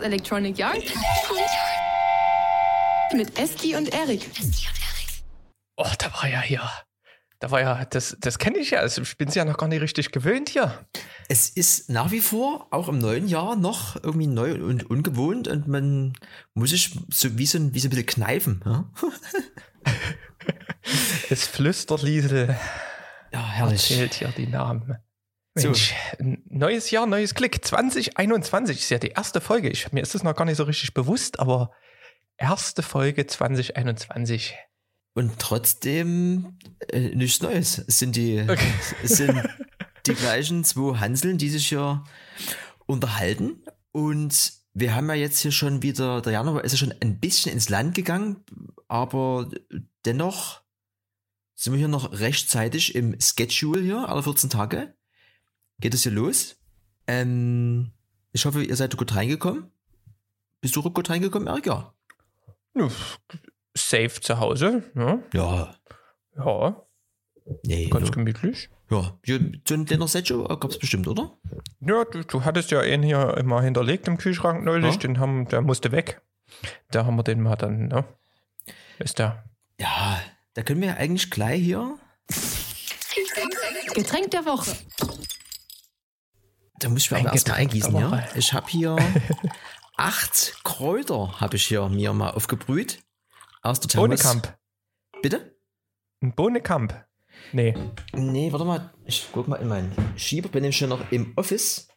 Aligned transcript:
Chaos 0.00 0.06
Electronic 0.06 0.58
Yard 0.58 0.82
mit 3.14 3.38
Esti 3.38 3.76
und 3.76 3.92
Erik. 3.92 4.30
Oh, 5.76 5.86
da 5.98 6.12
war 6.14 6.28
ja 6.28 6.40
hier. 6.40 6.70
Da 7.38 7.50
war 7.50 7.60
ja, 7.60 7.84
das, 7.86 8.16
das 8.20 8.38
kenne 8.38 8.58
ich 8.58 8.70
ja. 8.70 8.80
Also 8.80 9.02
ich 9.02 9.16
bin 9.16 9.28
es 9.28 9.34
ja 9.34 9.44
noch 9.44 9.56
gar 9.56 9.68
nicht 9.68 9.80
richtig 9.80 10.12
gewöhnt 10.12 10.48
hier. 10.50 10.86
Es 11.28 11.48
ist 11.48 11.88
nach 11.90 12.10
wie 12.10 12.20
vor, 12.20 12.68
auch 12.70 12.88
im 12.88 12.98
neuen 12.98 13.28
Jahr, 13.28 13.56
noch 13.56 13.96
irgendwie 13.96 14.26
neu 14.26 14.54
und 14.54 14.88
ungewohnt 14.88 15.48
und 15.48 15.66
man 15.66 16.12
muss 16.54 16.70
sich 16.70 16.98
so 17.08 17.38
wie 17.38 17.46
so 17.46 17.58
ein, 17.58 17.74
wie 17.74 17.80
so 17.80 17.88
ein 17.88 17.90
bisschen 17.90 18.06
kneifen. 18.06 18.62
Ja? 18.64 18.90
es 21.30 21.46
flüstert 21.46 22.02
Liesel. 22.02 22.56
Ja, 23.32 23.48
herrlich. 23.48 23.90
Erzählt 23.90 24.14
hier 24.14 24.28
die 24.28 24.46
Namen. 24.46 24.98
Mensch, 25.64 25.94
neues 26.48 26.90
Jahr, 26.90 27.06
neues 27.06 27.34
Glück. 27.34 27.64
2021 27.64 28.78
ist 28.78 28.90
ja 28.90 28.98
die 28.98 29.08
erste 29.08 29.40
Folge. 29.40 29.68
Ich, 29.70 29.92
mir 29.92 30.00
ist 30.00 30.14
das 30.14 30.22
noch 30.22 30.34
gar 30.34 30.44
nicht 30.44 30.56
so 30.56 30.64
richtig 30.64 30.94
bewusst, 30.94 31.40
aber 31.40 31.72
erste 32.36 32.82
Folge 32.82 33.26
2021. 33.26 34.56
Und 35.14 35.38
trotzdem 35.38 36.58
äh, 36.88 37.14
nichts 37.14 37.42
Neues. 37.42 37.78
Es 37.86 37.98
sind 37.98 38.16
die, 38.16 38.40
okay. 38.48 38.72
sind 39.02 39.42
die 40.06 40.14
gleichen 40.14 40.64
zwei 40.64 40.98
Hanseln, 40.98 41.38
die 41.38 41.50
sich 41.50 41.68
hier 41.68 42.04
unterhalten. 42.86 43.62
Und 43.92 44.52
wir 44.72 44.94
haben 44.94 45.08
ja 45.08 45.14
jetzt 45.14 45.40
hier 45.40 45.52
schon 45.52 45.82
wieder, 45.82 46.22
der 46.22 46.32
Januar 46.32 46.64
ist 46.64 46.72
ja 46.72 46.78
schon 46.78 46.94
ein 47.00 47.18
bisschen 47.18 47.52
ins 47.52 47.68
Land 47.68 47.94
gegangen, 47.94 48.44
aber 48.88 49.50
dennoch 50.04 50.62
sind 51.56 51.74
wir 51.74 51.78
hier 51.78 51.88
noch 51.88 52.18
rechtzeitig 52.18 52.94
im 52.94 53.20
Schedule 53.20 53.82
hier, 53.82 54.08
alle 54.08 54.22
14 54.22 54.48
Tage. 54.48 54.94
Geht 55.80 55.94
es 55.94 56.02
hier 56.02 56.12
los. 56.12 56.56
Ähm, 57.06 57.92
ich 58.32 58.44
hoffe, 58.44 58.62
ihr 58.62 58.76
seid 58.76 58.96
gut 58.96 59.14
reingekommen. 59.14 59.70
Bist 60.60 60.76
du 60.76 60.82
gut 60.82 61.08
reingekommen, 61.08 61.48
Erik? 61.48 61.66
Ja. 61.66 61.92
Safe 63.74 64.20
zu 64.20 64.38
Hause. 64.38 64.84
Ne? 64.94 65.24
Ja. 65.32 65.74
Ja. 66.36 66.86
Nee, 67.64 67.88
Ganz 67.88 68.08
no. 68.08 68.12
gemütlich. 68.12 68.68
Ja, 68.90 69.18
so 69.24 69.74
ein 69.74 69.84
kleiner 69.84 70.08
Setcho 70.08 70.44
gab 70.48 70.70
es 70.70 70.78
bestimmt, 70.78 71.06
oder? 71.06 71.38
Ja, 71.80 72.04
du, 72.04 72.24
du, 72.24 72.44
hattest 72.44 72.72
ja 72.72 72.80
einen 72.80 73.04
hier 73.04 73.36
immer 73.36 73.62
hinterlegt 73.62 74.08
im 74.08 74.18
Kühlschrank 74.18 74.64
neulich, 74.64 74.94
ja? 74.94 75.00
den 75.00 75.20
haben, 75.20 75.46
der 75.46 75.62
musste 75.62 75.92
weg. 75.92 76.22
Da 76.90 77.06
haben 77.06 77.16
wir 77.16 77.22
den 77.22 77.40
mal 77.40 77.54
dann, 77.54 77.86
ne? 77.86 78.04
Ist 78.98 79.20
der. 79.20 79.44
Ja, 79.78 80.20
da 80.54 80.62
können 80.62 80.82
wir 80.82 80.96
eigentlich 80.96 81.30
gleich 81.30 81.62
hier. 81.62 81.98
Getränk 83.94 84.32
der 84.32 84.44
Woche. 84.44 84.76
Da 86.80 86.88
muss 86.88 87.04
ich 87.04 87.10
mir 87.10 87.18
aber 87.18 87.32
erstmal 87.32 87.58
eingießen, 87.58 87.94
ja. 87.94 88.26
Ich 88.34 88.52
habe 88.52 88.66
hier 88.68 88.96
acht 89.96 90.56
Kräuter, 90.64 91.40
habe 91.40 91.56
ich 91.56 91.66
hier 91.66 91.88
mir 91.88 92.12
mal 92.12 92.30
aufgebrüht. 92.30 93.02
Aus 93.62 93.80
der 93.80 93.90
Thermos. 93.90 94.08
Bohnekamp. 94.22 94.58
Bitte? 95.22 95.56
Ein 96.22 96.34
Bohnekamp. 96.34 97.04
Nee. 97.52 97.74
Nee, 98.14 98.50
warte 98.52 98.64
mal. 98.64 98.92
Ich 99.04 99.28
guck 99.32 99.46
mal 99.46 99.56
in 99.56 99.68
meinen 99.68 99.92
Schieber. 100.16 100.48
Bin 100.48 100.62
nämlich 100.62 100.78
schon 100.78 100.88
noch 100.88 101.10
im 101.12 101.34
Office. 101.36 101.88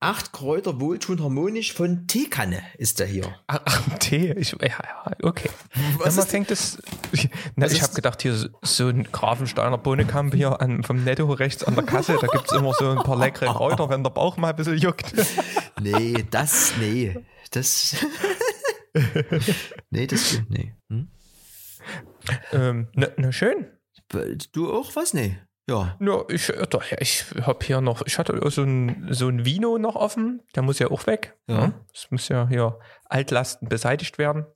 Acht 0.00 0.32
Kräuter 0.32 0.80
wohltun 0.80 1.20
harmonisch 1.20 1.72
von 1.72 2.06
Teekanne 2.06 2.62
ist 2.76 3.00
der 3.00 3.08
hier. 3.08 3.34
Ach, 3.48 3.98
Tee. 3.98 4.32
Ich, 4.32 4.52
ja, 4.52 4.68
ja, 4.68 5.12
okay. 5.24 5.50
Was 5.98 6.14
man 6.14 6.24
fängt 6.24 6.52
es. 6.52 6.80
Na, 7.56 7.66
ich 7.66 7.82
habe 7.82 7.94
gedacht, 7.94 8.22
hier 8.22 8.48
so 8.62 8.86
ein 8.86 9.10
Grafensteiner 9.10 9.76
Bohnekamp 9.76 10.34
hier 10.36 10.60
an, 10.60 10.84
vom 10.84 11.02
Netto 11.02 11.28
rechts 11.32 11.64
an 11.64 11.74
der 11.74 11.82
Kasse. 11.82 12.16
Da 12.20 12.28
gibt 12.28 12.44
es 12.46 12.52
immer 12.56 12.74
so 12.74 12.90
ein 12.90 12.98
paar 12.98 13.18
leckere 13.18 13.52
Kräuter, 13.52 13.88
wenn 13.88 14.04
der 14.04 14.10
Bauch 14.10 14.36
mal 14.36 14.50
ein 14.50 14.56
bisschen 14.56 14.78
juckt. 14.78 15.12
Nee, 15.80 16.26
das, 16.28 16.72
nee. 16.80 17.16
Das. 17.52 18.04
nee, 19.90 20.08
das, 20.08 20.42
nee. 20.48 20.74
Hm? 20.88 21.08
Ähm, 22.52 22.88
na, 22.94 23.08
na 23.16 23.30
schön. 23.30 23.68
Du 24.52 24.72
auch 24.72 24.96
was? 24.96 25.14
Nee. 25.14 25.38
Ja. 25.68 25.96
Ja, 26.00 26.24
ich, 26.28 26.50
doch, 26.70 26.82
ich 26.98 27.24
habe 27.42 27.64
hier 27.64 27.80
noch, 27.80 28.02
ich 28.06 28.18
hatte 28.18 28.40
so 28.50 28.62
ein, 28.62 29.08
so 29.10 29.28
ein 29.28 29.44
Vino 29.44 29.76
noch 29.76 29.96
offen, 29.96 30.42
der 30.54 30.62
muss 30.62 30.78
ja 30.78 30.90
auch 30.90 31.06
weg. 31.06 31.36
Ja. 31.46 31.68
Ne? 31.68 31.74
Es 31.94 32.10
muss 32.10 32.28
ja 32.28 32.48
hier 32.48 32.78
Altlasten 33.04 33.68
beseitigt 33.68 34.16
werden. 34.16 34.46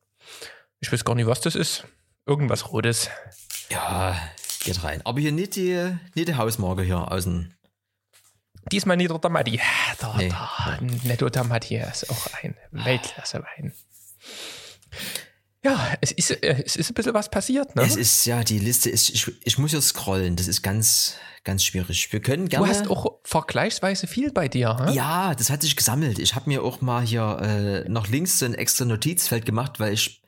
Ich 0.80 0.90
weiß 0.90 1.04
gar 1.04 1.14
nicht, 1.14 1.26
was 1.26 1.40
das 1.40 1.54
ist. 1.54 1.84
Irgendwas 2.26 2.72
Rotes. 2.72 3.10
Ja, 3.70 4.16
geht 4.64 4.82
rein. 4.84 5.02
Aber 5.04 5.20
hier 5.20 5.32
nicht 5.32 5.56
die, 5.56 5.98
nicht 6.14 6.28
die 6.28 6.36
Hausmarke 6.36 6.82
hier 6.82 7.10
aus 7.12 7.24
dem. 7.24 7.52
Diesmal 8.70 8.96
nicht 8.96 9.10
der 9.10 9.18
Damati. 9.18 9.60
Der, 10.00 10.14
nee. 10.16 10.28
der 10.28 10.80
Netto 11.04 11.28
Damati 11.28 11.76
ist 11.76 12.08
auch 12.10 12.28
ein 12.42 12.56
Weltklasse-Wein. 12.70 13.74
Ja, 15.64 15.94
es 16.00 16.10
ist, 16.10 16.30
äh, 16.30 16.62
es 16.64 16.74
ist 16.74 16.90
ein 16.90 16.94
bisschen 16.94 17.14
was 17.14 17.30
passiert, 17.30 17.76
ne? 17.76 17.82
Es 17.82 17.94
ist, 17.94 18.24
ja, 18.26 18.42
die 18.42 18.58
Liste 18.58 18.90
ist, 18.90 19.10
ich, 19.10 19.30
ich 19.44 19.58
muss 19.58 19.72
ja 19.72 19.80
scrollen, 19.80 20.34
das 20.34 20.48
ist 20.48 20.62
ganz, 20.62 21.16
ganz 21.44 21.64
schwierig. 21.64 22.12
Wir 22.12 22.20
können 22.20 22.48
gerne. 22.48 22.66
Du 22.66 22.70
hast 22.70 22.90
auch 22.90 23.20
vergleichsweise 23.22 24.08
viel 24.08 24.32
bei 24.32 24.48
dir, 24.48 24.76
hm? 24.76 24.92
Ja, 24.92 25.34
das 25.36 25.50
hat 25.50 25.62
sich 25.62 25.76
gesammelt. 25.76 26.18
Ich 26.18 26.34
habe 26.34 26.50
mir 26.50 26.64
auch 26.64 26.80
mal 26.80 27.06
hier 27.06 27.38
äh, 27.40 27.88
noch 27.88 28.08
links 28.08 28.40
so 28.40 28.46
ein 28.46 28.54
extra 28.54 28.84
Notizfeld 28.84 29.46
gemacht, 29.46 29.78
weil 29.78 29.92
ich 29.92 30.22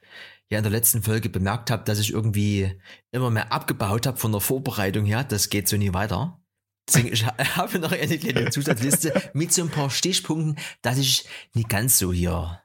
ja 0.51 0.59
in 0.59 0.65
der 0.65 0.73
letzten 0.73 1.03
Folge 1.03 1.29
bemerkt 1.29 1.71
habe, 1.71 1.83
dass 1.85 1.99
ich 1.99 2.13
irgendwie 2.13 2.81
immer 3.11 3.31
mehr 3.31 3.53
abgebaut 3.53 4.07
habe 4.07 4.19
von 4.19 4.31
der 4.31 4.41
Vorbereitung 4.41 5.05
her. 5.05 5.25
Das 5.25 5.51
geht 5.51 5.67
so 5.67 5.77
nie 5.77 5.93
weiter. 5.93 6.41
Deswegen, 6.87 7.13
ich 7.13 7.27
habe 7.57 7.81
noch 7.81 7.91
eine 7.91 8.19
kleine 8.19 8.51
Zusatzliste 8.51 9.31
mit 9.33 9.53
so 9.53 9.63
ein 9.63 9.71
paar 9.71 9.91
Stichpunkten, 9.91 10.59
dass 10.83 10.99
ich 10.99 11.25
nicht 11.55 11.69
ganz 11.69 11.99
so 11.99 12.13
hier 12.13 12.61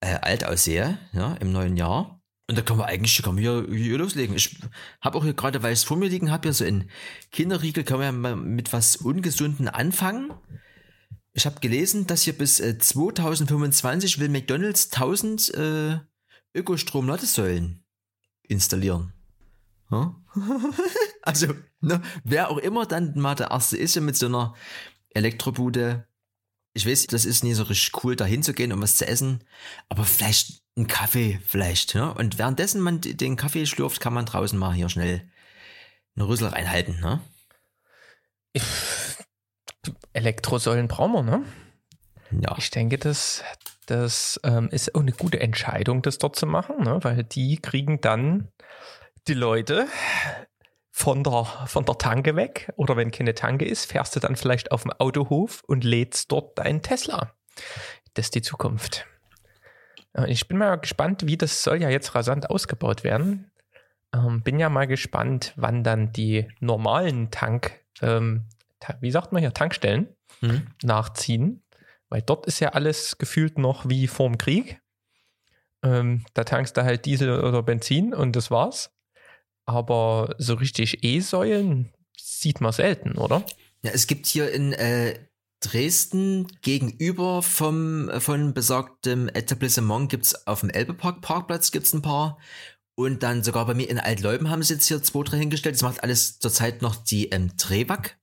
äh, 0.00 0.16
alt 0.20 0.44
aussehe, 0.44 0.98
ja, 1.12 1.34
im 1.34 1.52
neuen 1.52 1.76
Jahr. 1.76 2.20
Und 2.46 2.58
da 2.58 2.62
können 2.62 2.78
wir 2.78 2.86
eigentlich 2.86 3.22
können 3.22 3.38
wir 3.38 3.64
hier, 3.66 3.74
hier 3.74 3.98
loslegen. 3.98 4.36
Ich 4.36 4.58
habe 5.00 5.16
auch 5.16 5.24
hier 5.24 5.32
gerade, 5.32 5.62
weil 5.62 5.72
ich 5.72 5.78
es 5.80 5.84
vor 5.84 5.96
mir 5.96 6.08
liegen 6.08 6.30
habe, 6.30 6.48
ja 6.48 6.52
so 6.52 6.64
in 6.64 6.90
Kinderriegel, 7.32 7.84
können 7.84 8.00
wir 8.00 8.06
ja 8.06 8.12
mal 8.12 8.36
mit 8.36 8.72
was 8.72 8.96
Ungesunden 8.96 9.68
anfangen. 9.68 10.32
Ich 11.32 11.46
habe 11.46 11.60
gelesen, 11.60 12.06
dass 12.06 12.22
hier 12.22 12.36
bis 12.36 12.60
äh, 12.60 12.78
2025 12.78 14.20
will 14.20 14.28
McDonalds 14.28 14.92
1000 14.92 15.54
äh, 15.54 15.98
Ökostrom-Ladesäulen 16.54 17.84
installieren. 18.42 19.14
Ja? 19.90 20.14
also, 21.22 21.54
ne, 21.80 22.02
wer 22.24 22.50
auch 22.50 22.58
immer 22.58 22.86
dann 22.86 23.18
mal 23.18 23.34
der 23.34 23.50
Erste 23.50 23.76
ist, 23.76 23.96
ja 23.96 24.02
mit 24.02 24.16
so 24.16 24.26
einer 24.26 24.54
Elektrobude 25.10 26.06
ich 26.74 26.86
weiß, 26.86 27.06
das 27.06 27.24
ist 27.24 27.44
nie 27.44 27.54
so 27.54 27.62
richtig 27.62 28.04
cool, 28.04 28.16
da 28.16 28.24
hinzugehen, 28.24 28.72
um 28.72 28.82
was 28.82 28.96
zu 28.96 29.06
essen, 29.06 29.44
aber 29.88 30.04
vielleicht 30.04 30.62
ein 30.76 30.88
Kaffee, 30.88 31.40
vielleicht, 31.46 31.94
ne? 31.94 32.12
Und 32.12 32.36
währenddessen 32.36 32.80
man 32.80 33.00
den 33.00 33.36
Kaffee 33.36 33.64
schlürft, 33.64 34.00
kann 34.00 34.12
man 34.12 34.26
draußen 34.26 34.58
mal 34.58 34.74
hier 34.74 34.88
schnell 34.88 35.22
eine 36.16 36.26
Rüssel 36.26 36.48
reinhalten, 36.48 37.00
ne? 37.00 37.20
Elektrosäulen 40.12 40.88
brauchen 40.88 41.12
wir, 41.12 41.22
ne? 41.22 41.44
Ja. 42.42 42.56
Ich 42.58 42.70
denke, 42.70 42.98
das, 42.98 43.44
das 43.86 44.40
ähm, 44.42 44.68
ist 44.70 44.94
auch 44.94 45.00
eine 45.00 45.12
gute 45.12 45.38
Entscheidung, 45.40 46.02
das 46.02 46.18
dort 46.18 46.34
zu 46.34 46.46
machen, 46.46 46.82
ne? 46.82 46.98
weil 47.02 47.22
die 47.22 47.58
kriegen 47.58 48.00
dann 48.00 48.48
die 49.28 49.34
Leute 49.34 49.86
von 50.96 51.24
der, 51.24 51.44
von 51.66 51.84
der 51.84 51.98
Tanke 51.98 52.36
weg 52.36 52.72
oder 52.76 52.96
wenn 52.96 53.10
keine 53.10 53.34
Tanke 53.34 53.64
ist, 53.64 53.90
fährst 53.90 54.14
du 54.14 54.20
dann 54.20 54.36
vielleicht 54.36 54.70
auf 54.70 54.82
dem 54.82 54.92
Autohof 54.92 55.60
und 55.66 55.82
lädst 55.82 56.30
dort 56.30 56.56
deinen 56.56 56.82
Tesla. 56.82 57.32
Das 58.14 58.26
ist 58.26 58.36
die 58.36 58.42
Zukunft. 58.42 59.04
Ich 60.28 60.46
bin 60.46 60.56
mal 60.56 60.76
gespannt, 60.76 61.26
wie 61.26 61.36
das 61.36 61.64
soll 61.64 61.82
ja 61.82 61.88
jetzt 61.88 62.14
rasant 62.14 62.48
ausgebaut 62.48 63.02
werden. 63.02 63.50
Ähm, 64.14 64.42
bin 64.44 64.60
ja 64.60 64.68
mal 64.68 64.86
gespannt, 64.86 65.52
wann 65.56 65.82
dann 65.82 66.12
die 66.12 66.46
normalen 66.60 67.32
Tank, 67.32 67.72
ähm, 68.00 68.44
wie 69.00 69.10
sagt 69.10 69.32
man 69.32 69.40
hier, 69.40 69.52
Tankstellen 69.52 70.14
mhm. 70.42 70.68
nachziehen. 70.84 71.64
Weil 72.08 72.22
dort 72.22 72.46
ist 72.46 72.60
ja 72.60 72.68
alles 72.68 73.18
gefühlt 73.18 73.58
noch 73.58 73.88
wie 73.88 74.06
vorm 74.06 74.38
Krieg. 74.38 74.80
Ähm, 75.82 76.24
da 76.34 76.44
tankst 76.44 76.76
du 76.76 76.84
halt 76.84 77.04
Diesel 77.04 77.42
oder 77.42 77.64
Benzin 77.64 78.14
und 78.14 78.36
das 78.36 78.52
war's. 78.52 78.94
Aber 79.66 80.34
so 80.38 80.54
richtig 80.54 81.02
E-Säulen 81.02 81.92
sieht 82.16 82.60
man 82.60 82.72
selten, 82.72 83.16
oder? 83.16 83.44
Ja, 83.82 83.92
es 83.92 84.06
gibt 84.06 84.26
hier 84.26 84.52
in 84.52 84.72
äh, 84.72 85.18
Dresden 85.60 86.46
gegenüber 86.60 87.42
vom 87.42 88.10
von 88.18 88.52
besagtem 88.52 89.28
Etablissement 89.28 90.10
gibt's 90.10 90.46
auf 90.46 90.60
dem 90.60 90.70
Elbepark 90.70 91.22
Parkplatz 91.22 91.70
gibt's 91.70 91.94
ein 91.94 92.02
paar 92.02 92.38
und 92.96 93.22
dann 93.22 93.42
sogar 93.42 93.66
bei 93.66 93.74
mir 93.74 93.88
in 93.88 93.98
Altleuben 93.98 94.50
haben 94.50 94.62
sie 94.62 94.74
jetzt 94.74 94.86
hier 94.86 95.02
zwei, 95.02 95.22
drei 95.22 95.38
hingestellt. 95.38 95.74
Das 95.74 95.82
macht 95.82 96.02
alles 96.02 96.38
zurzeit 96.38 96.82
noch 96.82 96.96
die 96.96 97.30
ähm, 97.30 97.56
Trewag. 97.56 98.16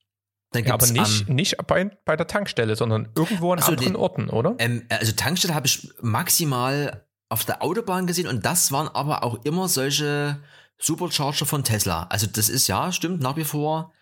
Dann 0.52 0.66
ja, 0.66 0.74
aber 0.74 0.88
nicht, 0.88 1.28
am, 1.28 1.36
nicht 1.36 1.58
bei, 1.68 1.86
bei 2.06 2.16
der 2.16 2.28
Tankstelle, 2.28 2.76
sondern 2.76 3.10
irgendwo 3.16 3.54
an 3.54 3.60
also 3.60 3.72
anderen 3.72 3.94
die, 3.94 4.00
Orten, 4.00 4.30
oder? 4.30 4.56
Ähm, 4.60 4.84
also 4.90 5.12
Tankstelle 5.14 5.56
habe 5.56 5.68
ich 5.68 5.90
maximal 6.02 7.06
auf 7.30 7.46
der 7.46 7.62
Autobahn 7.64 8.08
gesehen 8.08 8.28
und 8.28 8.46
das 8.46 8.72
waren 8.72 8.90
aber 8.90 9.24
auch 9.24 9.44
immer 9.46 9.70
solche 9.70 10.42
Supercharger 10.82 11.46
von 11.46 11.64
Tesla. 11.64 12.08
Also 12.10 12.28
das 12.28 12.50
ist 12.50 12.68
ja, 12.68 12.92
stimmt, 12.92 13.22
nach 13.22 13.38
wie 13.38 13.44
vor 13.44 13.94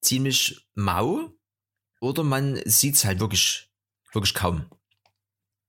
ziemlich 0.00 0.66
mau. 0.74 1.30
Oder 2.00 2.22
man 2.22 2.60
sieht 2.64 2.94
es 2.94 3.04
halt 3.04 3.20
wirklich, 3.20 3.70
wirklich 4.12 4.34
kaum. 4.34 4.66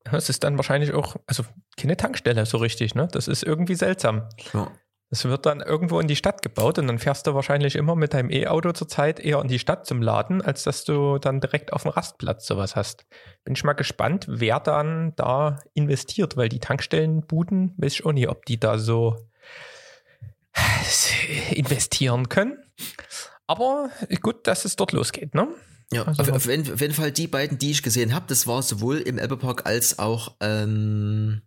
Es 0.03 0.29
ist 0.29 0.43
dann 0.43 0.57
wahrscheinlich 0.57 0.93
auch, 0.93 1.15
also 1.27 1.43
keine 1.77 1.97
Tankstelle 1.97 2.45
so 2.45 2.57
richtig, 2.57 2.95
ne? 2.95 3.07
Das 3.11 3.27
ist 3.27 3.43
irgendwie 3.43 3.75
seltsam. 3.75 4.27
Ja. 4.53 4.71
Es 5.13 5.25
wird 5.25 5.45
dann 5.45 5.59
irgendwo 5.59 5.99
in 5.99 6.07
die 6.07 6.15
Stadt 6.15 6.41
gebaut 6.41 6.79
und 6.79 6.87
dann 6.87 6.97
fährst 6.97 7.27
du 7.27 7.35
wahrscheinlich 7.35 7.75
immer 7.75 7.95
mit 7.95 8.13
deinem 8.13 8.31
E-Auto 8.31 8.71
zurzeit 8.71 9.19
eher 9.19 9.41
in 9.41 9.49
die 9.49 9.59
Stadt 9.59 9.85
zum 9.85 10.01
Laden, 10.01 10.41
als 10.41 10.63
dass 10.63 10.85
du 10.85 11.17
dann 11.17 11.41
direkt 11.41 11.73
auf 11.73 11.83
dem 11.83 11.91
Rastplatz 11.91 12.47
sowas 12.47 12.77
hast. 12.77 13.05
Bin 13.43 13.53
ich 13.53 13.63
mal 13.65 13.73
gespannt, 13.73 14.25
wer 14.29 14.61
dann 14.61 15.13
da 15.17 15.59
investiert, 15.73 16.37
weil 16.37 16.47
die 16.47 16.59
Tankstellenbuden, 16.59 17.73
weiß 17.77 17.93
ich 17.93 18.05
auch 18.05 18.13
nicht, 18.13 18.29
ob 18.29 18.45
die 18.45 18.57
da 18.57 18.77
so 18.77 19.17
investieren 21.51 22.29
können. 22.29 22.57
Aber 23.47 23.89
gut, 24.21 24.47
dass 24.47 24.65
es 24.65 24.75
dort 24.75 24.91
losgeht, 24.91 25.35
ne? 25.35 25.47
Ja, 25.93 26.03
also, 26.03 26.31
auf, 26.31 26.45
jeden, 26.45 26.71
auf, 26.71 26.79
jeden, 26.79 26.93
Fall 26.93 27.11
die 27.11 27.27
beiden, 27.27 27.57
die 27.57 27.71
ich 27.71 27.83
gesehen 27.83 28.13
habe, 28.13 28.25
das 28.29 28.47
war 28.47 28.63
sowohl 28.63 28.99
im 28.99 29.17
Elbepark 29.17 29.65
als 29.65 29.99
auch 29.99 30.37
ähm, 30.39 31.41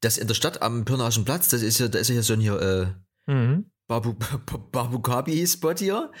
das 0.00 0.16
in 0.16 0.28
der 0.28 0.34
Stadt 0.34 0.62
am 0.62 0.84
Pirnaischen 0.84 1.24
Platz, 1.24 1.48
das 1.48 1.62
ist 1.62 1.80
ja, 1.80 1.88
da 1.88 1.98
ist 1.98 2.08
ja 2.08 2.22
so 2.22 2.34
ein 2.34 2.40
hier 2.40 2.94
äh, 3.26 3.32
mhm. 3.32 3.70
Babu, 3.88 4.14
Babu 4.72 5.02
Spot 5.46 5.74
hier. 5.74 6.12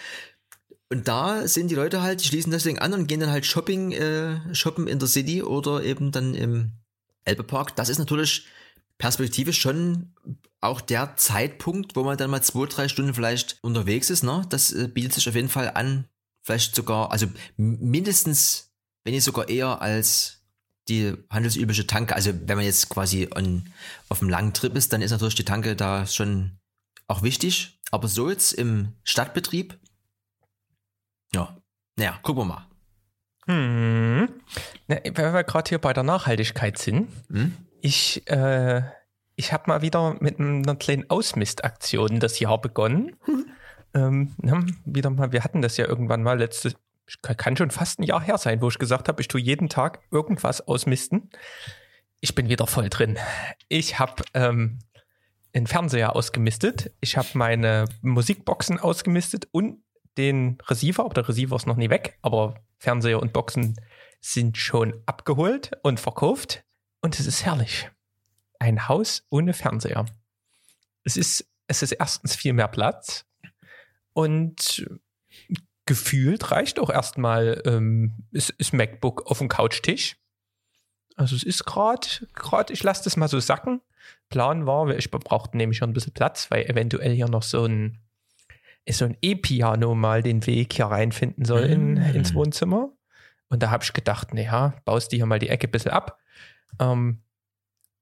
Und 0.90 1.06
da 1.06 1.46
sind 1.46 1.70
die 1.70 1.74
Leute 1.74 2.02
halt, 2.02 2.22
die 2.22 2.26
schließen 2.26 2.50
das 2.50 2.64
Ding 2.64 2.78
an 2.78 2.94
und 2.94 3.06
gehen 3.06 3.20
dann 3.20 3.30
halt 3.30 3.46
Shopping, 3.46 3.92
äh, 3.92 4.54
shoppen 4.54 4.88
in 4.88 4.98
der 4.98 5.06
City 5.06 5.42
oder 5.42 5.84
eben 5.84 6.10
dann 6.12 6.34
im 6.34 6.72
Elbepark. 7.24 7.76
Das 7.76 7.88
ist 7.88 7.98
natürlich 7.98 8.46
perspektivisch 8.98 9.60
schon 9.60 10.12
auch 10.60 10.80
der 10.80 11.16
Zeitpunkt, 11.16 11.94
wo 11.96 12.02
man 12.02 12.18
dann 12.18 12.30
mal 12.30 12.42
zwei, 12.42 12.66
drei 12.66 12.88
Stunden 12.88 13.14
vielleicht 13.14 13.58
unterwegs 13.62 14.10
ist. 14.10 14.24
Ne? 14.24 14.44
Das 14.48 14.72
äh, 14.72 14.88
bietet 14.88 15.14
sich 15.14 15.28
auf 15.28 15.34
jeden 15.34 15.48
Fall 15.48 15.70
an. 15.74 16.08
Vielleicht 16.42 16.74
sogar, 16.74 17.12
also 17.12 17.26
mindestens, 17.56 18.72
wenn 19.04 19.14
nicht 19.14 19.24
sogar 19.24 19.48
eher 19.48 19.80
als 19.80 20.42
die 20.88 21.14
handelsübliche 21.30 21.86
Tanke, 21.86 22.16
also 22.16 22.32
wenn 22.34 22.56
man 22.56 22.64
jetzt 22.64 22.88
quasi 22.88 23.28
on, 23.34 23.70
auf 24.08 24.20
einem 24.20 24.30
langen 24.30 24.54
Trip 24.54 24.74
ist, 24.74 24.92
dann 24.92 25.02
ist 25.02 25.10
natürlich 25.10 25.34
die 25.34 25.44
Tanke 25.44 25.76
da 25.76 26.06
schon 26.06 26.58
auch 27.06 27.22
wichtig. 27.22 27.78
Aber 27.90 28.08
so 28.08 28.30
jetzt 28.30 28.52
im 28.52 28.94
Stadtbetrieb, 29.04 29.78
ja, 31.34 31.56
naja, 31.96 32.18
gucken 32.22 32.42
wir 32.42 32.46
mal. 32.46 32.66
Hm. 33.46 34.28
Na, 34.88 34.96
wenn 35.04 35.34
wir 35.34 35.44
gerade 35.44 35.68
hier 35.68 35.78
bei 35.78 35.92
der 35.92 36.02
Nachhaltigkeit 36.02 36.78
sind, 36.78 37.08
hm? 37.30 37.54
Ich, 37.80 38.28
äh, 38.28 38.82
ich 39.36 39.52
habe 39.52 39.64
mal 39.66 39.82
wieder 39.82 40.16
mit 40.20 40.40
einer 40.40 40.76
kleinen 40.76 41.08
Ausmistaktion 41.10 42.20
das 42.20 42.38
Jahr 42.40 42.60
begonnen. 42.60 43.16
Hm. 43.24 43.46
Ähm, 43.94 44.34
wieder 44.84 45.08
mal, 45.08 45.32
wir 45.32 45.42
hatten 45.42 45.62
das 45.62 45.78
ja 45.78 45.86
irgendwann 45.86 46.22
mal 46.22 46.38
letztes, 46.38 46.76
kann 47.22 47.56
schon 47.56 47.70
fast 47.70 47.98
ein 47.98 48.02
Jahr 48.02 48.20
her 48.20 48.36
sein, 48.36 48.60
wo 48.60 48.68
ich 48.68 48.78
gesagt 48.78 49.08
habe, 49.08 49.22
ich 49.22 49.28
tue 49.28 49.40
jeden 49.40 49.70
Tag 49.70 50.00
irgendwas 50.10 50.60
ausmisten. 50.60 51.30
Ich 52.20 52.34
bin 52.34 52.50
wieder 52.50 52.66
voll 52.66 52.90
drin. 52.90 53.16
Ich 53.68 53.98
habe 53.98 54.24
ähm, 54.34 54.80
den 55.54 55.66
Fernseher 55.66 56.14
ausgemistet, 56.14 56.92
ich 57.00 57.16
habe 57.16 57.28
meine 57.32 57.86
Musikboxen 58.02 58.78
ausgemistet 58.78 59.48
und 59.52 59.82
den 60.18 60.58
Receiver, 60.68 61.06
aber 61.06 61.14
der 61.14 61.28
Receiver 61.28 61.56
ist 61.56 61.66
noch 61.66 61.76
nie 61.76 61.88
weg, 61.88 62.18
aber 62.20 62.60
Fernseher 62.78 63.22
und 63.22 63.32
Boxen 63.32 63.74
sind 64.20 64.58
schon 64.58 65.00
abgeholt 65.06 65.70
und 65.82 65.98
verkauft 65.98 66.62
und 67.00 67.18
es 67.18 67.26
ist 67.26 67.44
herrlich. 67.44 67.90
Ein 68.58 68.88
Haus 68.88 69.24
ohne 69.30 69.52
Fernseher. 69.52 70.06
Es 71.04 71.16
ist, 71.16 71.46
es 71.68 71.82
ist 71.82 71.92
erstens 71.92 72.34
viel 72.34 72.52
mehr 72.52 72.68
Platz 72.68 73.24
und 74.12 74.86
gefühlt 75.86 76.50
reicht 76.50 76.78
auch 76.78 76.90
erstmal 76.90 77.62
ähm, 77.64 78.12
ist, 78.30 78.50
ist 78.50 78.74
MacBook 78.74 79.30
auf 79.30 79.38
dem 79.38 79.48
Couchtisch. 79.48 80.16
Also 81.16 81.34
es 81.34 81.42
ist 81.42 81.64
gerade, 81.64 82.06
gerade, 82.34 82.72
ich 82.72 82.82
lasse 82.82 83.04
das 83.04 83.16
mal 83.16 83.28
so 83.28 83.40
sacken. 83.40 83.80
Plan 84.28 84.66
war, 84.66 84.88
ich 84.90 85.10
brauchte 85.10 85.56
nämlich 85.56 85.78
schon 85.78 85.90
ein 85.90 85.94
bisschen 85.94 86.12
Platz, 86.12 86.50
weil 86.50 86.64
eventuell 86.66 87.12
hier 87.14 87.28
noch 87.28 87.42
so 87.42 87.64
ein 87.64 87.98
so 88.90 89.04
ein 89.04 89.16
E-Piano 89.20 89.94
mal 89.94 90.22
den 90.22 90.46
Weg 90.46 90.72
hier 90.72 90.86
reinfinden 90.86 91.44
soll 91.44 91.64
in, 91.64 91.94
mm. 91.94 92.14
ins 92.14 92.34
Wohnzimmer. 92.34 92.90
Und 93.48 93.62
da 93.62 93.70
habe 93.70 93.84
ich 93.84 93.92
gedacht, 93.92 94.32
naja, 94.32 94.74
baust 94.84 95.12
du 95.12 95.16
hier 95.16 95.26
mal 95.26 95.38
die 95.38 95.48
Ecke 95.48 95.68
ein 95.68 95.70
bisschen 95.70 95.90
ab. 95.90 96.18
Ähm, 96.78 97.22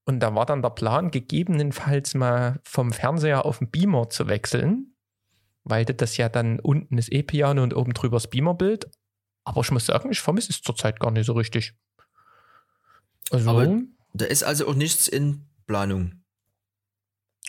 und 0.04 0.20
da 0.20 0.34
war 0.34 0.46
dann 0.46 0.62
der 0.62 0.70
Plan, 0.70 1.10
gegebenenfalls 1.10 2.14
mal 2.14 2.60
vom 2.64 2.92
Fernseher 2.92 3.44
auf 3.44 3.58
den 3.58 3.70
Beamer 3.70 4.08
zu 4.08 4.28
wechseln 4.28 4.96
weil 5.68 5.84
das 5.84 6.16
ja 6.16 6.28
dann 6.28 6.60
unten 6.60 6.96
ist 6.96 7.12
E-Piano 7.12 7.62
und 7.62 7.74
oben 7.74 7.92
drüber 7.92 8.16
das 8.16 8.30
Beamerbild. 8.30 8.88
Aber 9.44 9.60
ich 9.60 9.70
muss 9.72 9.86
sagen, 9.86 10.10
ich 10.10 10.20
vermisse 10.20 10.50
es 10.50 10.62
zurzeit 10.62 11.00
gar 11.00 11.10
nicht 11.10 11.26
so 11.26 11.32
richtig. 11.32 11.74
Also, 13.30 13.50
Aber 13.50 13.82
da 14.12 14.24
ist 14.26 14.44
also 14.44 14.68
auch 14.68 14.74
nichts 14.74 15.08
in 15.08 15.44
Planung. 15.66 16.22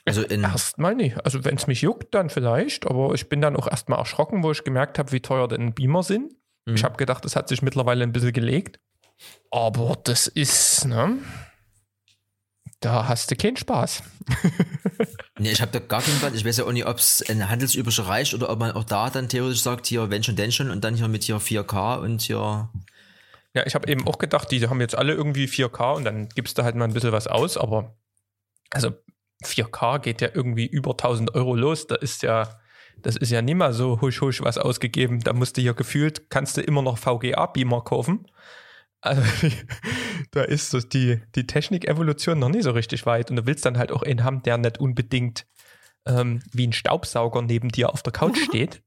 Also 0.06 0.24
in 0.24 0.44
erstmal 0.44 0.96
nicht. 0.96 1.24
Also 1.24 1.46
wenn 1.46 1.58
es 1.58 1.68
mich 1.68 1.82
juckt, 1.82 2.16
dann 2.16 2.32
vielleicht. 2.32 2.88
Aber 2.88 3.14
ich 3.14 3.30
bin 3.30 3.40
dann 3.40 3.56
auch 3.56 3.68
erstmal 3.68 4.00
erschrocken, 4.00 4.42
wo 4.42 4.52
ich 4.52 4.64
gemerkt 4.64 4.98
habe, 4.98 5.12
wie 5.12 5.20
teuer 5.20 5.48
denn 5.48 5.76
Beamer 5.76 6.02
sind. 6.02 6.34
Mhm. 6.66 6.76
Ich 6.76 6.84
habe 6.84 6.98
gedacht, 6.98 7.24
das 7.24 7.36
hat 7.36 7.48
sich 7.50 7.62
mittlerweile 7.62 8.04
ein 8.04 8.14
bisschen 8.14 8.34
gelegt. 8.34 8.80
Aber 9.52 9.98
das 10.04 10.28
ist, 10.28 10.86
ne? 10.86 11.20
Da 12.80 13.08
hast 13.08 13.32
du 13.32 13.36
keinen 13.36 13.58
Spaß. 13.58 14.04
nee, 15.40 15.52
ich 15.52 15.62
habe 15.62 15.72
da 15.72 15.80
gar 15.80 16.02
keinen 16.02 16.20
Plan. 16.20 16.36
Ich 16.36 16.46
weiß 16.46 16.58
ja 16.58 16.66
auch 16.66 16.72
nicht, 16.72 16.86
ob 16.86 16.98
es 16.98 17.24
ein 17.28 17.50
handelsüblicher 17.50 18.08
reicht 18.08 18.34
oder 18.36 18.50
ob 18.50 18.60
man 18.60 18.72
auch 18.72 18.84
da 18.84 19.10
dann 19.10 19.30
theoretisch 19.30 19.62
sagt, 19.62 19.88
hier, 19.88 20.12
wenn 20.12 20.24
schon, 20.24 20.36
denn 20.36 20.52
schon 20.52 20.70
und 20.70 20.84
dann 20.84 20.96
hier 20.96 21.08
mit 21.08 21.24
hier 21.24 21.38
4K 21.38 21.98
und 22.00 22.22
hier. 22.22 22.70
Ja, 23.56 23.66
ich 23.66 23.74
habe 23.74 23.88
eben 23.88 24.06
auch 24.08 24.20
gedacht, 24.20 24.52
die 24.52 24.68
haben 24.68 24.82
jetzt 24.82 24.96
alle 24.96 25.14
irgendwie 25.14 25.46
4K 25.46 25.96
und 25.96 26.04
dann 26.04 26.30
gibst 26.30 26.58
du 26.58 26.64
halt 26.64 26.76
mal 26.76 26.86
ein 26.86 26.94
bisschen 26.94 27.12
was 27.12 27.26
aus, 27.26 27.58
aber 27.58 27.98
also 28.70 28.92
4K 29.44 30.00
geht 30.00 30.22
ja 30.22 30.30
irgendwie 30.32 30.68
über 30.68 30.92
1000 30.92 31.34
Euro 31.34 31.56
los. 31.56 31.88
Da 31.88 31.96
ist 31.96 32.22
ja, 32.22 32.60
das 33.02 33.16
ist 33.16 33.32
ja 33.32 33.42
nicht 33.42 33.56
mal 33.56 33.74
so 33.74 34.02
husch 34.02 34.22
husch 34.22 34.42
was 34.42 34.60
ausgegeben. 34.60 35.22
Da 35.22 35.34
musst 35.34 35.58
du 35.58 35.62
hier 35.62 35.74
gefühlt, 35.74 36.30
kannst 36.30 36.58
du 36.58 36.62
immer 36.62 36.84
noch 36.84 37.00
VGA-Beamer 37.00 37.82
kaufen. 37.82 38.28
Also 39.02 39.22
da 40.32 40.44
ist 40.44 40.70
so 40.70 40.80
die, 40.80 41.22
die 41.36 41.48
Technik-Evolution 41.48 42.40
noch 42.40 42.50
nie 42.50 42.62
so 42.62 42.72
richtig 42.72 43.06
weit. 43.06 43.30
Und 43.30 43.38
du 43.38 43.46
willst 43.46 43.66
dann 43.66 43.78
halt 43.78 43.92
auch 43.92 44.04
einen 44.04 44.24
haben, 44.24 44.44
der 44.44 44.58
nicht 44.58 44.80
unbedingt 44.80 45.46
ähm, 46.06 46.42
wie 46.52 46.68
ein 46.68 46.74
Staubsauger 46.74 47.42
neben 47.42 47.70
dir 47.70 47.92
auf 47.92 48.04
der 48.04 48.14
Couch 48.14 48.38
steht. 48.44 48.82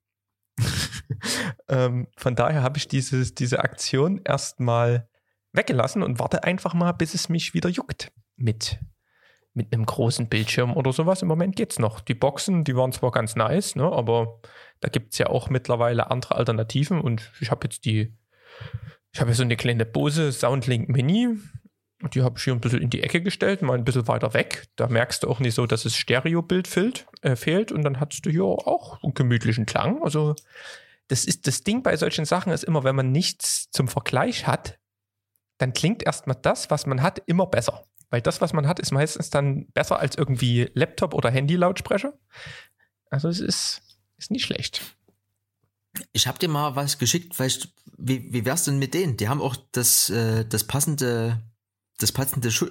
ähm, 1.69 2.08
von 2.17 2.34
daher 2.34 2.63
habe 2.63 2.79
ich 2.79 2.89
dieses, 2.89 3.34
diese 3.34 3.61
Aktion 3.61 4.20
erstmal 4.25 5.08
weggelassen 5.53 6.03
und 6.03 6.19
warte 6.19 6.44
einfach 6.44 6.75
mal, 6.75 6.93
bis 6.93 7.15
es 7.15 7.29
mich 7.29 7.55
wieder 7.55 7.69
juckt 7.69 8.13
mit, 8.37 8.79
mit 9.53 9.73
einem 9.73 9.87
großen 9.87 10.29
Bildschirm 10.29 10.77
oder 10.77 10.93
sowas. 10.93 11.23
Im 11.23 11.29
Moment 11.29 11.56
geht's 11.56 11.79
noch. 11.79 12.01
Die 12.01 12.15
Boxen, 12.15 12.65
die 12.65 12.77
waren 12.77 12.93
zwar 12.93 13.11
ganz 13.11 13.37
nice, 13.37 13.75
ne, 13.75 13.91
aber 13.91 14.41
da 14.81 14.89
gibt 14.89 15.13
es 15.13 15.19
ja 15.19 15.27
auch 15.27 15.51
mittlerweile 15.51 16.11
andere 16.11 16.37
Alternativen 16.37 17.01
und 17.01 17.32
ich 17.41 17.51
habe 17.51 17.67
jetzt 17.67 17.84
die 17.84 18.17
ich 19.12 19.20
habe 19.20 19.31
ja 19.31 19.34
so 19.34 19.43
eine 19.43 19.56
kleine 19.56 19.86
Bose 19.86 20.32
Soundlink 20.32 20.88
Mini. 20.88 21.36
Die 22.14 22.22
habe 22.22 22.38
ich 22.38 22.44
hier 22.44 22.55
ein 22.55 22.60
bisschen 22.60 22.81
in 22.81 22.88
die 22.88 23.02
Ecke 23.02 23.20
gestellt, 23.20 23.60
mal 23.60 23.76
ein 23.76 23.84
bisschen 23.84 24.08
weiter 24.08 24.32
weg. 24.32 24.69
Da 24.76 24.86
merkst 24.86 25.22
du 25.22 25.29
auch 25.29 25.38
nicht 25.38 25.55
so, 25.55 25.67
dass 25.67 25.84
es 25.84 25.96
Stereobild 25.96 26.67
fehlt, 26.67 27.06
äh, 27.20 27.36
fehlt. 27.36 27.72
Und 27.72 27.82
dann 27.82 28.00
hast 28.00 28.24
du 28.24 28.31
hier 28.31 28.44
auch 28.44 29.02
einen 29.02 29.12
gemütlichen 29.12 29.67
Klang. 29.67 30.02
Also 30.02 30.34
das 31.08 31.24
ist 31.24 31.46
das 31.46 31.62
Ding 31.62 31.82
bei 31.82 31.96
solchen 31.96 32.24
Sachen 32.24 32.52
ist 32.52 32.64
immer, 32.64 32.84
wenn 32.84 32.96
man 32.96 33.12
nichts 33.12 33.70
zum 33.70 33.88
Vergleich 33.88 34.46
hat, 34.46 34.79
dann 35.58 35.72
klingt 35.72 36.02
erstmal 36.02 36.36
das, 36.40 36.70
was 36.70 36.86
man 36.86 37.02
hat, 37.02 37.20
immer 37.26 37.46
besser. 37.46 37.84
Weil 38.10 38.22
das, 38.22 38.40
was 38.40 38.52
man 38.52 38.67
hat, 38.67 38.79
ist 38.79 38.93
meistens 38.93 39.29
dann 39.29 39.67
besser 39.72 39.98
als 39.98 40.17
irgendwie 40.17 40.70
Laptop- 40.74 41.14
oder 41.14 41.31
Handy-Lautsprecher. 41.31 42.14
Also 43.10 43.29
es 43.29 43.40
ist, 43.40 43.82
ist 44.17 44.31
nicht 44.31 44.44
schlecht. 44.44 44.96
Ich 46.13 46.27
habe 46.27 46.39
dir 46.39 46.49
mal 46.49 46.77
was 46.77 46.99
geschickt, 46.99 47.39
weißt, 47.39 47.69
wie, 47.99 48.32
wie 48.32 48.44
wär's 48.44 48.65
denn 48.65 48.79
mit 48.79 48.94
denen? 48.94 49.17
Die 49.17 49.29
haben 49.29 49.41
auch 49.41 49.56
das, 49.73 50.11
äh, 50.11 50.44
das 50.44 50.65
passende, 50.65 51.43
das 51.99 52.13
passende 52.13 52.51
Schu 52.51 52.67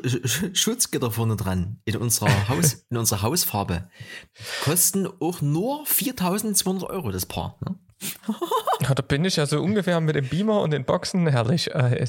Schutzgitter 0.53 1.11
vorne 1.11 1.35
dran 1.35 1.81
in 1.85 1.97
unserer 1.97 2.47
Haus, 2.49 2.85
in 2.89 2.97
unserer 2.97 3.21
Hausfarbe. 3.21 3.89
Kosten 4.63 5.07
auch 5.19 5.41
nur 5.41 5.85
4200 5.85 6.89
Euro 6.89 7.11
das 7.11 7.25
Paar. 7.25 7.57
Ne? 7.65 7.75
ja, 8.81 8.93
da 8.95 9.01
bin 9.01 9.25
ich 9.25 9.35
ja 9.35 9.45
so 9.45 9.61
ungefähr 9.61 9.99
mit 9.99 10.15
dem 10.15 10.27
Beamer 10.27 10.61
und 10.61 10.71
den 10.71 10.85
Boxen 10.85 11.27
herrlich. 11.27 11.71
Äh, 11.71 12.07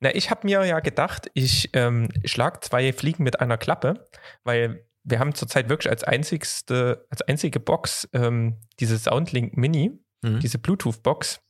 na, 0.00 0.14
ich 0.14 0.30
habe 0.30 0.46
mir 0.46 0.64
ja 0.64 0.80
gedacht, 0.80 1.30
ich 1.34 1.70
ähm, 1.72 2.08
schlag 2.24 2.64
zwei 2.64 2.92
Fliegen 2.92 3.24
mit 3.24 3.40
einer 3.40 3.58
Klappe, 3.58 4.06
weil 4.44 4.86
wir 5.02 5.18
haben 5.18 5.34
zurzeit 5.34 5.68
wirklich 5.68 5.90
als 5.90 6.04
einzigste, 6.04 7.06
als 7.10 7.22
einzige 7.22 7.60
Box 7.60 8.08
ähm, 8.12 8.56
diese 8.80 8.98
Soundlink 8.98 9.56
Mini 9.56 9.98
mhm. 10.24 10.40
diese 10.40 10.58
Bluetooth-Box 10.58 11.40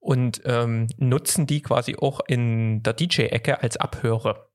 und 0.00 0.42
ähm, 0.44 0.86
nutzen 0.96 1.46
die 1.46 1.62
quasi 1.62 1.96
auch 1.96 2.20
in 2.26 2.82
der 2.82 2.94
DJ-Ecke 2.94 3.62
als 3.62 3.76
Abhörer. 3.76 4.50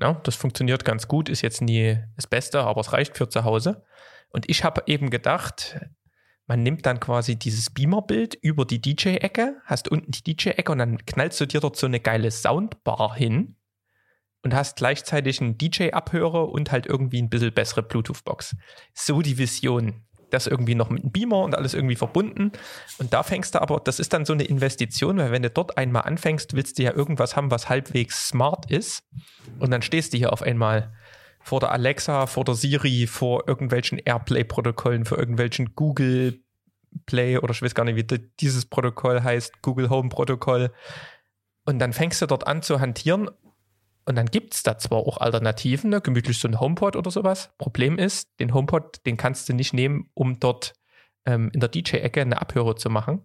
Ja, 0.00 0.14
das 0.24 0.36
funktioniert 0.36 0.84
ganz 0.84 1.08
gut, 1.08 1.28
ist 1.28 1.42
jetzt 1.42 1.60
nie 1.60 1.98
das 2.16 2.26
Beste, 2.26 2.60
aber 2.60 2.80
es 2.80 2.92
reicht 2.92 3.16
für 3.16 3.28
zu 3.28 3.44
Hause. 3.44 3.84
Und 4.30 4.48
ich 4.48 4.64
habe 4.64 4.82
eben 4.86 5.10
gedacht, 5.10 5.78
man 6.46 6.62
nimmt 6.62 6.86
dann 6.86 7.00
quasi 7.00 7.36
dieses 7.36 7.70
Beamer-Bild 7.70 8.34
über 8.34 8.64
die 8.64 8.80
DJ-Ecke, 8.80 9.60
hast 9.64 9.88
unten 9.88 10.10
die 10.12 10.22
DJ-Ecke 10.22 10.72
und 10.72 10.78
dann 10.78 11.04
knallst 11.04 11.40
du 11.40 11.46
dir 11.46 11.60
dort 11.60 11.76
so 11.76 11.86
eine 11.86 12.00
geile 12.00 12.30
Soundbar 12.30 13.14
hin. 13.14 13.56
und 14.44 14.54
hast 14.54 14.76
gleichzeitig 14.76 15.40
einen 15.40 15.56
DJ-Abhörer 15.56 16.48
und 16.48 16.72
halt 16.72 16.86
irgendwie 16.86 17.22
ein 17.22 17.30
bisschen 17.30 17.54
bessere 17.54 17.82
Bluetooth-Box. 17.82 18.56
So 18.92 19.22
die 19.22 19.38
Vision. 19.38 20.04
Das 20.32 20.46
irgendwie 20.46 20.74
noch 20.74 20.88
mit 20.88 21.02
einem 21.02 21.12
Beamer 21.12 21.42
und 21.42 21.54
alles 21.54 21.74
irgendwie 21.74 21.94
verbunden. 21.94 22.52
Und 22.98 23.12
da 23.12 23.22
fängst 23.22 23.54
du 23.54 23.60
aber, 23.60 23.80
das 23.80 24.00
ist 24.00 24.12
dann 24.14 24.24
so 24.24 24.32
eine 24.32 24.44
Investition, 24.44 25.18
weil 25.18 25.30
wenn 25.30 25.42
du 25.42 25.50
dort 25.50 25.76
einmal 25.76 26.02
anfängst, 26.04 26.56
willst 26.56 26.78
du 26.78 26.84
ja 26.84 26.94
irgendwas 26.94 27.36
haben, 27.36 27.50
was 27.50 27.68
halbwegs 27.68 28.28
smart 28.28 28.70
ist. 28.70 29.04
Und 29.58 29.70
dann 29.70 29.82
stehst 29.82 30.14
du 30.14 30.16
hier 30.16 30.32
auf 30.32 30.42
einmal 30.42 30.94
vor 31.40 31.60
der 31.60 31.72
Alexa, 31.72 32.26
vor 32.26 32.44
der 32.44 32.54
Siri, 32.54 33.06
vor 33.06 33.46
irgendwelchen 33.46 33.98
Airplay-Protokollen, 33.98 35.04
vor 35.04 35.18
irgendwelchen 35.18 35.74
Google 35.74 36.40
Play 37.04 37.36
oder 37.38 37.52
ich 37.52 37.60
weiß 37.60 37.74
gar 37.74 37.84
nicht, 37.84 37.96
wie 37.96 38.30
dieses 38.40 38.66
Protokoll 38.66 39.22
heißt, 39.22 39.60
Google 39.60 39.90
Home 39.90 40.08
Protokoll. 40.08 40.72
Und 41.64 41.78
dann 41.78 41.92
fängst 41.92 42.22
du 42.22 42.26
dort 42.26 42.46
an 42.46 42.62
zu 42.62 42.80
hantieren 42.80 43.30
und 44.04 44.16
dann 44.16 44.26
gibt 44.26 44.54
es 44.54 44.62
da 44.62 44.78
zwar 44.78 44.98
auch 44.98 45.18
Alternativen, 45.18 45.90
ne? 45.90 46.00
gemütlich 46.00 46.38
so 46.38 46.48
ein 46.48 46.58
HomePod 46.58 46.96
oder 46.96 47.10
sowas. 47.10 47.50
Problem 47.58 47.98
ist, 47.98 48.28
den 48.40 48.52
HomePod, 48.52 49.04
den 49.06 49.16
kannst 49.16 49.48
du 49.48 49.52
nicht 49.52 49.72
nehmen, 49.72 50.10
um 50.14 50.40
dort 50.40 50.74
ähm, 51.24 51.50
in 51.52 51.60
der 51.60 51.68
DJ-Ecke 51.68 52.20
eine 52.20 52.40
Abhörer 52.40 52.76
zu 52.76 52.90
machen, 52.90 53.22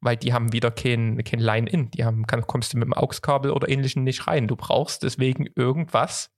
weil 0.00 0.16
die 0.16 0.32
haben 0.32 0.52
wieder 0.52 0.70
kein, 0.70 1.22
kein 1.22 1.40
Line-In. 1.40 1.90
Die 1.92 2.04
haben, 2.04 2.26
kann, 2.26 2.46
kommst 2.46 2.72
du 2.72 2.78
mit 2.78 2.86
dem 2.86 2.94
AUX-Kabel 2.94 3.52
oder 3.52 3.68
ähnlichem 3.68 4.02
nicht 4.02 4.26
rein. 4.26 4.48
Du 4.48 4.56
brauchst 4.56 5.04
deswegen 5.04 5.46
irgendwas, 5.54 6.34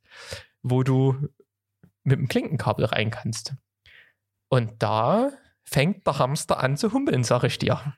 wo 0.62 0.82
du 0.82 1.28
mit 2.02 2.18
dem 2.18 2.28
Klinkenkabel 2.28 2.84
rein 2.84 3.10
kannst. 3.10 3.54
Und 4.48 4.82
da 4.82 5.30
fängt 5.64 6.06
der 6.06 6.18
Hamster 6.18 6.58
an 6.60 6.76
zu 6.76 6.92
humpeln, 6.92 7.24
sage 7.24 7.46
ich 7.46 7.58
dir. 7.58 7.94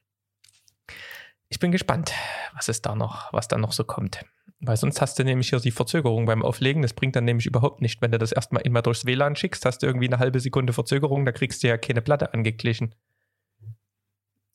Ich 1.48 1.58
bin 1.58 1.72
gespannt, 1.72 2.12
was 2.54 2.68
es 2.68 2.82
da 2.82 2.94
noch, 2.94 3.32
was 3.32 3.48
da 3.48 3.58
noch 3.58 3.72
so 3.72 3.84
kommt. 3.84 4.24
Weil 4.64 4.76
sonst 4.76 5.00
hast 5.00 5.18
du 5.18 5.24
nämlich 5.24 5.48
hier 5.48 5.58
die 5.58 5.72
Verzögerung 5.72 6.24
beim 6.24 6.42
Auflegen. 6.42 6.82
Das 6.82 6.92
bringt 6.92 7.16
dann 7.16 7.24
nämlich 7.24 7.46
überhaupt 7.46 7.82
nicht. 7.82 8.00
Wenn 8.00 8.12
du 8.12 8.18
das 8.18 8.30
erstmal 8.30 8.62
immer 8.62 8.80
durchs 8.80 9.04
WLAN 9.04 9.34
schickst, 9.34 9.64
hast 9.64 9.78
du 9.78 9.86
irgendwie 9.86 10.06
eine 10.06 10.20
halbe 10.20 10.38
Sekunde 10.38 10.72
Verzögerung, 10.72 11.26
da 11.26 11.32
kriegst 11.32 11.64
du 11.64 11.66
ja 11.66 11.76
keine 11.76 12.00
Platte 12.00 12.32
angeglichen. 12.32 12.94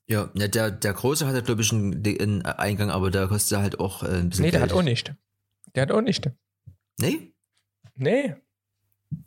Ja, 0.07 0.27
der, 0.33 0.71
der 0.71 0.93
Große 0.93 1.27
hat 1.27 1.35
ja, 1.35 1.41
glaube 1.41 1.61
ich, 1.61 1.73
einen, 1.73 2.01
einen, 2.05 2.41
Eingang, 2.45 2.89
aber 2.89 3.11
der 3.11 3.27
kostet 3.27 3.59
halt 3.59 3.81
auch 3.81 4.03
äh, 4.03 4.07
ein 4.07 4.29
bisschen. 4.29 4.45
Nee, 4.45 4.51
der 4.51 4.61
Geld. 4.61 4.71
hat 4.71 4.77
auch 4.77 4.83
nicht. 4.83 5.13
Der 5.75 5.81
hat 5.81 5.91
auch 5.91 6.01
nicht. 6.01 6.31
Nee? 6.97 7.33
Nee. 7.95 8.35
Was 9.09 9.19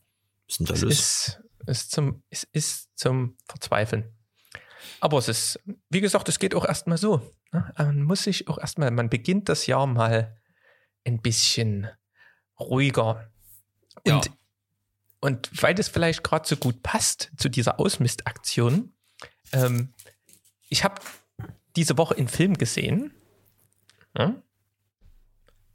ist 0.48 0.60
denn 0.60 0.66
da 0.66 0.74
es 0.74 0.80
los? 0.80 0.92
Ist, 0.92 1.42
ist 1.66 1.90
zum, 1.90 2.22
es 2.30 2.44
ist 2.52 2.88
zum 2.98 3.36
Verzweifeln. 3.44 4.14
Aber 5.00 5.18
es 5.18 5.28
ist, 5.28 5.60
wie 5.90 6.00
gesagt, 6.00 6.30
es 6.30 6.38
geht 6.38 6.54
auch 6.54 6.64
erstmal 6.64 6.96
so. 6.96 7.20
Ne? 7.52 7.70
Man 7.76 8.02
muss 8.02 8.24
sich 8.24 8.48
auch 8.48 8.56
erstmal, 8.56 8.90
man 8.90 9.10
beginnt 9.10 9.50
das 9.50 9.66
Jahr 9.66 9.86
mal 9.86 10.39
ein 11.04 11.20
bisschen 11.20 11.88
ruhiger. 12.58 13.30
Und, 14.06 14.26
ja. 14.26 14.32
und 15.20 15.50
weil 15.62 15.74
das 15.74 15.88
vielleicht 15.88 16.22
gerade 16.22 16.46
so 16.46 16.56
gut 16.56 16.82
passt 16.82 17.30
zu 17.36 17.48
dieser 17.48 17.80
Ausmistaktion, 17.80 18.92
ähm, 19.52 19.92
ich 20.68 20.84
habe 20.84 21.00
diese 21.76 21.98
Woche 21.98 22.16
einen 22.16 22.28
Film 22.28 22.54
gesehen. 22.54 23.12
Ja? 24.16 24.34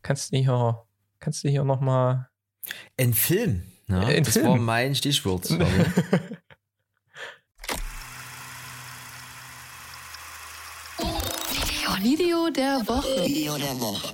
Kannst 0.01 0.31
du 0.31 0.37
hier, 0.37 0.85
kannst 1.19 1.43
du 1.43 1.49
hier 1.49 1.63
nochmal. 1.63 2.29
Ein 2.97 3.13
Film? 3.13 3.63
Ja, 3.87 3.99
ein 3.99 4.23
das 4.23 4.33
Film. 4.33 4.47
war 4.47 4.57
mein 4.57 4.95
Stichwort. 4.95 5.49
Video 12.05 12.51
der 12.51 12.87
Woche. 12.87 13.25
Video 13.25 13.57
der 13.57 13.79
Woche. 13.79 14.13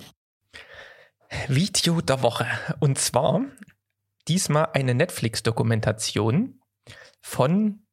Video 1.47 2.01
der 2.01 2.21
Woche. 2.21 2.47
Und 2.79 2.97
zwar 2.97 3.41
diesmal 4.27 4.69
eine 4.73 4.93
Netflix-Dokumentation 4.93 6.61
von 7.21 7.85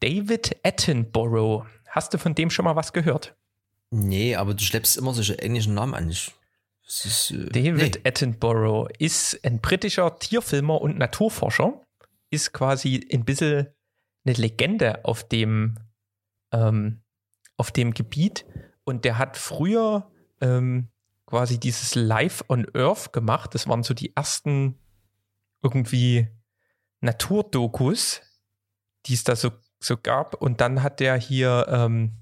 David 0.00 0.56
Attenborough. 0.64 1.66
Hast 1.88 2.14
du 2.14 2.18
von 2.18 2.34
dem 2.34 2.50
schon 2.50 2.64
mal 2.64 2.76
was 2.76 2.92
gehört? 2.92 3.36
Nee, 3.90 4.36
aber 4.36 4.54
du 4.54 4.64
schleppst 4.64 4.96
immer 4.96 5.12
solche 5.12 5.38
englischen 5.38 5.74
Namen 5.74 5.94
an. 5.94 6.08
Ist, 6.08 6.32
äh, 7.30 7.46
David 7.50 8.00
nee. 8.02 8.08
Attenborough 8.08 8.88
ist 8.98 9.44
ein 9.44 9.60
britischer 9.60 10.18
Tierfilmer 10.18 10.80
und 10.80 10.98
Naturforscher. 10.98 11.84
Ist 12.30 12.52
quasi 12.52 13.06
ein 13.12 13.24
bisschen 13.24 13.68
eine 14.24 14.34
Legende 14.34 15.04
auf 15.04 15.28
dem, 15.28 15.78
ähm, 16.52 17.02
auf 17.56 17.70
dem 17.70 17.92
Gebiet. 17.92 18.46
Und 18.84 19.04
der 19.04 19.18
hat 19.18 19.36
früher 19.36 20.10
ähm, 20.40 20.88
quasi 21.32 21.58
dieses 21.58 21.94
Live 21.94 22.44
on 22.50 22.66
Earth 22.74 23.14
gemacht. 23.14 23.54
Das 23.54 23.66
waren 23.66 23.82
so 23.82 23.94
die 23.94 24.14
ersten 24.14 24.78
irgendwie 25.62 26.28
Naturdokus, 27.00 28.20
die 29.06 29.14
es 29.14 29.24
da 29.24 29.34
so, 29.34 29.50
so 29.80 29.96
gab. 29.96 30.34
Und 30.34 30.60
dann 30.60 30.82
hat 30.82 31.00
der 31.00 31.16
hier 31.16 31.64
ähm, 31.70 32.18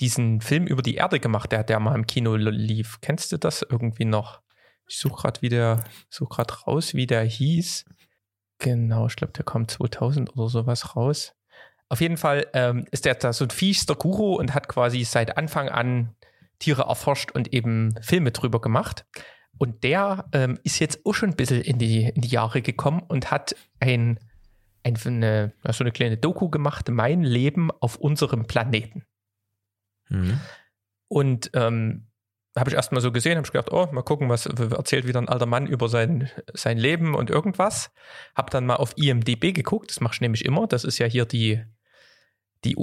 diesen 0.00 0.42
Film 0.42 0.66
über 0.66 0.82
die 0.82 0.96
Erde 0.96 1.20
gemacht, 1.20 1.52
der, 1.52 1.64
der 1.64 1.80
mal 1.80 1.94
im 1.94 2.06
Kino 2.06 2.36
lief. 2.36 3.00
Kennst 3.00 3.32
du 3.32 3.38
das 3.38 3.62
irgendwie 3.62 4.04
noch? 4.04 4.42
Ich 4.86 4.98
suche 4.98 5.22
gerade 5.22 5.40
wieder, 5.40 5.82
suche 6.10 6.34
gerade 6.34 6.52
raus, 6.66 6.92
wie 6.92 7.06
der 7.06 7.24
hieß. 7.24 7.86
Genau, 8.58 9.06
ich 9.06 9.16
glaube, 9.16 9.32
der 9.32 9.44
kommt 9.46 9.70
2000 9.70 10.36
oder 10.36 10.50
sowas 10.50 10.94
raus. 10.94 11.34
Auf 11.88 12.02
jeden 12.02 12.18
Fall 12.18 12.46
ähm, 12.52 12.84
ist 12.90 13.06
der 13.06 13.14
da 13.14 13.32
so 13.32 13.46
ein 13.46 13.50
fiester 13.50 13.94
Guru 13.94 14.34
und 14.34 14.52
hat 14.52 14.68
quasi 14.68 15.02
seit 15.04 15.38
Anfang 15.38 15.70
an 15.70 16.14
Tiere 16.58 16.82
erforscht 16.82 17.30
und 17.32 17.52
eben 17.52 17.94
Filme 18.02 18.32
drüber 18.32 18.60
gemacht. 18.60 19.06
Und 19.58 19.82
der 19.82 20.28
ähm, 20.32 20.58
ist 20.62 20.78
jetzt 20.78 21.04
auch 21.04 21.14
schon 21.14 21.30
ein 21.30 21.36
bisschen 21.36 21.60
in 21.62 21.78
die, 21.78 22.04
in 22.04 22.20
die 22.20 22.28
Jahre 22.28 22.62
gekommen 22.62 23.02
und 23.06 23.30
hat 23.30 23.56
ein, 23.80 24.20
ein, 24.84 24.96
eine, 25.04 25.52
so 25.70 25.82
eine 25.82 25.92
kleine 25.92 26.16
Doku 26.16 26.48
gemacht, 26.48 26.88
Mein 26.90 27.22
Leben 27.22 27.70
auf 27.70 27.96
unserem 27.96 28.46
Planeten. 28.46 29.04
Mhm. 30.08 30.40
Und 31.08 31.50
ähm, 31.54 32.08
habe 32.56 32.70
ich 32.70 32.76
erstmal 32.76 33.00
so 33.00 33.12
gesehen, 33.12 33.36
habe 33.36 33.46
ich 33.46 33.52
gedacht, 33.52 33.72
oh, 33.72 33.88
mal 33.92 34.02
gucken, 34.02 34.28
was 34.28 34.46
erzählt 34.46 35.06
wieder 35.06 35.20
ein 35.20 35.28
alter 35.28 35.46
Mann 35.46 35.66
über 35.66 35.88
sein, 35.88 36.30
sein 36.54 36.78
Leben 36.78 37.14
und 37.14 37.30
irgendwas. 37.30 37.90
Habe 38.34 38.50
dann 38.50 38.66
mal 38.66 38.76
auf 38.76 38.94
IMDB 38.96 39.52
geguckt, 39.52 39.90
das 39.90 40.00
mache 40.00 40.14
ich 40.14 40.20
nämlich 40.20 40.44
immer. 40.44 40.66
Das 40.66 40.84
ist 40.84 40.98
ja 40.98 41.06
hier 41.06 41.24
die, 41.24 41.62
die 42.64 42.76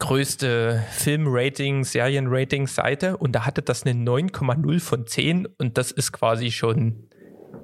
größte 0.00 0.84
Film-Rating, 0.90 1.84
Serien-Rating-Seite 1.84 3.16
und 3.16 3.32
da 3.32 3.46
hatte 3.46 3.62
das 3.62 3.84
eine 3.84 4.02
9,0 4.02 4.80
von 4.80 5.06
10 5.06 5.46
und 5.46 5.78
das 5.78 5.92
ist 5.92 6.10
quasi 6.10 6.50
schon, 6.50 7.08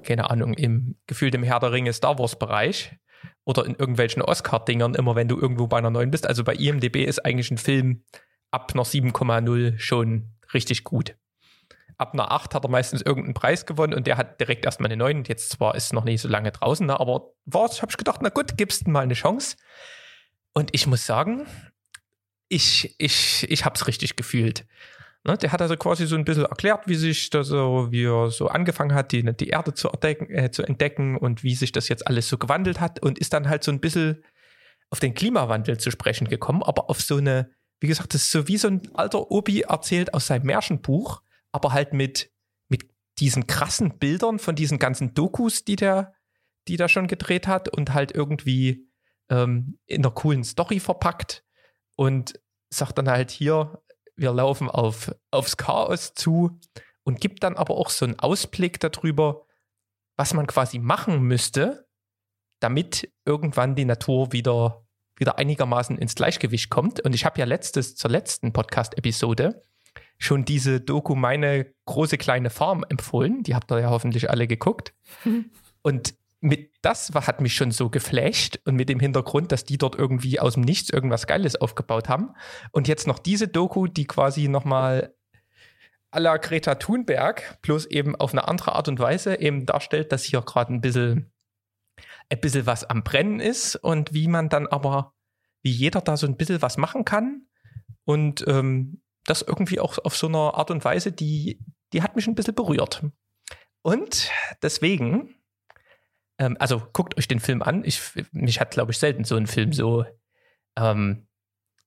keine 0.03 0.29
Ahnung, 0.29 0.53
im 0.53 0.95
Gefühl 1.07 1.31
dem 1.31 1.43
Herr 1.43 1.59
der 1.59 1.73
Ringe 1.73 1.91
Star 1.91 2.17
Wars-Bereich 2.17 2.95
oder 3.43 3.65
in 3.65 3.75
irgendwelchen 3.75 4.21
Oscar-Dingern 4.21 4.95
immer, 4.95 5.15
wenn 5.15 5.27
du 5.27 5.37
irgendwo 5.37 5.67
bei 5.67 5.77
einer 5.77 5.89
9 5.89 6.11
bist. 6.11 6.25
Also 6.27 6.43
bei 6.43 6.53
IMDB 6.53 7.03
ist 7.03 7.25
eigentlich 7.25 7.51
ein 7.51 7.57
Film 7.57 8.03
ab 8.51 8.71
einer 8.73 8.83
7,0 8.83 9.79
schon 9.79 10.31
richtig 10.53 10.83
gut. 10.83 11.17
Ab 11.97 12.13
einer 12.13 12.31
8 12.31 12.53
hat 12.53 12.63
er 12.63 12.69
meistens 12.69 13.01
irgendeinen 13.01 13.33
Preis 13.33 13.65
gewonnen 13.65 13.93
und 13.93 14.05
der 14.05 14.17
hat 14.17 14.39
direkt 14.39 14.65
erstmal 14.65 14.91
eine 14.91 14.97
9. 14.97 15.23
Jetzt 15.23 15.49
zwar 15.49 15.75
ist 15.75 15.85
es 15.85 15.93
noch 15.93 16.03
nicht 16.03 16.21
so 16.21 16.27
lange 16.27 16.51
draußen, 16.51 16.85
ne, 16.85 16.99
aber 16.99 17.31
war 17.45 17.67
habe 17.67 17.87
ich 17.89 17.97
gedacht, 17.97 18.19
na 18.21 18.29
gut, 18.29 18.57
gibst 18.57 18.87
mal 18.87 19.01
eine 19.01 19.15
Chance. 19.15 19.57
Und 20.53 20.69
ich 20.73 20.85
muss 20.85 21.05
sagen, 21.05 21.47
ich, 22.49 22.95
ich, 22.97 23.45
ich 23.49 23.65
habe 23.65 23.75
es 23.75 23.87
richtig 23.87 24.15
gefühlt. 24.15 24.65
Ne, 25.23 25.37
der 25.37 25.51
hat 25.51 25.61
also 25.61 25.75
quasi 25.75 26.07
so 26.07 26.15
ein 26.15 26.23
bisschen 26.23 26.45
erklärt, 26.45 26.87
wie 26.87 26.95
sich 26.95 27.29
das 27.29 27.47
so, 27.47 27.87
wie 27.91 28.05
er 28.05 28.29
so 28.29 28.47
angefangen 28.47 28.93
hat, 28.93 29.11
die, 29.11 29.23
die 29.23 29.49
Erde 29.49 29.73
zu, 29.73 29.89
entdecken, 29.89 30.33
äh, 30.33 30.51
zu 30.51 30.63
entdecken 30.63 31.17
und 31.17 31.43
wie 31.43 31.55
sich 31.55 31.71
das 31.71 31.89
jetzt 31.89 32.07
alles 32.07 32.29
so 32.29 32.37
gewandelt 32.37 32.79
hat 32.79 33.01
und 33.01 33.19
ist 33.19 33.33
dann 33.33 33.49
halt 33.49 33.63
so 33.63 33.71
ein 33.71 33.81
bisschen 33.81 34.23
auf 34.89 35.01
den 35.01 35.13
Klimawandel 35.13 35.77
zu 35.79 35.91
sprechen 35.91 36.29
gekommen, 36.29 36.63
aber 36.63 36.89
auf 36.89 37.01
so 37.01 37.17
eine, 37.17 37.51
wie 37.81 37.87
gesagt, 37.87 38.13
das 38.13 38.21
ist 38.21 38.31
so 38.31 38.47
wie 38.47 38.57
so 38.57 38.69
ein 38.69 38.81
alter 38.93 39.29
Obi 39.29 39.63
erzählt 39.63 40.13
aus 40.13 40.27
seinem 40.27 40.45
Märchenbuch, 40.45 41.21
aber 41.51 41.73
halt 41.73 41.91
mit, 41.91 42.31
mit 42.69 42.89
diesen 43.19 43.47
krassen 43.47 43.97
Bildern 43.99 44.39
von 44.39 44.55
diesen 44.55 44.79
ganzen 44.79 45.13
Dokus, 45.13 45.65
die 45.65 45.75
der, 45.75 46.13
die 46.69 46.77
der 46.77 46.87
schon 46.87 47.07
gedreht 47.07 47.47
hat 47.47 47.67
und 47.67 47.93
halt 47.93 48.13
irgendwie 48.15 48.87
ähm, 49.29 49.77
in 49.87 50.05
einer 50.05 50.13
coolen 50.13 50.45
Story 50.45 50.79
verpackt 50.79 51.43
und 51.97 52.39
sagt 52.69 52.97
dann 52.97 53.09
halt 53.09 53.31
hier, 53.31 53.81
wir 54.15 54.31
laufen 54.31 54.69
auf, 54.69 55.13
aufs 55.31 55.57
Chaos 55.57 56.13
zu 56.13 56.59
und 57.03 57.19
gibt 57.19 57.43
dann 57.43 57.57
aber 57.57 57.75
auch 57.75 57.89
so 57.89 58.05
einen 58.05 58.19
Ausblick 58.19 58.79
darüber, 58.79 59.45
was 60.15 60.33
man 60.33 60.47
quasi 60.47 60.79
machen 60.79 61.21
müsste, 61.23 61.87
damit 62.59 63.11
irgendwann 63.25 63.75
die 63.75 63.85
Natur 63.85 64.31
wieder, 64.31 64.85
wieder 65.15 65.37
einigermaßen 65.37 65.97
ins 65.97 66.15
Gleichgewicht 66.15 66.69
kommt. 66.69 67.01
Und 67.01 67.13
ich 67.13 67.25
habe 67.25 67.39
ja 67.39 67.45
letztes 67.45 67.95
zur 67.95 68.09
letzten 68.09 68.53
Podcast-Episode 68.53 69.63
schon 70.17 70.45
diese 70.45 70.81
Doku 70.81 71.15
Meine 71.15 71.71
große 71.85 72.17
kleine 72.17 72.49
Farm 72.49 72.83
empfohlen. 72.89 73.43
Die 73.43 73.55
habt 73.55 73.71
ihr 73.71 73.79
ja 73.79 73.89
hoffentlich 73.89 74.29
alle 74.29 74.47
geguckt. 74.47 74.93
Und 75.81 76.15
mit 76.39 76.71
das 76.81 77.11
hat 77.13 77.41
mich 77.41 77.55
schon 77.55 77.71
so 77.71 77.89
geflasht 77.89 78.59
und 78.65 78.75
mit 78.75 78.89
dem 78.89 78.99
Hintergrund, 78.99 79.51
dass 79.51 79.65
die 79.65 79.77
dort 79.77 79.95
irgendwie 79.95 80.39
aus 80.39 80.53
dem 80.53 80.63
Nichts 80.63 80.89
irgendwas 80.89 81.27
Geiles 81.27 81.55
aufgebaut 81.55 82.09
haben. 82.09 82.33
Und 82.71 82.87
jetzt 82.87 83.07
noch 83.07 83.19
diese 83.19 83.47
Doku, 83.47 83.87
die 83.87 84.05
quasi 84.05 84.47
nochmal 84.47 85.15
à 86.11 86.19
la 86.19 86.37
Greta 86.37 86.75
Thunberg, 86.75 87.59
bloß 87.61 87.87
eben 87.87 88.15
auf 88.15 88.33
eine 88.33 88.47
andere 88.47 88.73
Art 88.73 88.87
und 88.87 88.99
Weise 88.99 89.39
eben 89.39 89.65
darstellt, 89.65 90.11
dass 90.11 90.23
hier 90.23 90.41
gerade 90.41 90.73
ein 90.73 90.81
bisschen, 90.81 91.31
ein 92.29 92.39
bisschen 92.39 92.65
was 92.65 92.83
am 92.83 93.03
Brennen 93.03 93.39
ist 93.39 93.75
und 93.75 94.13
wie 94.13 94.27
man 94.27 94.49
dann 94.49 94.67
aber, 94.67 95.13
wie 95.63 95.71
jeder 95.71 96.01
da 96.01 96.17
so 96.17 96.27
ein 96.27 96.37
bisschen 96.37 96.61
was 96.61 96.77
machen 96.77 97.03
kann 97.03 97.47
und 98.05 98.47
ähm, 98.47 99.01
das 99.25 99.41
irgendwie 99.41 99.79
auch 99.79 99.97
auf 100.03 100.15
so 100.15 100.27
einer 100.27 100.53
Art 100.53 100.71
und 100.71 100.85
Weise, 100.85 101.11
die, 101.11 101.59
die 101.93 102.01
hat 102.01 102.15
mich 102.15 102.27
ein 102.27 102.35
bisschen 102.35 102.55
berührt. 102.55 103.03
Und 103.81 104.31
deswegen, 104.61 105.36
ähm, 106.37 106.57
also 106.59 106.81
guckt 106.93 107.17
euch 107.17 107.27
den 107.27 107.39
Film 107.39 107.61
an. 107.61 107.83
Ich, 107.83 108.01
mich 108.31 108.59
hat, 108.59 108.71
glaube 108.71 108.91
ich, 108.91 108.97
selten 108.97 109.23
so 109.23 109.35
ein 109.35 109.47
Film 109.47 109.73
so, 109.73 110.05
ähm, 110.75 111.27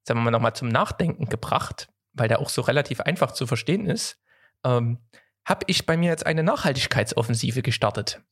sagen 0.04 0.21
wir 0.21 0.25
mal, 0.25 0.30
nochmal 0.30 0.54
zum 0.54 0.69
Nachdenken 0.69 1.26
gebracht 1.26 1.88
weil 2.12 2.28
der 2.28 2.40
auch 2.40 2.49
so 2.49 2.62
relativ 2.62 3.00
einfach 3.00 3.33
zu 3.33 3.47
verstehen 3.47 3.87
ist, 3.87 4.19
ähm, 4.64 4.99
habe 5.45 5.64
ich 5.66 5.87
bei 5.87 5.97
mir 5.97 6.11
jetzt 6.11 6.26
eine 6.26 6.42
Nachhaltigkeitsoffensive 6.42 7.62
gestartet. 7.62 8.23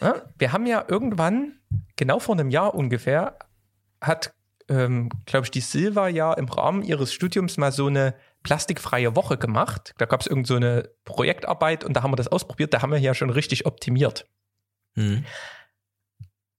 Ja, 0.00 0.22
wir 0.38 0.52
haben 0.52 0.66
ja 0.66 0.84
irgendwann, 0.88 1.60
genau 1.96 2.18
vor 2.18 2.34
einem 2.34 2.50
Jahr 2.50 2.74
ungefähr, 2.74 3.38
hat, 4.00 4.34
ähm, 4.68 5.10
glaube 5.26 5.46
ich, 5.46 5.50
die 5.50 5.60
Silva 5.60 6.08
ja 6.08 6.32
im 6.32 6.48
Rahmen 6.48 6.82
ihres 6.82 7.12
Studiums 7.12 7.58
mal 7.58 7.70
so 7.70 7.86
eine 7.86 8.14
plastikfreie 8.42 9.14
Woche 9.14 9.36
gemacht. 9.36 9.94
Da 9.98 10.06
gab 10.06 10.20
es 10.20 10.26
irgend 10.26 10.46
so 10.46 10.58
Projektarbeit 11.04 11.84
und 11.84 11.94
da 11.94 12.02
haben 12.02 12.12
wir 12.12 12.16
das 12.16 12.28
ausprobiert. 12.28 12.74
Da 12.74 12.82
haben 12.82 12.92
wir 12.92 12.98
ja 12.98 13.14
schon 13.14 13.30
richtig 13.30 13.66
optimiert. 13.66 14.26
Mhm. 14.94 15.24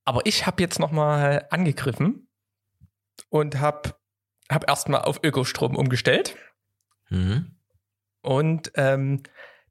Aber 0.03 0.25
ich 0.25 0.45
habe 0.45 0.61
jetzt 0.61 0.79
nochmal 0.79 1.47
angegriffen 1.49 2.27
und 3.29 3.59
habe 3.59 3.95
habe 4.49 4.67
erstmal 4.67 5.01
auf 5.01 5.19
Ökostrom 5.23 5.75
umgestellt. 5.75 6.35
Mhm. 7.09 7.57
Und 8.21 8.71
ähm, 8.75 9.23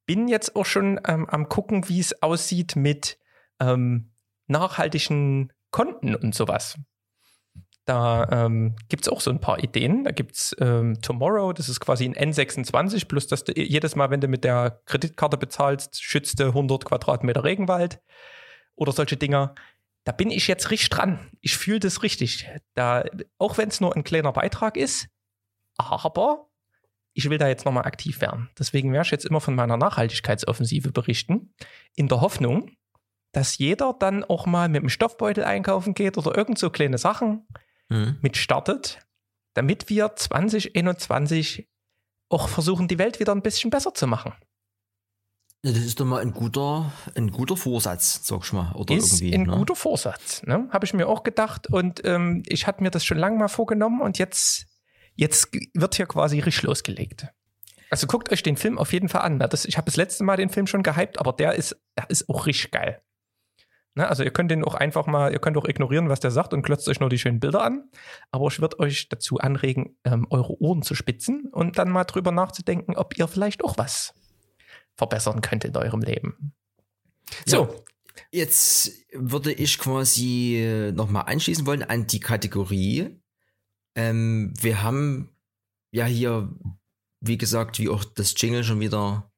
bin 0.07 0.29
jetzt 0.29 0.57
auch 0.57 0.67
schon 0.67 1.01
ähm, 1.07 1.29
am 1.29 1.49
gucken, 1.49 1.89
wie 1.89 2.01
es 2.01 2.23
aussieht 2.23 2.77
mit 2.77 3.19
ähm, 3.61 4.13
nachhaltigen 4.47 5.53
Konten 5.71 6.15
und 6.15 6.35
sowas. 6.35 6.77
Da 7.85 8.29
ähm, 8.31 8.77
gibt 8.89 9.05
es 9.05 9.13
auch 9.13 9.21
so 9.21 9.31
ein 9.31 9.41
paar 9.41 9.63
Ideen. 9.63 10.05
Da 10.05 10.11
gibt 10.11 10.37
es 10.37 10.57
ähm, 10.59 11.01
Tomorrow, 11.03 11.53
das 11.53 11.69
ist 11.69 11.81
quasi 11.81 12.05
ein 12.05 12.15
N26, 12.15 13.07
plus 13.07 13.27
dass 13.27 13.45
du 13.45 13.53
jedes 13.53 13.95
Mal, 13.95 14.11
wenn 14.11 14.21
du 14.21 14.29
mit 14.29 14.45
der 14.45 14.81
Kreditkarte 14.87 15.37
bezahlst, 15.37 16.03
schützt 16.03 16.41
du 16.41 16.45
100 16.47 16.85
Quadratmeter 16.85 17.45
Regenwald 17.45 18.01
oder 18.77 18.93
solche 18.93 19.17
Dinger 19.17 19.55
da 20.05 20.13
bin 20.13 20.31
ich 20.31 20.47
jetzt 20.47 20.71
richtig 20.71 20.91
dran. 20.91 21.19
Ich 21.41 21.57
fühle 21.57 21.81
das 21.81 22.03
richtig. 22.03 22.49
Da, 22.75 23.05
auch 23.39 23.59
wenn 23.59 23.71
es 23.71 23.81
nur 23.81 23.97
ein 23.97 24.05
kleiner 24.05 24.33
Beitrag 24.33 24.77
ist, 24.77 25.09
aber 25.77 26.51
ich 27.15 27.31
will 27.31 27.39
da 27.39 27.49
jetzt 27.49 27.65
nochmal 27.65 27.87
aktiv 27.87 28.21
werden. 28.21 28.51
Deswegen 28.59 28.93
werde 28.93 29.07
ich 29.07 29.11
jetzt 29.11 29.25
immer 29.25 29.41
von 29.41 29.55
meiner 29.55 29.77
Nachhaltigkeitsoffensive 29.77 30.93
berichten, 30.93 31.55
in 31.95 32.09
der 32.09 32.21
Hoffnung, 32.21 32.71
dass 33.33 33.57
jeder 33.57 33.95
dann 33.99 34.25
auch 34.25 34.47
mal 34.47 34.69
mit 34.69 34.83
dem 34.83 34.89
Stoffbeutel 34.89 35.45
einkaufen 35.45 35.95
geht 35.95 36.19
oder 36.19 36.37
irgend 36.37 36.59
so 36.59 36.71
kleine 36.71 36.99
Sachen 36.99 37.47
mhm. 37.89 38.19
mit 38.21 38.37
startet, 38.37 38.99
damit 39.55 39.89
wir 39.89 40.15
2021 40.15 41.69
auch 42.29 42.49
versuchen, 42.49 42.89
die 42.89 42.99
Welt 42.99 43.21
wieder 43.21 43.35
ein 43.35 43.43
bisschen 43.43 43.71
besser 43.71 43.95
zu 43.95 44.07
machen. 44.07 44.35
Das 45.65 45.79
ist 45.79 45.99
doch 45.99 46.05
mal 46.05 46.21
ein 46.21 46.33
guter, 46.33 46.93
ein 47.15 47.31
guter 47.31 47.57
Vorsatz, 47.57 48.21
sag 48.23 48.45
ich 48.45 48.53
mal. 48.53 48.73
Oder 48.75 48.95
ist 48.95 49.23
irgendwie, 49.23 49.35
ein 49.35 49.47
ne? 49.47 49.57
guter 49.57 49.75
Vorsatz, 49.75 50.43
ne? 50.43 50.69
Habe 50.71 50.85
ich 50.85 50.93
mir 50.93 51.09
auch 51.09 51.23
gedacht. 51.23 51.69
Und 51.69 52.05
ähm, 52.05 52.43
ich 52.47 52.67
hatte 52.67 52.83
mir 52.83 52.91
das 52.91 53.03
schon 53.03 53.17
lange 53.17 53.39
mal 53.39 53.49
vorgenommen 53.49 54.03
und 54.03 54.19
jetzt, 54.19 54.67
jetzt 55.15 55.57
wird 55.73 55.95
hier 55.95 56.05
quasi 56.05 56.41
richtig 56.41 56.65
losgelegt. 56.65 57.29
Also 57.89 58.07
guckt 58.07 58.31
euch 58.31 58.43
den 58.43 58.59
Film 58.59 58.77
auf 58.77 58.93
jeden 58.93 59.09
Fall 59.09 59.23
an. 59.23 59.39
Das, 59.39 59.65
ich 59.65 59.79
habe 59.79 59.87
das 59.87 59.97
letzte 59.97 60.23
Mal 60.23 60.37
den 60.37 60.51
Film 60.51 60.67
schon 60.67 60.83
gehypt, 60.83 61.19
aber 61.19 61.33
der 61.33 61.55
ist, 61.55 61.75
der 61.97 62.11
ist 62.11 62.29
auch 62.29 62.45
richtig 62.45 62.71
geil. 62.71 63.01
Ne? 63.95 64.07
Also 64.07 64.23
ihr 64.23 64.33
könnt 64.33 64.51
den 64.51 64.65
auch 64.65 64.75
einfach 64.75 65.07
mal, 65.07 65.33
ihr 65.33 65.39
könnt 65.39 65.57
auch 65.57 65.65
ignorieren, 65.65 66.11
was 66.11 66.21
der 66.21 66.31
sagt 66.31 66.53
und 66.53 66.61
klotzt 66.61 66.91
euch 66.91 67.01
nur 67.01 67.09
die 67.09 67.19
schönen 67.19 67.41
Bilder 67.41 67.63
an. 67.63 67.89
Aber 68.31 68.49
ich 68.49 68.61
würde 68.61 68.81
euch 68.81 69.09
dazu 69.09 69.39
anregen, 69.39 69.97
ähm, 70.05 70.27
eure 70.29 70.61
Ohren 70.61 70.83
zu 70.83 70.95
spitzen 70.95 71.49
und 71.51 71.79
dann 71.79 71.89
mal 71.89 72.05
drüber 72.05 72.33
nachzudenken, 72.33 72.97
ob 72.97 73.17
ihr 73.17 73.29
vielleicht 73.29 73.65
auch 73.65 73.79
was 73.79 74.13
verbessern 74.97 75.41
könnt 75.41 75.65
in 75.65 75.77
eurem 75.77 76.01
Leben. 76.01 76.55
So. 77.47 77.57
Ja, 77.57 77.71
jetzt 78.31 78.93
würde 79.13 79.53
ich 79.53 79.79
quasi 79.79 80.57
äh, 80.57 80.93
nochmal 80.93 81.25
anschließen 81.27 81.67
wollen 81.67 81.83
an 81.83 82.07
die 82.07 82.21
Kategorie. 82.21 83.21
Ähm, 83.97 84.53
wir 84.61 84.83
haben 84.83 85.37
ja 85.93 86.07
hier, 86.07 86.53
wie 87.21 87.39
gesagt, 87.39 87.79
wie 87.79 87.89
auch 87.89 88.05
das 88.05 88.35
Jingle 88.37 88.65
schon 88.65 88.81
wieder 88.81 89.33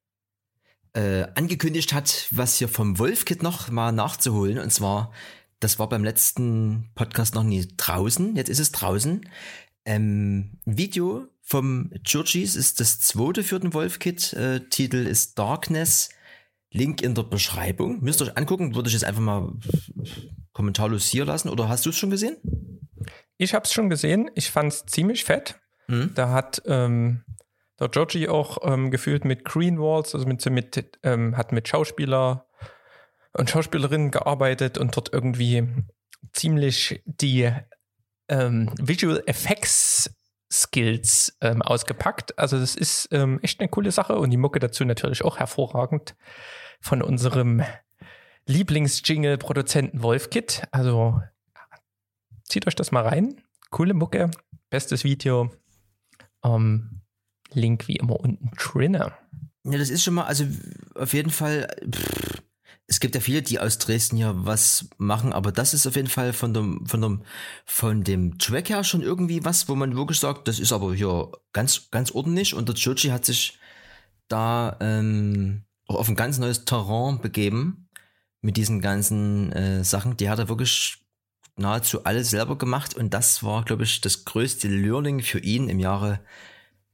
äh, 0.95 1.27
angekündigt 1.35 1.93
hat, 1.93 2.29
was 2.31 2.57
hier 2.57 2.69
vom 2.69 2.99
Wolfkit 2.99 3.43
noch 3.43 3.71
mal 3.71 3.93
nachzuholen. 3.93 4.59
Und 4.59 4.73
zwar, 4.73 5.13
das 5.61 5.79
war 5.79 5.89
beim 5.89 6.05
letzten 6.05 6.91
Podcast 6.95 7.35
noch 7.35 7.45
nie 7.45 7.69
draußen. 7.77 8.35
Jetzt 8.35 8.49
ist 8.49 8.61
es 8.61 8.73
draußen. 8.73 9.29
Ähm, 9.85 10.59
Video 10.65 11.29
vom 11.49 11.93
Churchies 12.03 12.57
ist 12.57 12.81
das 12.81 12.99
zweite 12.99 13.45
für 13.45 13.61
den 13.61 13.73
Wolf-Kit. 13.73 14.33
Äh, 14.33 14.69
Titel 14.69 15.07
ist 15.07 15.39
Darkness. 15.39 16.09
Link 16.73 17.03
in 17.03 17.15
der 17.15 17.23
Beschreibung. 17.23 18.03
Müsst 18.03 18.21
ihr 18.21 18.27
euch 18.27 18.37
angucken, 18.37 18.75
würde 18.75 18.89
ich 18.89 18.95
jetzt 18.95 19.05
einfach 19.05 19.23
mal 19.23 19.53
kommentarlos 20.53 21.07
hier 21.07 21.25
lassen. 21.25 21.49
Oder 21.49 21.69
hast 21.69 21.87
du 21.87 21.91
es 21.91 21.97
schon 21.97 22.11
gesehen? 22.11 22.37
Ich 23.39 23.55
habe 23.55 23.65
es 23.65 23.73
schon 23.73 23.89
gesehen. 23.89 24.29
Ich 24.35 24.51
fand 24.51 24.73
es 24.73 24.87
ziemlich 24.87 25.25
fett. 25.25 25.61
Mhm. 25.87 26.11
Da 26.17 26.31
hat 26.31 26.63
ähm, 26.67 27.23
der 27.79 27.91
Georgie 27.91 28.29
auch 28.29 28.59
ähm, 28.63 28.91
gefühlt 28.91 29.25
mit 29.25 29.45
Green 29.45 29.79
Walls, 29.79 30.17
also 30.17 30.27
mit, 30.27 30.45
mit 30.51 30.99
ähm, 31.05 31.37
hat 31.37 31.53
mit 31.53 31.69
Schauspieler 31.69 32.49
und 33.35 33.51
Schauspielerinnen 33.51 34.11
gearbeitet 34.11 34.79
und 34.79 34.97
dort 34.97 35.13
irgendwie 35.13 35.69
ziemlich 36.33 37.03
die 37.05 37.53
ähm, 38.29 38.73
Visual 38.81 39.23
Effects 39.27 40.11
Skills 40.53 41.37
ähm, 41.41 41.63
ausgepackt. 41.63 42.39
Also 42.39 42.59
das 42.59 42.77
ist 42.77 43.09
ähm, 43.13 43.41
echt 43.43 43.61
eine 43.61 43.69
coole 43.69 43.91
Sache 43.91 44.17
und 44.17 44.31
die 44.31 44.37
Mucke 44.37 44.59
dazu 44.59 44.85
natürlich 44.85 45.25
auch 45.25 45.39
hervorragend 45.39 46.17
von 46.81 47.03
unserem 47.03 47.63
Lieblings-Jingle-Produzenten 48.47 50.03
Wolfkit. 50.03 50.63
Also 50.71 51.21
zieht 52.45 52.67
euch 52.67 52.77
das 52.77 52.93
mal 52.93 53.03
rein. 53.03 53.43
Coole 53.71 53.95
Mucke, 53.95 54.31
bestes 54.71 55.03
Video. 55.05 55.51
Ähm, 56.45 57.03
Link 57.53 57.89
wie 57.89 57.97
immer 57.97 58.21
unten 58.21 58.51
drinne. 58.57 59.13
Ja, 59.65 59.79
das 59.79 59.91
ist 59.91 60.05
schon 60.05 60.15
mal, 60.15 60.25
also 60.25 60.45
auf 60.95 61.13
jeden 61.13 61.31
Fall, 61.31 61.67
pff, 61.93 62.43
es 62.89 63.01
gibt 63.01 63.15
ja 63.15 63.21
viele, 63.21 63.43
die 63.43 63.59
aus 63.59 63.79
Dresden 63.79 64.17
ja 64.17 64.33
was 64.37 64.89
machen, 64.97 65.33
aber 65.33 65.51
das 65.51 65.75
ist 65.75 65.87
auf 65.87 65.97
jeden 65.97 66.09
Fall 66.09 66.33
von 66.33 66.55
dem, 66.55 66.87
von 66.87 67.01
dem, 67.01 67.23
von 67.65 68.05
dem 68.05 68.39
Track 68.39 68.69
her 68.69 68.85
schon 68.85 69.03
irgendwie 69.03 69.45
was, 69.45 69.69
wo 69.69 69.75
man 69.75 69.97
wirklich 69.97 70.21
sagt, 70.21 70.47
das 70.47 70.61
ist 70.61 70.73
aber 70.73 70.95
hier 70.95 71.33
ganz, 71.53 71.91
ganz 71.91 72.13
ordentlich 72.13 72.55
und 72.55 72.69
der 72.69 72.77
Churchy 72.77 73.09
hat 73.09 73.25
sich 73.25 73.59
da 74.29 74.77
ähm, 74.81 75.65
auf 75.89 76.09
ein 76.09 76.17
ganz 76.17 76.39
neues 76.39 76.65
Terrain 76.65 77.21
begeben 77.21 77.89
mit 78.41 78.57
diesen 78.57 78.81
ganzen 78.81 79.53
äh, 79.53 79.85
Sachen. 79.85 80.17
Die 80.17 80.31
hat 80.31 80.39
er 80.39 80.49
wirklich 80.49 80.99
nahezu 81.57 82.05
alles 82.05 82.31
selber 82.31 82.57
gemacht 82.57 82.95
und 82.95 83.13
das 83.13 83.43
war, 83.43 83.65
glaube 83.65 83.85
ich, 83.85 84.01
das 84.01 84.25
größte 84.25 84.69
Learning 84.69 85.23
für 85.23 85.41
ihn 85.41 85.69
im 85.69 85.81
Jahre 85.81 86.21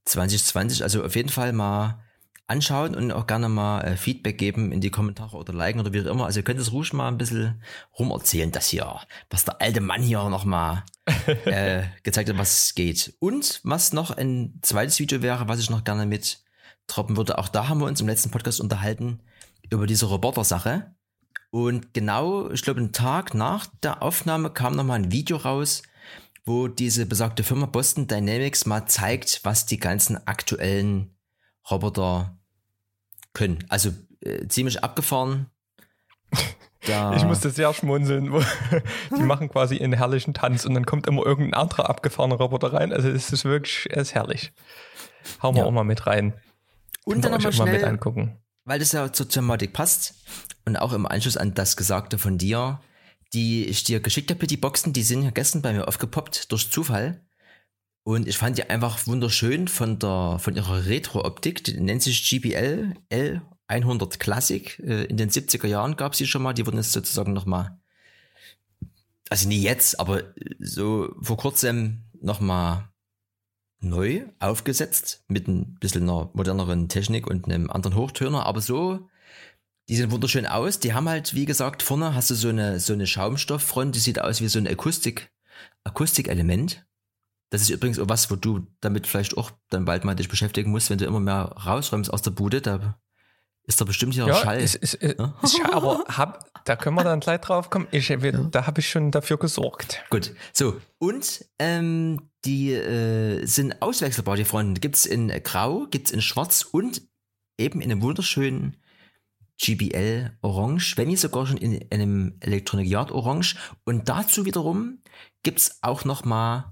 2020. 0.05 0.83
Also 0.83 1.05
auf 1.05 1.16
jeden 1.16 1.28
Fall 1.28 1.52
mal 1.52 2.02
anschauen 2.46 2.94
und 2.94 3.12
auch 3.12 3.26
gerne 3.26 3.48
mal 3.48 3.83
äh, 3.83 3.96
Feedback 3.96 4.38
geben 4.38 4.72
in 4.72 4.81
die 4.81 4.90
Kommentare 4.90 5.37
oder 5.37 5.52
liken 5.52 5.81
oder 5.81 5.92
wie 5.92 6.00
auch 6.02 6.12
immer. 6.12 6.26
Also 6.26 6.40
ihr 6.40 6.44
könnt 6.44 6.61
es 6.61 6.72
ruhig 6.72 6.92
mal 6.92 7.09
ein 7.09 7.18
bisschen 7.18 7.62
rumerzählen, 7.98 8.50
dass 8.50 8.68
hier, 8.68 9.00
was 9.31 9.44
der 9.44 9.61
alte 9.61 9.81
Mann 9.81 10.02
hier 10.02 10.28
nochmal 10.28 10.85
äh, 11.46 11.85
gezeigt 12.02 12.28
hat, 12.28 12.38
was 12.38 12.74
geht. 12.74 13.14
Und 13.20 13.61
was 13.64 13.92
noch 13.92 14.11
ein 14.11 14.59
zweites 14.62 14.98
Video 14.98 15.22
wäre, 15.22 15.48
was 15.48 15.61
ich 15.61 15.70
noch 15.70 15.85
gerne 15.85 16.07
mit 16.07 16.42
droppen 16.87 17.16
würde, 17.16 17.38
auch 17.38 17.48
da 17.48 17.68
haben 17.68 17.81
wir 17.81 17.87
uns 17.87 18.00
im 18.00 18.09
letzten 18.09 18.31
Podcast 18.31 18.61
unterhalten 18.61 19.20
über 19.70 19.87
diese 19.87 20.07
Roboter-Sache. 20.07 20.94
Und 21.50 21.94
genau, 21.94 22.50
ich 22.50 22.62
glaube, 22.62 22.81
einen 22.81 22.92
Tag 22.92 23.35
nach 23.35 23.66
der 23.83 24.02
Aufnahme 24.02 24.50
kam 24.50 24.74
nochmal 24.74 25.00
ein 25.00 25.12
Video 25.12 25.37
raus, 25.37 25.83
wo 26.44 26.66
diese 26.66 27.07
besagte 27.07 27.44
Firma 27.44 27.66
Boston 27.66 28.07
Dynamics 28.09 28.66
mal 28.66 28.87
zeigt, 28.87 29.40
was 29.44 29.66
die 29.66 29.78
ganzen 29.78 30.26
aktuellen 30.26 31.12
Roboter 31.70 32.37
können. 33.33 33.64
Also 33.68 33.90
äh, 34.20 34.46
ziemlich 34.48 34.83
abgefahren. 34.83 35.46
Da 36.85 37.14
ich 37.14 37.22
musste 37.25 37.51
sehr 37.51 37.72
schmunzeln. 37.75 38.33
Die 39.16 39.22
machen 39.22 39.48
quasi 39.48 39.79
einen 39.79 39.92
herrlichen 39.92 40.35
Tanz 40.35 40.64
und 40.64 40.75
dann 40.75 40.85
kommt 40.85 41.07
immer 41.07 41.25
irgendein 41.25 41.55
anderer 41.55 41.88
abgefahrener 41.88 42.35
Roboter 42.35 42.72
rein. 42.72 42.92
Also 42.92 43.09
es 43.09 43.33
ist 43.33 43.44
wirklich, 43.44 43.87
es 43.90 44.09
ist 44.09 44.14
herrlich. 44.14 44.53
Hauen 45.40 45.55
wir 45.55 45.61
ja. 45.61 45.66
auch 45.68 45.70
mal 45.70 45.85
mit 45.85 46.09
rein. 46.09 46.35
Und 47.05 47.25
dann 47.25 47.31
nochmal 47.31 47.53
schnell, 47.53 47.75
mit 47.75 47.85
angucken. 47.85 48.37
weil 48.64 48.81
das 48.81 48.90
ja 48.90 49.12
zur 49.12 49.29
Thematik 49.29 49.72
passt 49.72 50.14
und 50.64 50.77
auch 50.77 50.92
im 50.92 51.07
Anschluss 51.07 51.37
an 51.37 51.55
das 51.55 51.77
Gesagte 51.77 52.18
von 52.18 52.38
dir, 52.38 52.81
die 53.33 53.66
ich 53.66 53.85
dir 53.85 54.01
geschickt 54.01 54.31
habe, 54.31 54.46
die 54.46 54.57
Boxen, 54.57 54.92
die 54.92 55.03
sind 55.03 55.22
ja 55.22 55.31
gestern 55.31 55.62
bei 55.62 55.72
mir 55.72 55.88
aufgepoppt 55.88 56.51
durch 56.53 56.70
Zufall. 56.70 57.20
Und 58.05 58.27
ich 58.27 58.37
fand 58.37 58.59
die 58.59 58.69
einfach 58.69 59.07
wunderschön 59.07 59.69
von 59.69 59.99
der 59.99 60.38
von 60.41 60.57
ihrer 60.57 60.87
Retro-Optik. 60.87 61.62
Die 61.65 61.81
nennt 61.81 62.03
sich 62.03 62.29
GBL 62.29 62.95
L100 63.71 64.19
Classic. 64.19 64.79
Äh, 64.81 65.05
in 65.05 65.17
den 65.17 65.31
70er 65.31 65.67
Jahren 65.67 65.97
gab 65.97 66.12
es 66.12 66.19
sie 66.19 66.27
schon 66.27 66.43
mal. 66.43 66.53
Die 66.53 66.67
wurden 66.67 66.79
jetzt 66.79 66.93
sozusagen 66.93 67.33
nochmal, 67.33 67.79
also 69.31 69.49
nie 69.49 69.62
jetzt, 69.62 70.01
aber 70.01 70.35
so 70.59 71.15
vor 71.21 71.37
kurzem 71.37 72.05
nochmal 72.21 72.88
neu 73.81 74.25
aufgesetzt 74.38 75.25
mit 75.29 75.49
ein 75.49 75.75
bisschen 75.75 76.03
einer 76.03 76.31
moderneren 76.35 76.88
Technik 76.88 77.27
und 77.27 77.47
einem 77.47 77.71
anderen 77.71 77.97
Hochtöner. 77.97 78.47
Aber 78.47 78.61
so, 78.61 79.09
die 79.88 79.97
sehen 79.97 80.11
wunderschön 80.11 80.47
aus. 80.47 80.81
Die 80.81 80.93
haben 80.95 81.09
halt, 81.09 81.35
wie 81.35 81.45
gesagt, 81.45 81.83
vorne 81.83 82.15
hast 82.15 82.31
du 82.31 82.35
so 82.35 82.49
eine, 82.49 82.81
so 82.81 82.93
eine 82.93 83.07
Schaumstofffront. 83.07 83.95
Die 83.95 84.01
sieht 84.01 84.21
aus 84.21 84.41
wie 84.41 84.49
so 84.49 84.59
ein 84.59 84.67
Akustik, 84.69 85.31
Akustikelement. 85.85 86.85
Das 87.53 87.61
ist 87.61 87.69
übrigens 87.69 87.99
auch 87.99 88.09
was, 88.09 88.31
wo 88.31 88.37
du 88.37 88.67
damit 88.81 89.07
vielleicht 89.07 89.37
auch 89.37 89.51
dann 89.69 89.85
bald 89.85 90.07
mal 90.07 90.15
dich 90.15 90.31
beschäftigen 90.31 90.71
musst, 90.71 90.88
wenn 90.88 90.97
du 90.97 91.05
immer 91.05 91.21
mehr 91.21 91.53
rausräumst 91.67 92.11
aus 92.11 92.23
der 92.23 92.31
Bude. 92.31 92.62
Da 92.62 92.99
ist 93.65 93.79
da 93.79 93.85
bestimmt 93.85 94.15
hier 94.15 94.27
ja, 94.27 94.35
Schall. 94.35 94.59
Ist, 94.59 94.77
ist, 94.77 94.95
ist, 94.95 95.19
ja? 95.19 95.35
aber 95.71 96.03
hab, 96.09 96.65
da 96.65 96.77
können 96.77 96.97
wir 96.97 97.05
dann 97.05 97.21
gleich 97.21 97.43
drauf 97.43 97.69
kommen. 97.69 97.88
Ich, 97.91 98.09
ja. 98.09 98.17
Da 98.17 98.67
habe 98.67 98.81
ich 98.81 98.88
schon 98.88 99.11
dafür 99.11 99.37
gesorgt. 99.37 100.03
Gut. 100.09 100.35
So, 100.55 100.81
und 100.97 101.45
ähm, 101.59 102.31
die 102.47 102.73
äh, 102.73 103.45
sind 103.45 103.83
auswechselbar, 103.83 104.37
die 104.37 104.47
Fronten. 104.47 104.81
Gibt 104.81 104.95
es 104.95 105.05
in 105.05 105.29
Grau, 105.43 105.87
gibt 105.91 106.07
es 106.07 106.12
in 106.15 106.23
Schwarz 106.23 106.62
und 106.62 107.03
eben 107.59 107.83
in 107.83 107.93
einem 107.93 108.01
wunderschönen 108.01 108.79
GBL 109.61 110.38
Orange, 110.41 110.97
wenn 110.97 111.09
nicht 111.09 111.21
sogar 111.21 111.47
schon 111.47 111.59
in 111.59 111.85
einem 111.91 112.38
Electronic 112.41 112.88
Yard 112.88 113.12
Orange. 113.12 113.57
Und 113.85 114.09
dazu 114.09 114.47
wiederum 114.47 115.03
gibt 115.43 115.59
es 115.59 115.81
auch 115.83 116.07
noch 116.07 116.25
mal 116.25 116.72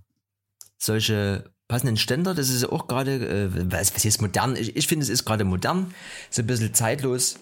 solche 0.80 1.52
passenden 1.68 1.96
Ständer. 1.96 2.34
Das 2.34 2.48
ist 2.48 2.64
auch 2.64 2.88
gerade, 2.88 3.14
äh, 3.14 3.70
was, 3.70 3.94
was 3.94 4.04
ist 4.04 4.20
modern? 4.20 4.56
Ich, 4.56 4.76
ich 4.76 4.86
finde, 4.88 5.04
es 5.04 5.08
ist 5.08 5.24
gerade 5.24 5.44
modern, 5.44 5.94
so 6.30 6.42
ein 6.42 6.46
bisschen 6.46 6.74
zeitlos, 6.74 7.38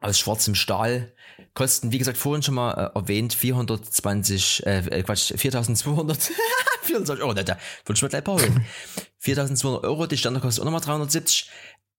aus 0.00 0.18
schwarzem 0.18 0.54
Stahl. 0.54 1.12
Kosten, 1.54 1.90
wie 1.90 1.98
gesagt, 1.98 2.16
vorhin 2.16 2.42
schon 2.42 2.54
mal 2.54 2.72
äh, 2.72 2.98
erwähnt, 2.98 3.34
420, 3.34 4.66
äh, 4.66 4.78
äh 4.78 5.02
Quatsch, 5.02 5.32
4200, 5.36 6.30
24 6.82 7.24
Euro, 7.24 7.34
da 7.34 7.42
würde 7.42 7.96
ich 7.96 8.02
mal 8.02 8.08
gleich 8.08 8.26
holen. 8.26 8.64
4200 9.18 9.84
Euro, 9.84 10.06
die 10.06 10.16
Ständer 10.16 10.40
kostet 10.40 10.62
auch 10.62 10.66
nochmal 10.66 10.80
370. 10.80 11.50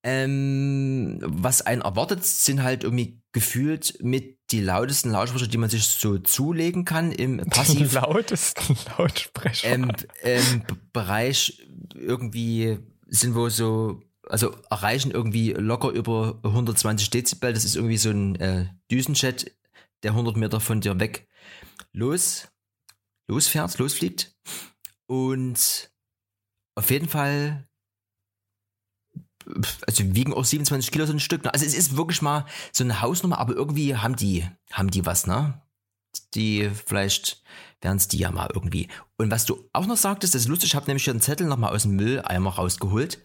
Ähm, 0.04 1.20
was 1.22 1.62
einen 1.62 1.82
erwartet, 1.82 2.26
sind 2.26 2.64
halt 2.64 2.84
irgendwie 2.84 3.22
gefühlt 3.34 4.00
mit 4.02 4.40
die 4.52 4.62
lautesten 4.62 5.12
Lautsprecher, 5.12 5.48
die 5.48 5.58
man 5.58 5.70
sich 5.70 5.86
so 5.86 6.18
zulegen 6.18 6.86
kann 6.86 7.12
im 7.12 7.38
Passiv. 7.38 7.90
Die 7.90 7.96
lautesten 7.96 8.76
Lautsprecher. 8.98 9.68
Ähm, 9.68 9.92
ähm, 10.22 10.64
Bereich 10.94 11.66
irgendwie 11.96 12.80
sind 13.08 13.36
wo 13.36 13.50
so, 13.50 14.02
also 14.30 14.56
erreichen 14.70 15.12
irgendwie 15.12 15.52
locker 15.52 15.90
über 15.90 16.40
120 16.44 17.10
Dezibel. 17.10 17.54
Das 17.54 17.66
ist 17.66 17.76
irgendwie 17.76 17.98
so 17.98 18.10
ein 18.10 18.36
äh, 18.36 18.66
Düsenjet, 18.92 19.56
der 20.04 20.12
100 20.12 20.38
Meter 20.38 20.60
von 20.60 20.82
dir 20.82 21.00
weg 21.00 21.28
los, 21.94 22.48
losfährt, 23.28 23.78
losfliegt. 23.78 24.36
Und 25.08 25.92
auf 26.76 26.90
jeden 26.90 27.10
Fall 27.10 27.68
also 29.88 30.16
wiegen 30.16 30.34
auch 30.34 30.46
27 30.46 30.92
Kilo 30.92 31.06
so 31.06 31.14
ein 31.14 31.20
Stück. 31.20 31.44
Ne? 31.44 31.54
Also 31.54 31.66
es 31.66 31.74
ist 31.74 31.98
wirklich 31.98 32.22
mal 32.22 32.46
so 32.72 32.84
eine 32.84 33.02
Hausnummer, 33.02 33.40
aber 33.40 33.54
irgendwie 33.54 33.96
haben 33.96 34.16
die, 34.16 34.46
haben 34.72 34.92
die 34.92 35.06
was, 35.06 35.28
ne? 35.28 35.62
Die, 36.34 36.70
vielleicht 36.86 37.42
wären 37.82 37.98
es 37.98 38.08
die 38.08 38.18
ja 38.18 38.32
mal 38.32 38.50
irgendwie. 38.54 38.88
Und 39.18 39.32
was 39.32 39.46
du 39.46 39.70
auch 39.74 39.88
noch 39.88 39.98
sagtest, 39.98 40.36
das 40.36 40.44
ist 40.44 40.48
lustig, 40.48 40.70
ich 40.70 40.76
habe 40.76 40.88
nämlich 40.88 41.04
hier 41.04 41.14
einen 41.14 41.22
Zettel 41.22 41.48
nochmal 41.48 41.74
aus 41.74 41.84
dem 41.84 41.96
Mülleimer 41.96 42.52
rausgeholt. 42.52 43.20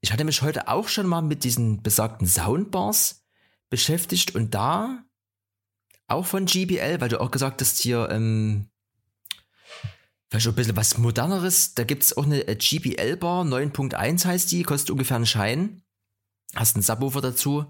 Ich 0.00 0.12
hatte 0.12 0.24
mich 0.24 0.42
heute 0.42 0.68
auch 0.68 0.88
schon 0.88 1.06
mal 1.06 1.22
mit 1.22 1.44
diesen 1.44 1.82
besagten 1.82 2.26
Soundbars 2.26 3.24
beschäftigt 3.70 4.34
und 4.34 4.54
da 4.54 5.04
auch 6.08 6.26
von 6.26 6.44
GBL, 6.46 7.00
weil 7.00 7.08
du 7.08 7.20
auch 7.20 7.30
gesagt 7.30 7.60
hast, 7.60 7.78
hier 7.78 8.08
ähm, 8.10 8.68
Vielleicht 10.32 10.48
auch 10.48 10.52
ein 10.52 10.56
bisschen 10.56 10.76
was 10.76 10.96
moderneres. 10.96 11.74
Da 11.74 11.84
gibt 11.84 12.04
es 12.04 12.16
auch 12.16 12.24
eine 12.24 12.48
äh, 12.48 12.56
GBL-Bar, 12.56 13.44
9.1 13.44 14.24
heißt 14.24 14.50
die, 14.50 14.62
kostet 14.62 14.90
ungefähr 14.90 15.16
einen 15.16 15.26
Schein. 15.26 15.82
Hast 16.54 16.74
einen 16.74 16.82
Subwoofer 16.82 17.20
dazu. 17.20 17.66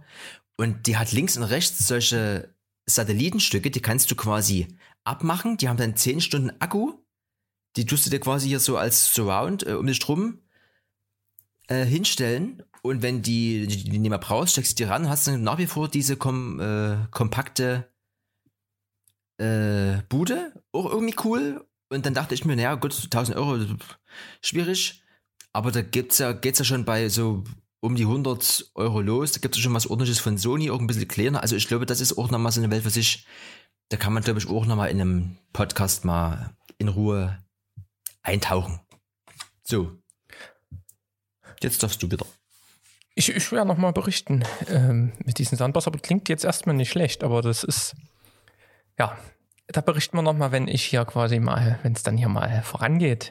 Und 0.57 0.87
die 0.87 0.97
hat 0.97 1.11
links 1.11 1.37
und 1.37 1.43
rechts 1.43 1.89
solche 1.89 2.55
Satellitenstücke, 2.87 3.73
die 3.73 3.81
kannst 3.81 4.13
du 4.13 4.15
quasi 4.15 4.79
abmachen. 5.03 5.57
Die 5.57 5.69
haben 5.69 5.77
dann 5.77 5.97
10 5.97 6.21
Stunden 6.21 6.53
Akku. 6.61 6.93
Die 7.75 7.85
tust 7.85 8.07
du 8.07 8.11
dir 8.11 8.21
quasi 8.21 8.47
hier 8.47 8.61
so 8.61 8.77
als 8.77 9.13
Surround 9.13 9.67
äh, 9.67 9.73
um 9.73 9.89
dich 9.89 9.99
drum 9.99 10.39
äh, 11.67 11.85
hinstellen. 11.85 12.63
Und 12.83 13.03
wenn 13.03 13.23
die, 13.23 13.67
die, 13.67 13.91
die 13.91 13.99
nicht 13.99 14.11
mehr 14.11 14.19
brauchst, 14.19 14.53
steckst 14.53 14.79
du 14.79 14.85
die 14.85 14.89
ran, 14.89 15.09
hast 15.09 15.27
dann 15.27 15.43
nach 15.43 15.59
wie 15.59 15.67
vor 15.67 15.89
diese 15.89 16.17
kom, 16.17 16.61
äh, 16.61 17.09
kompakte 17.11 17.89
äh, 19.39 20.01
Bude. 20.09 20.63
Auch 20.71 20.87
irgendwie 20.87 21.17
cool. 21.25 21.67
Und 21.93 22.07
dann 22.07 22.15
dachte 22.15 22.35
ich 22.35 22.45
mir, 22.45 22.57
naja, 22.57 22.75
gut, 22.75 22.95
1000 22.95 23.37
Euro, 23.37 23.59
schwierig. 24.41 25.03
Aber 25.53 25.71
da 25.71 25.83
gibt's 25.83 26.19
ja, 26.19 26.33
geht's 26.33 26.59
ja 26.59 26.65
schon 26.65 26.87
bei 26.87 27.11
so 27.11 27.45
um 27.81 27.97
die 27.97 28.05
100 28.05 28.71
Euro 28.75 29.01
los. 29.03 29.33
Da 29.33 29.41
gibt 29.41 29.55
es 29.55 29.61
schon 29.61 29.75
was 29.75 29.87
ordentliches 29.87 30.19
von 30.19 30.39
Sony, 30.39 30.71
auch 30.71 30.81
ein 30.81 30.87
bisschen 30.87 31.07
kleiner. 31.07 31.43
Also 31.43 31.55
ich 31.55 31.69
glaube, 31.69 31.85
das 31.85 32.01
ist 32.01 32.17
auch 32.17 32.31
nochmal 32.31 32.51
so 32.51 32.63
eine 32.63 32.71
Welt 32.71 32.85
für 32.85 32.91
sich. 32.91 33.27
Da 33.91 33.99
kann 33.99 34.15
man, 34.15 34.23
glaube 34.23 34.39
ich, 34.39 34.49
auch 34.49 34.65
nochmal 34.65 34.91
in 34.91 35.01
einem 35.01 35.37
Podcast 35.53 36.07
mal 36.07 36.57
in 36.79 36.89
Ruhe 36.89 37.39
eintauchen. 38.23 38.81
So. 39.63 39.93
Jetzt 41.61 41.83
darfst 41.83 42.03
du 42.03 42.11
wieder. 42.11 42.25
Ich, 43.15 43.29
ich 43.29 43.53
werde 43.53 43.69
nochmal 43.69 43.93
berichten 43.93 44.45
ähm, 44.69 45.13
mit 45.25 45.39
diesen 45.39 45.59
Sandbars, 45.59 45.87
aber 45.87 45.99
klingt 45.99 46.31
jetzt 46.31 46.45
erstmal 46.45 46.75
nicht 46.75 46.91
schlecht, 46.91 47.23
aber 47.23 47.43
das 47.43 47.63
ist, 47.63 47.95
ja, 48.99 49.19
da 49.73 49.81
berichten 49.81 50.17
wir 50.17 50.23
nochmal, 50.23 50.53
wenn 50.53 50.69
ich 50.69 50.85
hier 50.85 51.05
quasi 51.05 51.41
mal, 51.41 51.79
wenn 51.83 51.93
es 51.93 52.03
dann 52.03 52.17
hier 52.17 52.29
mal 52.29 52.63
vorangeht. 52.63 53.31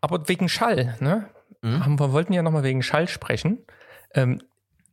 Aber 0.00 0.28
wegen 0.28 0.48
Schall, 0.48 0.96
ne? 1.00 1.28
Mhm. 1.62 1.98
Wir 1.98 2.12
wollten 2.12 2.32
ja 2.32 2.42
nochmal 2.42 2.62
wegen 2.62 2.82
Schall 2.82 3.08
sprechen. 3.08 3.64
Ähm, 4.14 4.40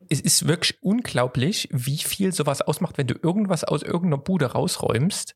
es 0.09 0.21
ist 0.21 0.47
wirklich 0.47 0.81
unglaublich, 0.81 1.69
wie 1.71 1.97
viel 1.97 2.31
sowas 2.33 2.61
ausmacht, 2.61 2.97
wenn 2.97 3.07
du 3.07 3.15
irgendwas 3.21 3.63
aus 3.63 3.83
irgendeiner 3.83 4.21
Bude 4.21 4.51
rausräumst. 4.51 5.35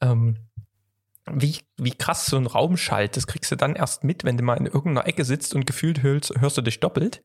Ähm, 0.00 0.36
wie, 1.32 1.58
wie 1.76 1.92
krass 1.92 2.26
so 2.26 2.36
ein 2.36 2.46
Raum 2.46 2.76
schallt, 2.76 3.16
das 3.16 3.26
kriegst 3.26 3.52
du 3.52 3.56
dann 3.56 3.76
erst 3.76 4.04
mit, 4.04 4.24
wenn 4.24 4.36
du 4.36 4.42
mal 4.42 4.56
in 4.56 4.66
irgendeiner 4.66 5.06
Ecke 5.06 5.24
sitzt 5.24 5.54
und 5.54 5.66
gefühlt 5.66 6.02
hörst, 6.02 6.32
hörst 6.40 6.56
du 6.56 6.62
dich 6.62 6.80
doppelt. 6.80 7.22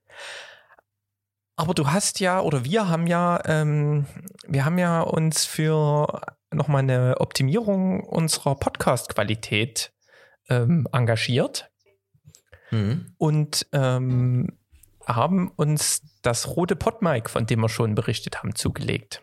Aber 1.55 1.73
du 1.73 1.89
hast 1.89 2.19
ja, 2.19 2.41
oder 2.41 2.65
wir 2.65 2.89
haben 2.89 3.07
ja, 3.07 3.41
ähm, 3.45 4.05
wir 4.47 4.65
haben 4.65 4.77
ja 4.77 5.01
uns 5.01 5.45
für 5.45 6.21
nochmal 6.55 6.83
eine 6.83 7.19
Optimierung 7.19 8.01
unserer 8.03 8.55
Podcast-Qualität 8.55 9.93
ähm, 10.49 10.87
engagiert 10.91 11.71
mhm. 12.71 13.13
und 13.17 13.67
ähm, 13.73 14.57
haben 15.05 15.51
uns 15.55 16.01
das 16.21 16.55
rote 16.55 16.75
Podmic, 16.75 17.29
von 17.29 17.45
dem 17.45 17.61
wir 17.61 17.69
schon 17.69 17.95
berichtet 17.95 18.39
haben, 18.39 18.55
zugelegt. 18.55 19.21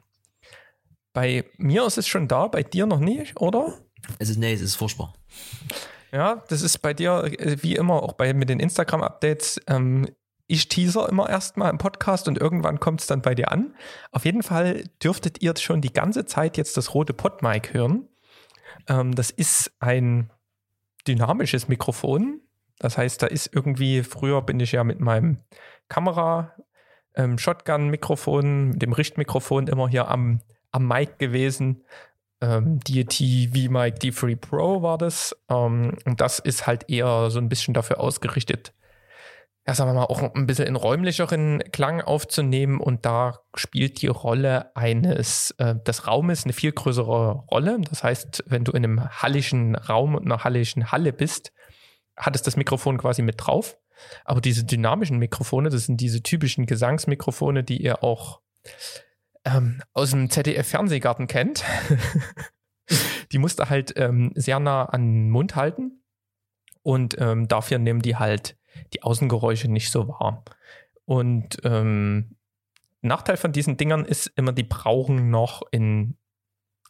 Bei 1.13 1.45
mir 1.59 1.85
ist 1.87 1.99
es 1.99 2.09
schon 2.09 2.29
da, 2.29 2.47
bei 2.47 2.63
dir 2.63 2.87
noch 2.87 3.01
nicht, 3.01 3.41
oder? 3.41 3.79
Es 4.19 4.31
ist, 4.31 4.39
nee, 4.39 4.53
es 4.53 4.61
ist 4.61 4.77
furchtbar. 4.77 5.13
Ja, 6.13 6.45
das 6.49 6.63
ist 6.63 6.79
bei 6.79 6.95
dir 6.95 7.25
äh, 7.39 7.63
wie 7.63 7.75
immer 7.75 8.03
auch 8.03 8.13
bei 8.15 8.33
mit 8.35 8.49
den 8.49 8.61
Instagram-Updates 8.61 9.61
ähm, 9.67 10.09
ich 10.53 10.69
teaser 10.69 11.09
immer 11.09 11.31
erstmal 11.31 11.71
im 11.71 11.79
Podcast 11.79 12.29
und 12.29 12.39
irgendwann 12.39 12.79
kommt 12.79 13.01
es 13.01 13.07
dann 13.07 13.23
bei 13.23 13.35
dir 13.35 13.51
an. 13.51 13.75
Auf 14.11 14.27
jeden 14.27 14.43
Fall 14.43 14.85
dürftet 15.03 15.41
ihr 15.41 15.55
schon 15.57 15.81
die 15.81 15.93
ganze 15.93 16.27
Zeit 16.27 16.59
jetzt 16.59 16.77
das 16.77 16.93
rote 16.93 17.15
Podmic 17.15 17.73
hören. 17.73 18.07
Ähm, 18.87 19.15
das 19.15 19.31
ist 19.31 19.73
ein 19.81 20.31
dynamisches 21.09 21.69
Mikrofon. 21.69 22.41
Das 22.79 22.99
heißt, 22.99 23.23
da 23.23 23.29
ist 23.29 23.49
irgendwie, 23.55 24.03
früher 24.03 24.43
bin 24.43 24.61
ich 24.61 24.73
ja 24.73 24.85
mit 24.85 25.01
meinem 25.01 25.39
Kamera, 25.89 26.53
ähm, 27.15 27.37
mit 27.89 28.83
dem 28.83 28.93
Richtmikrofon 28.93 29.69
immer 29.69 29.89
hier 29.89 30.09
am, 30.09 30.41
am 30.71 30.87
Mic 30.87 31.17
gewesen. 31.17 31.83
Ähm, 32.43 32.79
DT 32.81 33.49
V-Mic 33.55 34.01
D3 34.03 34.37
Pro 34.37 34.83
war 34.83 34.99
das. 34.99 35.35
Ähm, 35.49 35.97
und 36.05 36.21
das 36.21 36.41
ist 36.41 36.67
halt 36.67 36.91
eher 36.91 37.31
so 37.31 37.39
ein 37.39 37.49
bisschen 37.49 37.73
dafür 37.73 38.01
ausgerichtet, 38.01 38.75
ja, 39.67 39.75
sagen 39.75 39.91
wir 39.91 39.95
mal, 39.95 40.05
auch 40.07 40.35
ein 40.35 40.47
bisschen 40.47 40.67
in 40.67 40.75
räumlicheren 40.75 41.63
Klang 41.71 42.01
aufzunehmen 42.01 42.81
und 42.81 43.07
da 43.07 43.39
spielt 43.55 44.03
die 44.03 44.09
Rolle 44.09 44.75
eines 44.75 45.53
äh, 45.59 45.77
des 45.77 46.09
Raumes 46.09 46.45
eine 46.45 46.53
viel 46.53 46.73
größere 46.73 47.45
Rolle. 47.51 47.81
Das 47.89 48.03
heißt, 48.03 48.45
wenn 48.47 48.65
du 48.65 48.73
in 48.73 48.85
einem 48.85 49.09
hallischen 49.23 49.77
Raum 49.77 50.17
und 50.17 50.25
einer 50.25 50.43
hallischen 50.43 50.91
Halle 50.91 51.13
bist, 51.13 51.53
hat 52.17 52.35
es 52.35 52.43
das 52.43 52.57
Mikrofon 52.57 52.99
quasi 52.99 53.23
mit 53.23 53.37
drauf. 53.39 53.79
Aber 54.25 54.41
diese 54.41 54.65
dynamischen 54.65 55.19
Mikrofone, 55.19 55.69
das 55.69 55.87
sind 55.87 56.01
diese 56.01 56.25
typischen 56.25 56.67
Gesangsmikrofone, 56.67 57.63
die 57.63 57.81
ihr 57.81 58.03
auch 58.03 58.41
ähm, 59.45 59.81
aus 59.93 60.11
dem 60.11 60.29
ZDF-Fernsehgarten 60.29 61.29
kennt. 61.29 61.65
die 63.33 63.39
musst 63.39 63.61
du 63.61 63.71
halt 63.71 63.93
ähm, 63.97 64.33
sehr 64.35 64.59
nah 64.59 64.87
an 64.87 65.03
den 65.03 65.31
Mund 65.31 65.55
halten 65.55 66.03
und 66.83 67.17
ähm, 67.21 67.47
dafür 67.47 67.79
nehmen 67.79 68.03
die 68.03 68.17
halt 68.17 68.57
die 68.93 69.03
Außengeräusche 69.03 69.69
nicht 69.69 69.91
so 69.91 70.09
wahr. 70.09 70.45
Und 71.05 71.59
ähm, 71.65 72.37
Nachteil 73.03 73.37
von 73.37 73.53
diesen 73.53 73.77
Dingern 73.77 74.05
ist 74.05 74.29
immer, 74.37 74.53
die 74.53 74.63
brauchen 74.63 75.31
noch 75.31 75.63
in, 75.73 76.17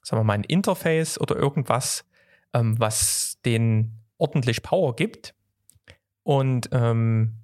sagen 0.03 0.21
wir 0.21 0.25
mal, 0.25 0.35
ein 0.35 0.45
Interface 0.45 1.18
oder 1.18 1.37
irgendwas, 1.37 2.05
ähm, 2.53 2.79
was 2.79 3.38
den 3.45 3.99
ordentlich 4.18 4.62
Power 4.62 4.95
gibt. 4.95 5.35
Und 6.23 6.68
ähm, 6.73 7.38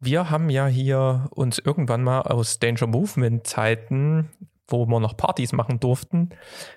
wir 0.00 0.30
haben 0.30 0.50
ja 0.50 0.66
hier 0.66 1.28
uns 1.30 1.58
irgendwann 1.58 2.02
mal 2.02 2.22
aus 2.22 2.58
Danger 2.58 2.88
Movement 2.88 3.46
Zeiten, 3.46 4.30
wo 4.66 4.86
wir 4.86 4.98
noch 4.98 5.16
Partys 5.16 5.52
machen 5.52 5.78
durften, 5.78 6.30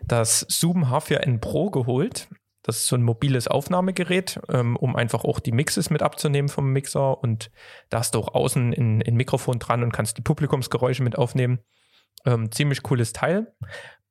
das 0.06 0.46
Zoom 0.50 0.86
H4n 0.86 1.40
Pro 1.40 1.72
geholt. 1.72 2.28
Das 2.66 2.78
ist 2.78 2.88
so 2.88 2.96
ein 2.96 3.04
mobiles 3.04 3.48
Aufnahmegerät, 3.48 4.40
ähm, 4.50 4.76
um 4.76 4.96
einfach 4.96 5.24
auch 5.24 5.40
die 5.40 5.52
Mixes 5.52 5.92
mit 5.92 6.02
abzunehmen 6.02 6.50
vom 6.50 6.74
Mixer. 6.74 7.22
Und 7.22 7.52
da 7.90 8.00
hast 8.00 8.16
du 8.16 8.20
auch 8.20 8.34
außen 8.34 8.74
ein, 8.74 9.04
ein 9.04 9.16
Mikrofon 9.16 9.60
dran 9.60 9.84
und 9.84 9.92
kannst 9.92 10.18
die 10.18 10.24
Publikumsgeräusche 10.24 11.04
mit 11.04 11.16
aufnehmen. 11.16 11.60
Ähm, 12.26 12.52
ziemlich 12.52 12.82
cooles 12.82 13.14
Teil. 13.14 13.54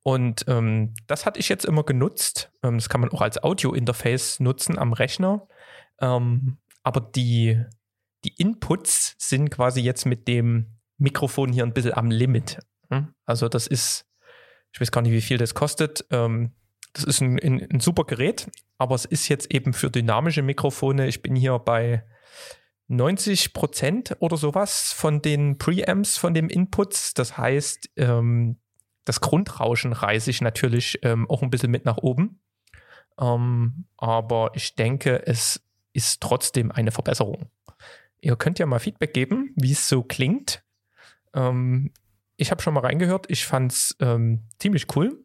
Und 0.03 0.45
ähm, 0.47 0.93
das 1.05 1.25
hatte 1.25 1.37
ich 1.41 1.49
jetzt 1.49 1.65
immer 1.65 1.83
genutzt. 1.83 2.49
Ähm, 2.63 2.77
das 2.77 2.87
kann 2.87 3.01
man 3.01 3.09
auch 3.09 3.21
als 3.21 3.43
Audio-Interface 3.43 4.39
nutzen 4.39 4.77
am 4.77 4.93
Rechner. 4.93 5.49
Ähm, 5.99 6.59
aber 6.81 7.01
die, 7.01 7.61
die 8.23 8.35
Inputs 8.37 9.15
sind 9.17 9.49
quasi 9.49 9.81
jetzt 9.81 10.05
mit 10.05 10.29
dem 10.29 10.77
Mikrofon 10.97 11.51
hier 11.51 11.63
ein 11.63 11.73
bisschen 11.73 11.93
am 11.93 12.09
Limit. 12.09 12.59
Hm? 12.89 13.13
Also 13.25 13.49
das 13.49 13.67
ist, 13.67 14.05
ich 14.71 14.79
weiß 14.79 14.91
gar 14.91 15.01
nicht, 15.01 15.11
wie 15.11 15.19
viel 15.19 15.37
das 15.37 15.53
kostet. 15.55 16.05
Ähm, 16.09 16.53
das 16.95 17.03
ist 17.03 17.21
ein, 17.21 17.37
ein, 17.39 17.67
ein, 17.71 17.79
super 17.81 18.05
Gerät, 18.05 18.49
aber 18.77 18.95
es 18.95 19.03
ist 19.03 19.27
jetzt 19.27 19.53
eben 19.53 19.73
für 19.73 19.91
dynamische 19.91 20.41
Mikrofone. 20.41 21.07
Ich 21.07 21.21
bin 21.21 21.35
hier 21.35 21.59
bei 21.59 22.05
90 22.87 23.53
Prozent 23.53 24.15
oder 24.19 24.37
sowas 24.37 24.93
von 24.93 25.21
den 25.21 25.57
Preamps, 25.57 26.17
von 26.17 26.33
dem 26.33 26.47
Inputs. 26.47 27.13
Das 27.13 27.37
heißt, 27.37 27.89
ähm, 27.97 28.57
das 29.03 29.19
Grundrauschen 29.19 29.91
reiße 29.91 30.29
ich 30.29 30.39
natürlich 30.39 30.99
ähm, 31.03 31.29
auch 31.29 31.41
ein 31.41 31.49
bisschen 31.49 31.71
mit 31.71 31.83
nach 31.83 31.97
oben. 31.97 32.39
Ähm, 33.19 33.85
aber 33.97 34.51
ich 34.55 34.75
denke, 34.75 35.27
es 35.27 35.61
ist 35.91 36.21
trotzdem 36.21 36.71
eine 36.71 36.91
Verbesserung. 36.91 37.49
Ihr 38.21 38.37
könnt 38.37 38.57
ja 38.57 38.65
mal 38.65 38.79
Feedback 38.79 39.13
geben, 39.13 39.51
wie 39.55 39.73
es 39.73 39.89
so 39.89 40.01
klingt. 40.01 40.63
Ähm, 41.33 41.91
ich 42.37 42.51
habe 42.51 42.61
schon 42.61 42.73
mal 42.73 42.81
reingehört. 42.81 43.29
Ich 43.29 43.45
fand 43.45 43.73
es 43.73 43.97
ähm, 43.99 44.43
ziemlich 44.59 44.95
cool. 44.95 45.24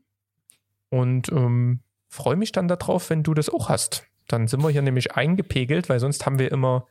Und 0.91 1.31
ähm, 1.31 1.81
freue 2.09 2.37
mich 2.37 2.53
dann 2.53 2.69
darauf, 2.69 3.11
wenn 3.11 3.23
du 3.23 3.35
das 3.35 3.49
auch 3.49 3.69
hast. 3.69 4.05
Dann 4.29 4.47
sind 4.47 4.63
wir 4.63 4.71
hier 4.71 4.83
nämlich 4.83 5.17
eingepegelt, 5.17 5.89
weil 5.89 6.01
sonst 6.01 6.27
haben 6.27 6.39
wir 6.39 6.53
immer 6.53 6.87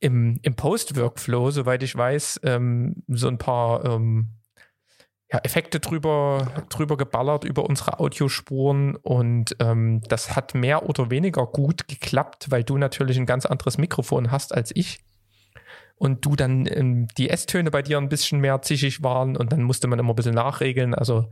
im, 0.00 0.38
im 0.42 0.54
Post-Workflow, 0.54 1.50
soweit 1.50 1.82
ich 1.82 1.96
weiß, 1.96 2.40
ähm, 2.44 3.02
so 3.08 3.28
ein 3.28 3.38
paar 3.38 3.84
ähm, 3.84 4.28
ja, 5.32 5.40
Effekte 5.42 5.80
drüber, 5.80 6.64
drüber 6.68 6.96
geballert 6.96 7.44
über 7.44 7.64
unsere 7.64 7.98
Audiospuren 7.98 8.94
und 8.96 9.56
ähm, 9.58 10.00
das 10.08 10.36
hat 10.36 10.54
mehr 10.54 10.88
oder 10.88 11.10
weniger 11.10 11.46
gut 11.46 11.88
geklappt, 11.88 12.50
weil 12.50 12.62
du 12.62 12.78
natürlich 12.78 13.18
ein 13.18 13.26
ganz 13.26 13.46
anderes 13.46 13.78
Mikrofon 13.78 14.30
hast 14.30 14.54
als 14.54 14.70
ich 14.74 15.00
und 15.96 16.24
du 16.24 16.36
dann 16.36 16.66
ähm, 16.66 17.08
die 17.16 17.30
S-Töne 17.30 17.70
bei 17.70 17.82
dir 17.82 17.98
ein 17.98 18.08
bisschen 18.08 18.40
mehr 18.40 18.62
zischig 18.62 19.02
waren 19.02 19.36
und 19.36 19.52
dann 19.52 19.62
musste 19.62 19.88
man 19.88 19.98
immer 19.98 20.12
ein 20.12 20.16
bisschen 20.16 20.34
nachregeln. 20.34 20.94
Also 20.94 21.28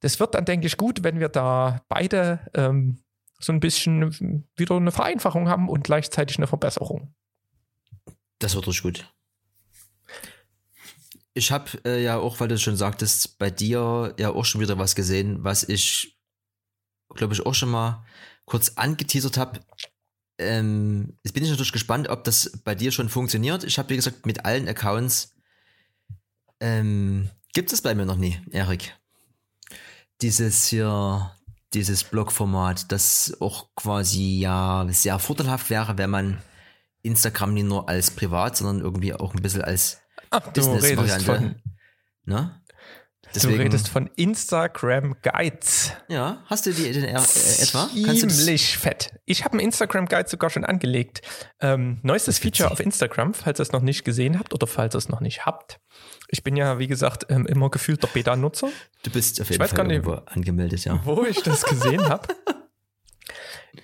das 0.00 0.18
wird 0.18 0.34
dann, 0.34 0.44
denke 0.44 0.66
ich, 0.66 0.76
gut, 0.76 1.04
wenn 1.04 1.20
wir 1.20 1.28
da 1.28 1.82
beide 1.88 2.40
ähm, 2.54 3.02
so 3.38 3.52
ein 3.52 3.60
bisschen 3.60 4.46
wieder 4.56 4.76
eine 4.76 4.92
Vereinfachung 4.92 5.48
haben 5.48 5.68
und 5.68 5.84
gleichzeitig 5.84 6.38
eine 6.38 6.46
Verbesserung. 6.46 7.14
Das 8.38 8.54
wird 8.54 8.66
richtig 8.66 8.82
gut. 8.82 9.14
Ich 11.34 11.52
habe 11.52 11.70
äh, 11.84 12.02
ja 12.02 12.18
auch, 12.18 12.40
weil 12.40 12.48
du 12.48 12.58
schon 12.58 12.76
sagtest, 12.76 13.38
bei 13.38 13.50
dir 13.50 14.14
ja 14.18 14.30
auch 14.30 14.44
schon 14.44 14.60
wieder 14.60 14.78
was 14.78 14.94
gesehen, 14.94 15.44
was 15.44 15.62
ich, 15.62 16.18
glaube 17.14 17.34
ich, 17.34 17.46
auch 17.46 17.54
schon 17.54 17.70
mal 17.70 18.04
kurz 18.46 18.70
angeteasert 18.76 19.36
habe. 19.36 19.60
Ähm, 20.38 21.16
jetzt 21.22 21.34
bin 21.34 21.44
ich 21.44 21.50
natürlich 21.50 21.72
gespannt, 21.72 22.08
ob 22.08 22.24
das 22.24 22.60
bei 22.64 22.74
dir 22.74 22.90
schon 22.90 23.08
funktioniert. 23.08 23.64
Ich 23.64 23.78
habe, 23.78 23.90
wie 23.90 23.96
gesagt, 23.96 24.26
mit 24.26 24.44
allen 24.44 24.66
Accounts 24.66 25.36
ähm, 26.58 27.30
gibt 27.52 27.72
es 27.72 27.82
bei 27.82 27.94
mir 27.94 28.06
noch 28.06 28.16
nie, 28.16 28.40
Erik 28.50 28.99
dieses 30.22 30.66
hier, 30.66 31.32
dieses 31.74 32.04
Blogformat, 32.04 32.90
das 32.92 33.36
auch 33.40 33.74
quasi 33.74 34.40
ja 34.40 34.86
sehr 34.90 35.18
vorteilhaft 35.18 35.70
wäre, 35.70 35.98
wenn 35.98 36.10
man 36.10 36.42
Instagram 37.02 37.54
nicht 37.54 37.66
nur 37.66 37.88
als 37.88 38.10
privat, 38.10 38.56
sondern 38.56 38.80
irgendwie 38.80 39.14
auch 39.14 39.34
ein 39.34 39.42
bisschen 39.42 39.62
als 39.62 40.00
Business-Variante. 40.54 41.56
Ne? 42.24 42.60
Deswegen, 43.34 43.58
du 43.58 43.62
redest 43.62 43.88
von 43.88 44.10
Instagram 44.16 45.16
Guides. 45.22 45.92
Ja, 46.08 46.42
hast 46.46 46.66
du 46.66 46.72
die 46.72 46.90
denn 46.90 47.04
äh, 47.04 47.14
etwa? 47.14 47.88
Ziemlich 47.88 48.76
fett. 48.76 49.12
Ich 49.24 49.44
habe 49.44 49.52
einen 49.52 49.60
Instagram 49.60 50.06
Guide 50.06 50.28
sogar 50.28 50.50
schon 50.50 50.64
angelegt. 50.64 51.22
Ähm, 51.60 52.00
neuestes 52.02 52.40
Feature 52.40 52.70
auf 52.70 52.80
Instagram, 52.80 53.34
falls 53.34 53.60
ihr 53.60 53.62
es 53.62 53.72
noch 53.72 53.82
nicht 53.82 54.04
gesehen 54.04 54.38
habt 54.38 54.52
oder 54.52 54.66
falls 54.66 54.94
ihr 54.96 54.98
es 54.98 55.08
noch 55.08 55.20
nicht 55.20 55.46
habt. 55.46 55.80
Ich 56.32 56.44
bin 56.44 56.56
ja, 56.56 56.78
wie 56.78 56.86
gesagt, 56.86 57.26
ähm, 57.28 57.46
immer 57.46 57.70
gefühlter 57.70 58.06
Beta-Nutzer. 58.06 58.68
Du 59.02 59.10
bist 59.10 59.40
auf 59.40 59.50
jeden 59.50 59.62
ich 59.62 59.70
Fall 59.70 59.86
nicht, 59.86 60.06
angemeldet, 60.26 60.84
ja. 60.84 61.00
Wo 61.04 61.24
ich 61.24 61.42
das 61.42 61.64
gesehen 61.64 62.08
habe. 62.08 62.28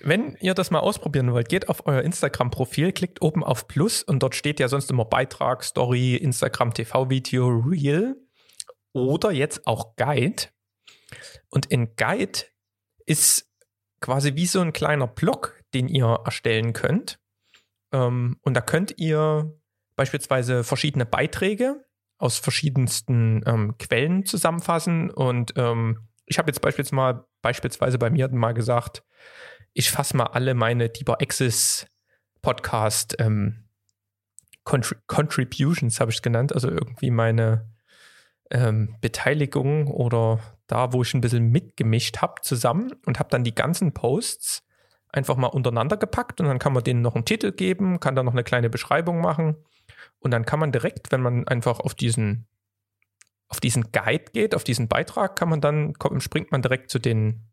Wenn 0.01 0.35
ihr 0.39 0.53
das 0.53 0.71
mal 0.71 0.79
ausprobieren 0.79 1.31
wollt, 1.33 1.49
geht 1.49 1.69
auf 1.69 1.85
euer 1.85 2.01
Instagram-Profil, 2.01 2.91
klickt 2.91 3.21
oben 3.21 3.43
auf 3.43 3.67
Plus 3.67 4.03
und 4.03 4.23
dort 4.23 4.35
steht 4.35 4.59
ja 4.59 4.67
sonst 4.67 4.89
immer 4.89 5.05
Beitrag, 5.05 5.63
Story, 5.63 6.15
Instagram 6.15 6.73
TV-Video, 6.73 7.47
Real 7.47 8.15
oder 8.93 9.31
jetzt 9.31 9.67
auch 9.67 9.95
Guide. 9.95 10.43
Und 11.49 11.65
in 11.67 11.95
Guide 11.95 12.39
ist 13.05 13.49
quasi 14.01 14.35
wie 14.35 14.45
so 14.45 14.61
ein 14.61 14.73
kleiner 14.73 15.07
Blog, 15.07 15.61
den 15.73 15.87
ihr 15.87 16.21
erstellen 16.25 16.73
könnt. 16.73 17.19
Ähm, 17.91 18.37
und 18.41 18.53
da 18.53 18.61
könnt 18.61 18.97
ihr 18.97 19.53
beispielsweise 19.95 20.63
verschiedene 20.63 21.05
Beiträge 21.05 21.86
aus 22.17 22.37
verschiedensten 22.37 23.43
ähm, 23.45 23.77
Quellen 23.77 24.25
zusammenfassen. 24.25 25.09
Und 25.09 25.53
ähm, 25.55 26.07
ich 26.25 26.37
habe 26.37 26.49
jetzt 26.49 26.61
beispielsweise, 26.61 27.25
beispielsweise 27.41 27.97
bei 27.97 28.09
mir 28.09 28.27
mal 28.29 28.53
gesagt, 28.53 29.03
ich 29.73 29.91
fasse 29.91 30.17
mal 30.17 30.25
alle 30.25 30.53
meine 30.53 30.89
Deeper 30.89 31.21
Access 31.21 31.87
Podcast 32.41 33.15
ähm, 33.19 33.65
Contri 34.63 34.95
Contributions, 35.07 35.99
habe 35.99 36.11
ich 36.11 36.17
es 36.17 36.21
genannt, 36.21 36.53
also 36.53 36.69
irgendwie 36.69 37.11
meine 37.11 37.69
ähm, 38.51 38.95
Beteiligung 39.01 39.87
oder 39.87 40.39
da, 40.67 40.93
wo 40.93 41.01
ich 41.03 41.13
ein 41.13 41.21
bisschen 41.21 41.49
mitgemischt 41.49 42.17
habe, 42.17 42.41
zusammen 42.41 42.93
und 43.05 43.19
habe 43.19 43.29
dann 43.29 43.43
die 43.43 43.55
ganzen 43.55 43.93
Posts 43.93 44.63
einfach 45.09 45.37
mal 45.37 45.47
untereinander 45.47 45.97
gepackt. 45.97 46.41
Und 46.41 46.47
dann 46.47 46.59
kann 46.59 46.73
man 46.73 46.83
denen 46.83 47.01
noch 47.01 47.15
einen 47.15 47.25
Titel 47.25 47.51
geben, 47.51 47.99
kann 47.99 48.15
da 48.15 48.23
noch 48.23 48.33
eine 48.33 48.43
kleine 48.43 48.69
Beschreibung 48.69 49.21
machen 49.21 49.55
und 50.19 50.31
dann 50.31 50.45
kann 50.45 50.59
man 50.59 50.71
direkt, 50.71 51.11
wenn 51.11 51.21
man 51.21 51.47
einfach 51.47 51.79
auf 51.79 51.95
diesen, 51.95 52.47
auf 53.47 53.59
diesen 53.59 53.91
Guide 53.91 54.25
geht, 54.33 54.55
auf 54.55 54.63
diesen 54.63 54.87
Beitrag, 54.87 55.35
kann 55.35 55.49
man 55.49 55.61
dann, 55.61 55.93
kommt, 55.93 56.23
springt 56.23 56.51
man 56.51 56.61
direkt 56.61 56.89
zu 56.89 56.99
den, 56.99 57.49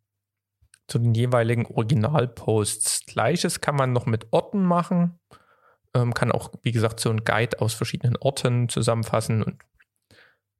zu 0.88 0.98
den 0.98 1.14
jeweiligen 1.14 1.66
Originalposts. 1.66 3.06
Gleiches 3.06 3.60
kann 3.60 3.76
man 3.76 3.92
noch 3.92 4.06
mit 4.06 4.32
Orten 4.32 4.64
machen. 4.64 5.18
Ähm, 5.94 6.12
kann 6.14 6.32
auch, 6.32 6.52
wie 6.62 6.72
gesagt, 6.72 7.00
so 7.00 7.10
ein 7.10 7.24
Guide 7.24 7.60
aus 7.60 7.74
verschiedenen 7.74 8.16
Orten 8.16 8.68
zusammenfassen 8.68 9.42
und 9.42 9.62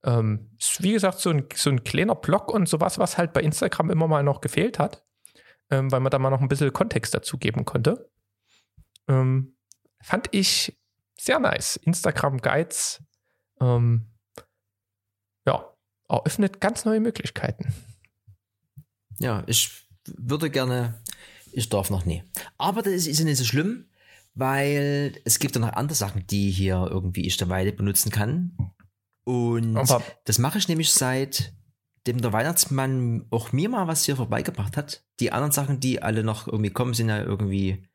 ähm, 0.05 0.51
ist, 0.59 0.83
wie 0.83 0.93
gesagt, 0.93 1.19
so 1.19 1.31
ein, 1.31 1.47
so 1.55 1.71
ein 1.71 1.83
kleiner 1.83 2.14
Blog 2.14 2.53
und 2.53 2.69
sowas, 2.69 2.99
was 2.99 3.19
halt 3.19 3.33
bei 3.33 3.40
Instagram 3.40 3.90
immer 3.90 4.07
mal 4.07 4.23
noch 4.23 4.40
gefehlt 4.40 4.79
hat, 4.79 5.05
ähm, 5.71 5.90
weil 5.90 6.01
man 6.01 6.11
da 6.11 6.19
mal 6.19 6.31
noch 6.31 6.40
ein 6.40 6.49
bisschen 6.49 6.73
Kontext 6.73 7.14
dazu 7.14 7.38
geben 7.38 7.64
konnte. 7.64 8.11
Ähm, 9.09 9.57
fand 10.01 10.29
ich 10.31 10.79
sehr 11.25 11.39
nice. 11.39 11.77
Instagram 11.77 12.39
Guides, 12.39 13.03
ähm, 13.61 14.07
ja, 15.47 15.65
eröffnet 16.09 16.61
ganz 16.61 16.85
neue 16.85 17.01
Möglichkeiten. 17.01 17.73
Ja, 19.19 19.43
ich 19.47 19.87
würde 20.07 20.51
gerne, 20.51 21.01
ich 21.53 21.69
darf 21.69 21.89
noch 21.89 22.05
nie. 22.05 22.23
Aber 22.59 22.83
das 22.83 22.93
ist, 22.93 23.07
ist 23.07 23.21
ja 23.21 23.25
nicht 23.25 23.39
so 23.39 23.45
schlimm, 23.45 23.87
weil 24.35 25.19
es 25.25 25.39
gibt 25.39 25.55
ja 25.55 25.61
noch 25.61 25.73
andere 25.73 25.97
Sachen, 25.97 26.27
die 26.27 26.51
hier 26.51 26.89
irgendwie 26.91 27.27
ich 27.27 27.37
derweil 27.37 27.73
benutzen 27.73 28.11
kann. 28.11 28.57
Und 29.25 29.77
Aber 29.77 30.03
das 30.25 30.39
mache 30.39 30.59
ich 30.59 30.69
nämlich 30.69 30.93
seit 30.93 31.55
dem 32.07 32.21
der 32.21 32.35
Weihnachtsmann 32.35 33.25
auch 33.31 33.53
mir 33.53 33.71
mal 33.71 33.87
was 33.87 34.05
hier 34.05 34.17
vorbeigebracht 34.17 34.77
hat. 34.77 35.05
Die 35.21 35.33
anderen 35.33 35.53
Sachen, 35.53 35.81
die 35.81 36.03
alle 36.03 36.23
noch 36.23 36.47
irgendwie 36.47 36.71
kommen, 36.71 36.93
sind 36.93 37.09
ja 37.09 37.23
irgendwie 37.23 37.89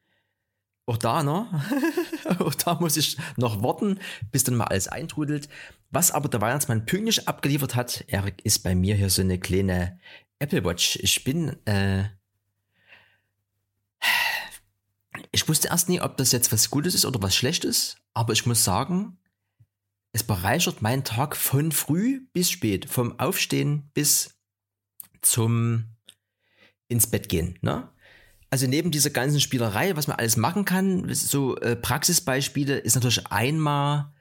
auch 0.87 0.97
da, 0.97 1.21
ne? 1.21 1.47
auch 2.39 2.53
da 2.53 2.75
muss 2.75 2.97
ich 2.97 3.17
noch 3.37 3.61
warten, 3.61 3.99
bis 4.31 4.43
dann 4.43 4.55
mal 4.55 4.65
alles 4.65 4.87
eintrudelt. 4.87 5.49
Was 5.91 6.11
aber 6.11 6.29
der 6.29 6.41
Weihnachtsmann 6.41 6.85
pünktlich 6.85 7.27
abgeliefert 7.27 7.75
hat, 7.75 8.05
Erik, 8.07 8.43
ist 8.43 8.59
bei 8.59 8.75
mir 8.75 8.95
hier 8.95 9.09
so 9.09 9.21
eine 9.21 9.39
kleine 9.39 9.99
Apple 10.39 10.63
Watch. 10.63 10.97
Ich 11.01 11.23
bin, 11.23 11.55
äh, 11.65 12.05
ich 15.31 15.47
wusste 15.47 15.69
erst 15.69 15.89
nie, 15.89 16.01
ob 16.01 16.17
das 16.17 16.31
jetzt 16.31 16.51
was 16.51 16.69
Gutes 16.69 16.95
ist 16.95 17.05
oder 17.05 17.21
was 17.21 17.35
Schlechtes, 17.35 17.97
aber 18.13 18.33
ich 18.33 18.45
muss 18.45 18.63
sagen, 18.63 19.17
es 20.11 20.23
bereichert 20.23 20.81
meinen 20.81 21.03
Tag 21.03 21.35
von 21.35 21.71
früh 21.71 22.21
bis 22.33 22.49
spät, 22.49 22.89
vom 22.89 23.19
Aufstehen 23.19 23.91
bis 23.93 24.39
zum 25.21 25.85
ins 26.87 27.07
Bett 27.07 27.29
gehen. 27.29 27.59
Ne? 27.61 27.89
Also 28.49 28.67
neben 28.67 28.91
dieser 28.91 29.11
ganzen 29.11 29.39
Spielerei, 29.39 29.95
was 29.95 30.07
man 30.07 30.17
alles 30.17 30.37
machen 30.37 30.65
kann, 30.65 31.13
so 31.13 31.55
äh, 31.57 31.75
Praxisbeispiele 31.75 32.77
ist 32.77 32.95
natürlich 32.95 33.27
einmal 33.27 34.11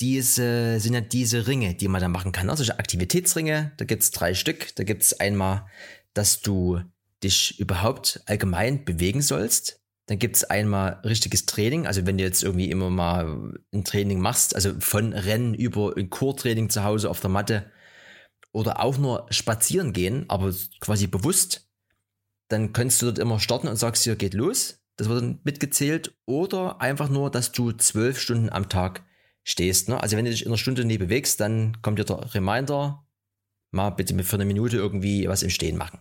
diese, 0.00 0.78
sind 0.78 0.94
ja 0.94 1.00
diese 1.00 1.46
Ringe, 1.46 1.74
die 1.74 1.88
man 1.88 2.00
da 2.00 2.08
machen 2.08 2.32
kann. 2.32 2.50
Also 2.50 2.70
Aktivitätsringe, 2.72 3.72
da 3.76 3.84
gibt's 3.84 4.10
drei 4.10 4.34
Stück. 4.34 4.74
Da 4.76 4.84
gibt's 4.84 5.14
einmal, 5.14 5.66
dass 6.14 6.40
du 6.40 6.80
dich 7.22 7.58
überhaupt 7.58 8.20
allgemein 8.26 8.84
bewegen 8.84 9.22
sollst. 9.22 9.80
Dann 10.06 10.18
gibt's 10.18 10.44
einmal 10.44 11.00
richtiges 11.04 11.46
Training, 11.46 11.86
also 11.86 12.06
wenn 12.06 12.16
du 12.16 12.22
jetzt 12.22 12.44
irgendwie 12.44 12.70
immer 12.70 12.90
mal 12.90 13.54
ein 13.74 13.84
Training 13.84 14.20
machst, 14.20 14.54
also 14.54 14.74
von 14.78 15.12
Rennen 15.12 15.52
über 15.52 15.96
ein 15.96 16.10
Core-Training 16.10 16.70
zu 16.70 16.84
Hause 16.84 17.10
auf 17.10 17.18
der 17.18 17.30
Matte 17.30 17.72
oder 18.52 18.80
auch 18.80 18.98
nur 18.98 19.26
spazieren 19.30 19.92
gehen, 19.92 20.26
aber 20.28 20.54
quasi 20.78 21.08
bewusst, 21.08 21.65
dann 22.48 22.72
kannst 22.72 23.02
du 23.02 23.06
dort 23.06 23.18
immer 23.18 23.40
starten 23.40 23.68
und 23.68 23.76
sagst, 23.76 24.04
hier 24.04 24.16
geht 24.16 24.34
los. 24.34 24.80
Das 24.96 25.08
wird 25.08 25.20
dann 25.20 25.40
mitgezählt. 25.44 26.14
Oder 26.24 26.80
einfach 26.80 27.08
nur, 27.08 27.30
dass 27.30 27.52
du 27.52 27.72
zwölf 27.72 28.18
Stunden 28.18 28.50
am 28.50 28.68
Tag 28.68 29.04
stehst. 29.42 29.88
Ne? 29.88 30.00
Also 30.00 30.16
wenn 30.16 30.24
du 30.24 30.30
dich 30.30 30.42
in 30.42 30.48
einer 30.48 30.58
Stunde 30.58 30.84
nie 30.84 30.98
bewegst, 30.98 31.40
dann 31.40 31.80
kommt 31.82 31.98
dir 31.98 32.04
der 32.04 32.34
Reminder, 32.34 33.04
mal 33.70 33.90
bitte 33.90 34.22
für 34.24 34.36
eine 34.36 34.44
Minute 34.44 34.76
irgendwie 34.76 35.28
was 35.28 35.42
im 35.42 35.50
Stehen 35.50 35.76
machen. 35.76 36.00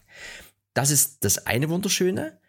Das 0.74 0.92
ist 0.92 1.24
das 1.24 1.46
eine 1.46 1.70
Wunderschöne. 1.70 2.40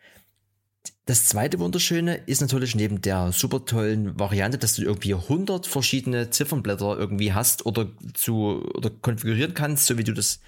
Das 1.04 1.26
zweite 1.26 1.58
Wunderschöne 1.58 2.16
ist 2.26 2.40
natürlich 2.40 2.74
neben 2.74 3.00
der 3.00 3.32
super 3.32 3.64
tollen 3.64 4.18
Variante, 4.18 4.58
dass 4.58 4.74
du 4.74 4.82
irgendwie 4.82 5.14
100 5.14 5.66
verschiedene 5.66 6.30
Ziffernblätter 6.30 6.98
irgendwie 6.98 7.32
hast 7.32 7.66
oder 7.66 7.88
zu 8.14 8.62
oder 8.74 8.90
konfigurieren 8.90 9.54
kannst, 9.54 9.86
so 9.86 9.98
wie 9.98 10.04
du 10.04 10.12
das 10.12 10.40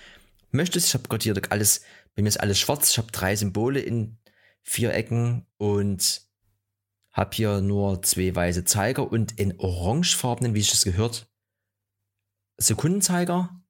möchtest. 0.51 0.89
Ich 0.89 0.95
habe 0.95 1.09
gerade 1.09 1.23
hier 1.23 1.41
alles, 1.51 1.83
bei 2.19 2.23
mir 2.23 2.31
ist 2.31 2.41
alles 2.41 2.59
schwarz. 2.59 2.91
Ich 2.91 2.99
habe 2.99 3.13
drei 3.13 3.37
Symbole 3.37 3.79
in 3.79 4.19
vier 4.65 4.93
Ecken 4.93 5.47
und 5.57 6.23
habe 7.13 7.31
hier 7.33 7.61
nur 7.61 8.03
zwei 8.03 8.35
weiße 8.35 8.65
Zeiger 8.65 9.09
und 9.09 9.39
in 9.39 9.57
orangefarbenen, 9.61 10.53
wie 10.53 10.59
ich 10.59 10.71
das 10.73 10.83
gehört, 10.83 11.31
Sekundenzeiger. 12.57 13.63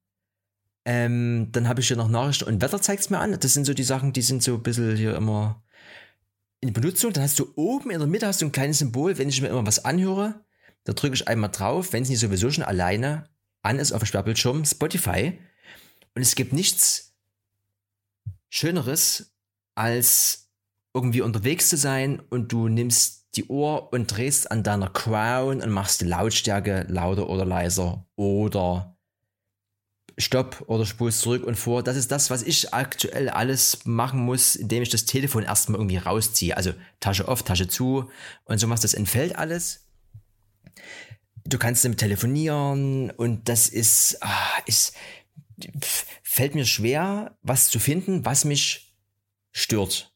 Ähm, 0.83 1.49
dann 1.51 1.67
habe 1.67 1.81
ich 1.81 1.89
hier 1.89 1.95
noch 1.97 2.09
Nachrichten 2.09 2.45
und 2.45 2.59
Wetter 2.59 2.81
zeigt 2.81 3.01
es 3.01 3.11
mir 3.11 3.19
an. 3.19 3.39
Das 3.39 3.53
sind 3.53 3.65
so 3.65 3.75
die 3.75 3.83
Sachen, 3.83 4.13
die 4.13 4.23
sind 4.23 4.41
so 4.41 4.55
ein 4.55 4.63
bisschen 4.63 4.97
hier 4.97 5.15
immer 5.15 5.63
in 6.59 6.73
Benutzung. 6.73 7.13
Dann 7.13 7.25
hast 7.25 7.37
du 7.37 7.53
oben 7.55 7.91
in 7.91 7.99
der 7.99 8.07
Mitte 8.07 8.25
hast 8.25 8.41
du 8.41 8.47
ein 8.47 8.51
kleines 8.51 8.79
Symbol, 8.79 9.19
wenn 9.19 9.29
ich 9.29 9.43
mir 9.43 9.49
immer 9.49 9.67
was 9.67 9.85
anhöre, 9.85 10.43
da 10.85 10.93
drücke 10.93 11.13
ich 11.13 11.27
einmal 11.27 11.51
drauf, 11.51 11.93
wenn 11.93 12.01
es 12.01 12.09
nicht 12.09 12.17
sowieso 12.17 12.49
schon 12.49 12.63
alleine 12.63 13.29
an 13.61 13.77
ist 13.77 13.91
auf 13.91 14.01
dem 14.01 14.07
Sperrbildschirm, 14.07 14.65
Spotify. 14.65 15.39
Und 16.15 16.23
es 16.23 16.33
gibt 16.33 16.51
nichts 16.51 17.08
Schöneres, 18.49 19.33
als 19.75 20.49
irgendwie 20.93 21.21
unterwegs 21.21 21.69
zu 21.69 21.77
sein 21.77 22.21
und 22.29 22.51
du 22.51 22.67
nimmst 22.67 23.27
die 23.35 23.45
Uhr 23.45 23.93
und 23.93 24.07
drehst 24.07 24.49
an 24.49 24.63
deiner 24.63 24.89
Crown 24.89 25.61
und 25.61 25.69
machst 25.69 26.01
die 26.01 26.05
Lautstärke 26.05 26.85
lauter 26.89 27.29
oder 27.29 27.45
leiser 27.45 28.05
oder 28.15 28.97
Stopp 30.17 30.65
oder 30.67 30.85
spulst 30.85 31.21
zurück 31.21 31.43
und 31.43 31.55
vor. 31.55 31.83
Das 31.83 31.95
ist 31.95 32.11
das, 32.11 32.29
was 32.29 32.43
ich 32.43 32.73
aktuell 32.73 33.29
alles 33.29 33.85
machen 33.85 34.19
muss, 34.19 34.55
indem 34.55 34.83
ich 34.83 34.89
das 34.89 35.05
Telefon 35.05 35.43
erstmal 35.43 35.79
irgendwie 35.79 35.97
rausziehe. 35.97 36.57
Also 36.57 36.73
Tasche 36.99 37.27
auf, 37.27 37.43
Tasche 37.43 37.67
zu 37.67 38.09
und 38.45 38.57
so 38.57 38.67
machst 38.67 38.83
das 38.83 38.93
entfällt 38.93 39.35
alles. 39.37 39.85
Du 41.45 41.57
kannst 41.57 41.85
damit 41.85 41.99
telefonieren 41.99 43.11
und 43.11 43.47
das 43.47 43.69
ist, 43.69 44.17
ah, 44.21 44.61
ist, 44.65 44.93
fällt 46.23 46.55
mir 46.55 46.65
schwer, 46.65 47.37
was 47.41 47.69
zu 47.69 47.79
finden, 47.79 48.25
was 48.25 48.45
mich 48.45 48.95
stört 49.51 50.09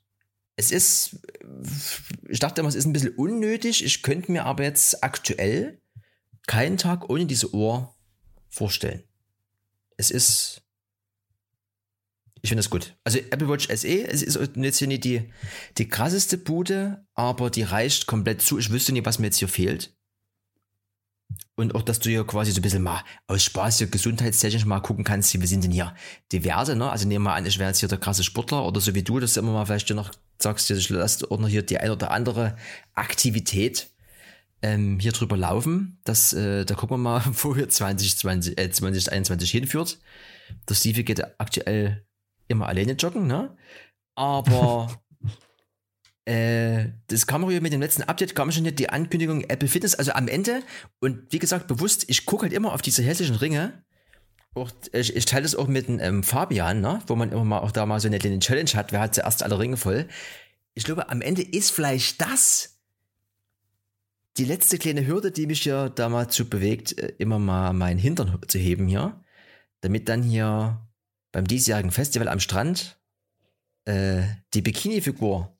es 0.56 0.72
ist, 0.72 1.18
ich 2.28 2.40
dachte 2.40 2.62
immer, 2.62 2.70
es 2.70 2.76
ist 2.76 2.86
ein 2.86 2.94
bisschen 2.94 3.16
unnötig. 3.16 3.84
Ich 3.84 4.04
könnte 4.04 4.32
mir 4.32 4.46
aber 4.46 4.64
jetzt 4.64 5.04
aktuell 5.04 5.82
keinen 6.46 6.78
Tag 6.78 7.10
ohne 7.10 7.26
diese 7.26 7.54
Uhr 7.54 7.96
vorstellen. 8.50 9.04
Es 9.98 10.12
ist, 10.12 10.62
ich 12.42 12.50
finde 12.50 12.60
es 12.60 12.70
gut. 12.70 12.96
Also 13.04 13.18
Apple 13.18 13.50
Watch 13.50 13.68
SE, 13.68 14.08
es 14.08 14.22
ist 14.22 14.40
jetzt 14.56 14.78
hier 14.78 14.88
nicht 14.88 15.04
die, 15.06 15.32
die 15.78 15.88
krasseste 15.88 16.38
Bude, 16.38 17.06
aber 17.14 17.50
die 17.50 17.64
reicht 17.64 18.06
komplett 18.06 18.42
zu. 18.42 18.60
Ich 18.60 18.72
wüsste 18.72 18.92
nicht, 18.92 19.06
was 19.06 19.20
mir 19.20 19.28
jetzt 19.28 19.40
hier 19.40 19.48
fehlt. 19.48 19.96
Und 21.56 21.76
auch, 21.76 21.84
dass 21.84 22.00
du 22.00 22.10
hier 22.10 22.26
quasi 22.26 22.52
so 22.52 22.60
ein 22.60 22.64
bisschen 22.64 22.82
mal 22.82 23.04
aus 23.28 23.44
Spaß 23.44 23.78
hier 23.78 23.88
gesundheitstechnisch 23.88 24.66
mal 24.66 24.80
gucken 24.80 25.04
kannst, 25.04 25.40
wie 25.40 25.46
sind 25.46 25.64
denn 25.64 25.72
hier 25.72 25.94
diverse, 26.32 26.76
ne? 26.76 26.90
Also 26.90 27.08
nehmen 27.08 27.26
wir 27.26 27.34
an, 27.34 27.46
ich 27.46 27.60
wäre 27.60 27.70
jetzt 27.70 27.80
hier 27.80 27.90
der 27.90 28.00
krasse 28.00 28.24
Sportler 28.24 28.66
oder 28.66 28.82
so 28.82 28.96
wie 28.96 29.04
du, 29.04 29.20
dass 29.20 29.36
du 29.36 29.42
immer 29.42 29.54
mal 29.54 29.66
vielleicht 29.66 29.90
noch 29.92 30.12
sagst, 30.42 30.72
ich 30.72 30.90
lasse 30.90 31.30
auch 31.30 31.48
hier 31.48 31.62
die 31.62 31.78
ein 31.78 31.92
oder 31.92 32.10
andere 32.10 32.58
Aktivität 32.96 33.92
ähm, 34.64 34.98
hier 35.00 35.12
drüber 35.12 35.38
laufen. 35.38 36.00
Das, 36.06 36.34
äh, 36.34 36.66
da 36.66 36.74
gucken 36.74 36.96
wir 36.96 36.98
mal, 36.98 37.22
wo 37.44 37.56
hier 37.56 37.70
2020, 37.70 38.58
äh, 38.58 38.72
2021 38.72 39.52
hinführt. 39.52 40.00
Der 40.68 40.74
Stevie 40.74 41.04
geht 41.04 41.24
aktuell 41.40 42.04
immer 42.48 42.68
alleine 42.68 42.94
joggen, 42.94 43.28
ne? 43.28 43.56
Aber 44.16 45.03
Äh, 46.26 46.90
das 47.08 47.28
kam 47.28 47.44
auch 47.44 47.50
mit 47.50 47.74
dem 47.74 47.82
letzten 47.82 48.04
Update, 48.04 48.36
kam 48.36 48.52
schon 48.52 48.64
die 48.64 48.90
Ankündigung 48.90 49.42
Apple 49.42 49.68
Fitness, 49.68 49.96
also 49.96 50.14
am 50.14 50.28
Ende. 50.28 50.64
Und 51.00 51.32
wie 51.32 51.40
gesagt, 51.40 51.68
bewusst, 51.68 52.06
ich 52.08 52.26
gucke 52.26 52.44
halt 52.44 52.54
immer 52.54 52.74
auf 52.74 52.82
diese 52.82 53.04
hässlichen 53.04 53.36
Ringe. 53.36 53.84
Auch, 54.56 54.72
ich, 54.94 55.16
ich 55.16 55.26
teile 55.26 55.44
das 55.44 55.56
auch 55.56 55.68
mit 55.68 55.88
dem 55.88 56.00
ähm, 56.00 56.24
Fabian, 56.24 56.80
ne? 56.80 57.02
wo 57.08 57.16
man 57.16 57.32
immer 57.32 57.44
mal 57.44 57.60
auch 57.60 57.72
da 57.72 57.86
mal 57.86 58.00
so 58.00 58.08
eine 58.08 58.20
kleine 58.20 58.40
Challenge 58.40 58.70
hat, 58.76 58.92
wer 58.92 59.02
hat 59.02 59.16
zuerst 59.16 59.44
alle 59.44 59.60
Ringe 59.60 59.78
voll. 59.78 60.08
Ich 60.76 60.84
glaube, 60.84 61.10
am 61.10 61.22
Ende 61.22 61.42
ist 61.42 61.72
vielleicht 61.72 62.22
das 62.22 62.74
die 64.38 64.46
letzte 64.46 64.78
kleine 64.78 65.06
Hürde, 65.06 65.32
die 65.32 65.46
mich 65.46 65.66
ja 65.66 65.90
da 65.90 66.10
mal 66.10 66.28
zu 66.28 66.50
bewegt, 66.50 66.98
äh, 66.98 67.14
immer 67.18 67.40
mal 67.40 67.74
meinen 67.74 68.00
Hintern 68.00 68.40
zu 68.48 68.58
heben 68.58 68.88
hier. 68.88 69.24
Damit 69.82 70.08
dann 70.08 70.24
hier 70.24 70.88
beim 71.32 71.46
diesjährigen 71.46 71.92
Festival 71.92 72.30
am 72.30 72.40
Strand 72.40 72.98
äh, 73.86 74.24
die 74.54 74.62
Bikini-Figur 74.62 75.54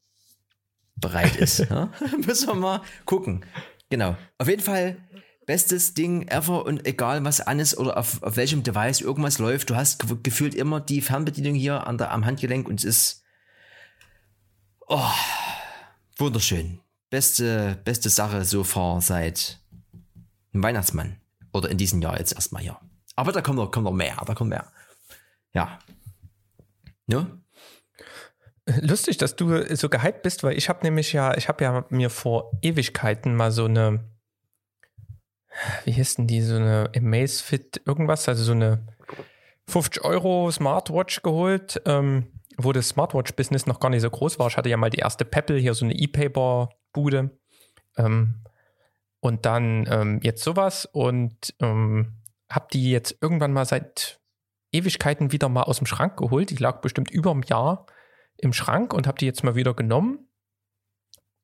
bereit 0.96 1.36
ist. 1.36 1.60
ja? 1.60 1.92
Müssen 2.26 2.48
wir 2.48 2.56
mal 2.56 2.82
gucken. 3.06 3.46
Genau. 3.90 4.16
Auf 4.38 4.48
jeden 4.48 4.62
Fall 4.62 4.98
bestes 5.46 5.94
Ding 5.94 6.28
ever 6.30 6.66
und 6.66 6.88
egal 6.88 7.24
was 7.26 7.42
an 7.42 7.60
ist 7.60 7.78
oder 7.78 7.98
auf, 7.98 8.24
auf 8.24 8.38
welchem 8.38 8.64
Device 8.64 9.02
irgendwas 9.02 9.40
läuft, 9.40 9.70
du 9.70 9.76
hast 9.76 10.24
gefühlt 10.24 10.56
immer 10.56 10.80
die 10.80 11.02
Fernbedienung 11.02 11.54
hier 11.54 11.86
an 11.86 11.98
der, 11.98 12.12
am 12.12 12.26
Handgelenk 12.26 12.68
und 12.68 12.80
es 12.80 12.86
ist 12.86 13.24
oh, 14.88 15.12
wunderschön. 16.18 16.80
Beste, 17.10 17.80
beste 17.84 18.10
Sache 18.10 18.46
so 18.46 18.64
far 18.64 19.02
seit 19.02 19.60
Weihnachtsmann. 20.54 21.18
Oder 21.52 21.70
in 21.70 21.78
diesem 21.78 22.02
Jahr 22.02 22.18
jetzt 22.18 22.34
erstmal 22.34 22.64
hier. 22.64 22.80
Aber 23.16 23.32
da 23.32 23.42
kommt 23.42 23.58
noch, 23.58 23.70
kommt 23.70 23.86
noch 23.86 23.94
mehr, 23.94 24.18
da 24.26 24.34
kommt 24.34 24.50
mehr. 24.50 24.72
Ja. 25.54 25.78
Ne? 27.06 27.43
Lustig, 28.66 29.18
dass 29.18 29.36
du 29.36 29.76
so 29.76 29.90
gehypt 29.90 30.22
bist, 30.22 30.44
weil 30.44 30.58
ich 30.58 30.70
habe 30.70 30.84
nämlich 30.84 31.12
ja, 31.12 31.36
ich 31.36 31.50
habe 31.50 31.64
ja 31.64 31.86
mir 31.90 32.10
vor 32.10 32.52
Ewigkeiten 32.62 33.36
mal 33.36 33.52
so 33.52 33.66
eine, 33.66 34.06
wie 35.84 35.92
hieß 35.92 36.16
denn 36.16 36.28
die, 36.28 36.42
so 36.42 36.56
eine 36.56 36.90
Amazfit 36.96 37.82
irgendwas, 37.86 38.30
also 38.30 38.44
so 38.44 38.54
eine 38.54 38.88
50 39.68 40.04
Euro 40.06 40.50
Smartwatch 40.50 41.24
geholt, 41.24 41.82
ähm, 41.86 42.40
wo 42.58 42.72
das 42.72 42.90
Smartwatch-Business 42.90 43.66
noch 43.66 43.80
gar 43.80 43.90
nicht 43.90 44.02
so 44.02 44.10
groß 44.10 44.40
war. 44.40 44.48
Ich 44.48 44.56
hatte 44.56 44.70
ja 44.70 44.78
mal 44.78 44.90
die 44.90 45.00
erste 45.00 45.26
Pebble, 45.26 45.58
hier 45.58 45.74
so 45.74 45.86
eine 45.86 45.96
E-Paper-Bude. 45.96 47.32
Ähm, 47.98 48.44
und 49.20 49.46
dann 49.46 49.88
ähm, 49.90 50.20
jetzt 50.22 50.44
sowas 50.44 50.86
und 50.86 51.56
ähm, 51.60 52.22
habe 52.50 52.68
die 52.74 52.92
jetzt 52.92 53.18
irgendwann 53.22 53.54
mal 53.54 53.66
seit 53.66 54.20
Ewigkeiten 54.72 55.32
wieder 55.32 55.50
mal 55.50 55.64
aus 55.64 55.78
dem 55.78 55.88
Schrank 55.88 56.18
geholt. 56.18 56.50
Die 56.50 56.58
lag 56.58 56.82
bestimmt 56.82 57.10
über 57.10 57.32
einem 57.32 57.44
Jahr 57.44 57.86
im 58.44 58.54
Schrank 58.54 58.94
und 58.94 59.08
habe 59.08 59.18
die 59.18 59.26
jetzt 59.26 59.44
mal 59.44 59.56
wieder 59.56 59.74
genommen. 59.74 60.28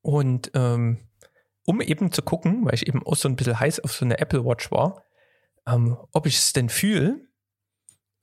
Und 0.01 0.51
ähm, 0.53 1.09
um 1.65 1.81
eben 1.81 2.11
zu 2.11 2.21
gucken, 2.21 2.65
weil 2.65 2.73
ich 2.73 2.87
eben 2.87 3.05
auch 3.05 3.15
so 3.15 3.27
ein 3.29 3.35
bisschen 3.35 3.59
heiß 3.59 3.79
auf 3.81 3.93
so 3.93 4.05
eine 4.05 4.19
Apple 4.19 4.45
Watch 4.45 4.71
war, 4.71 5.03
ähm, 5.67 5.97
ob 6.11 6.25
ich 6.25 6.37
es 6.37 6.53
denn 6.53 6.69
fühle, 6.69 7.27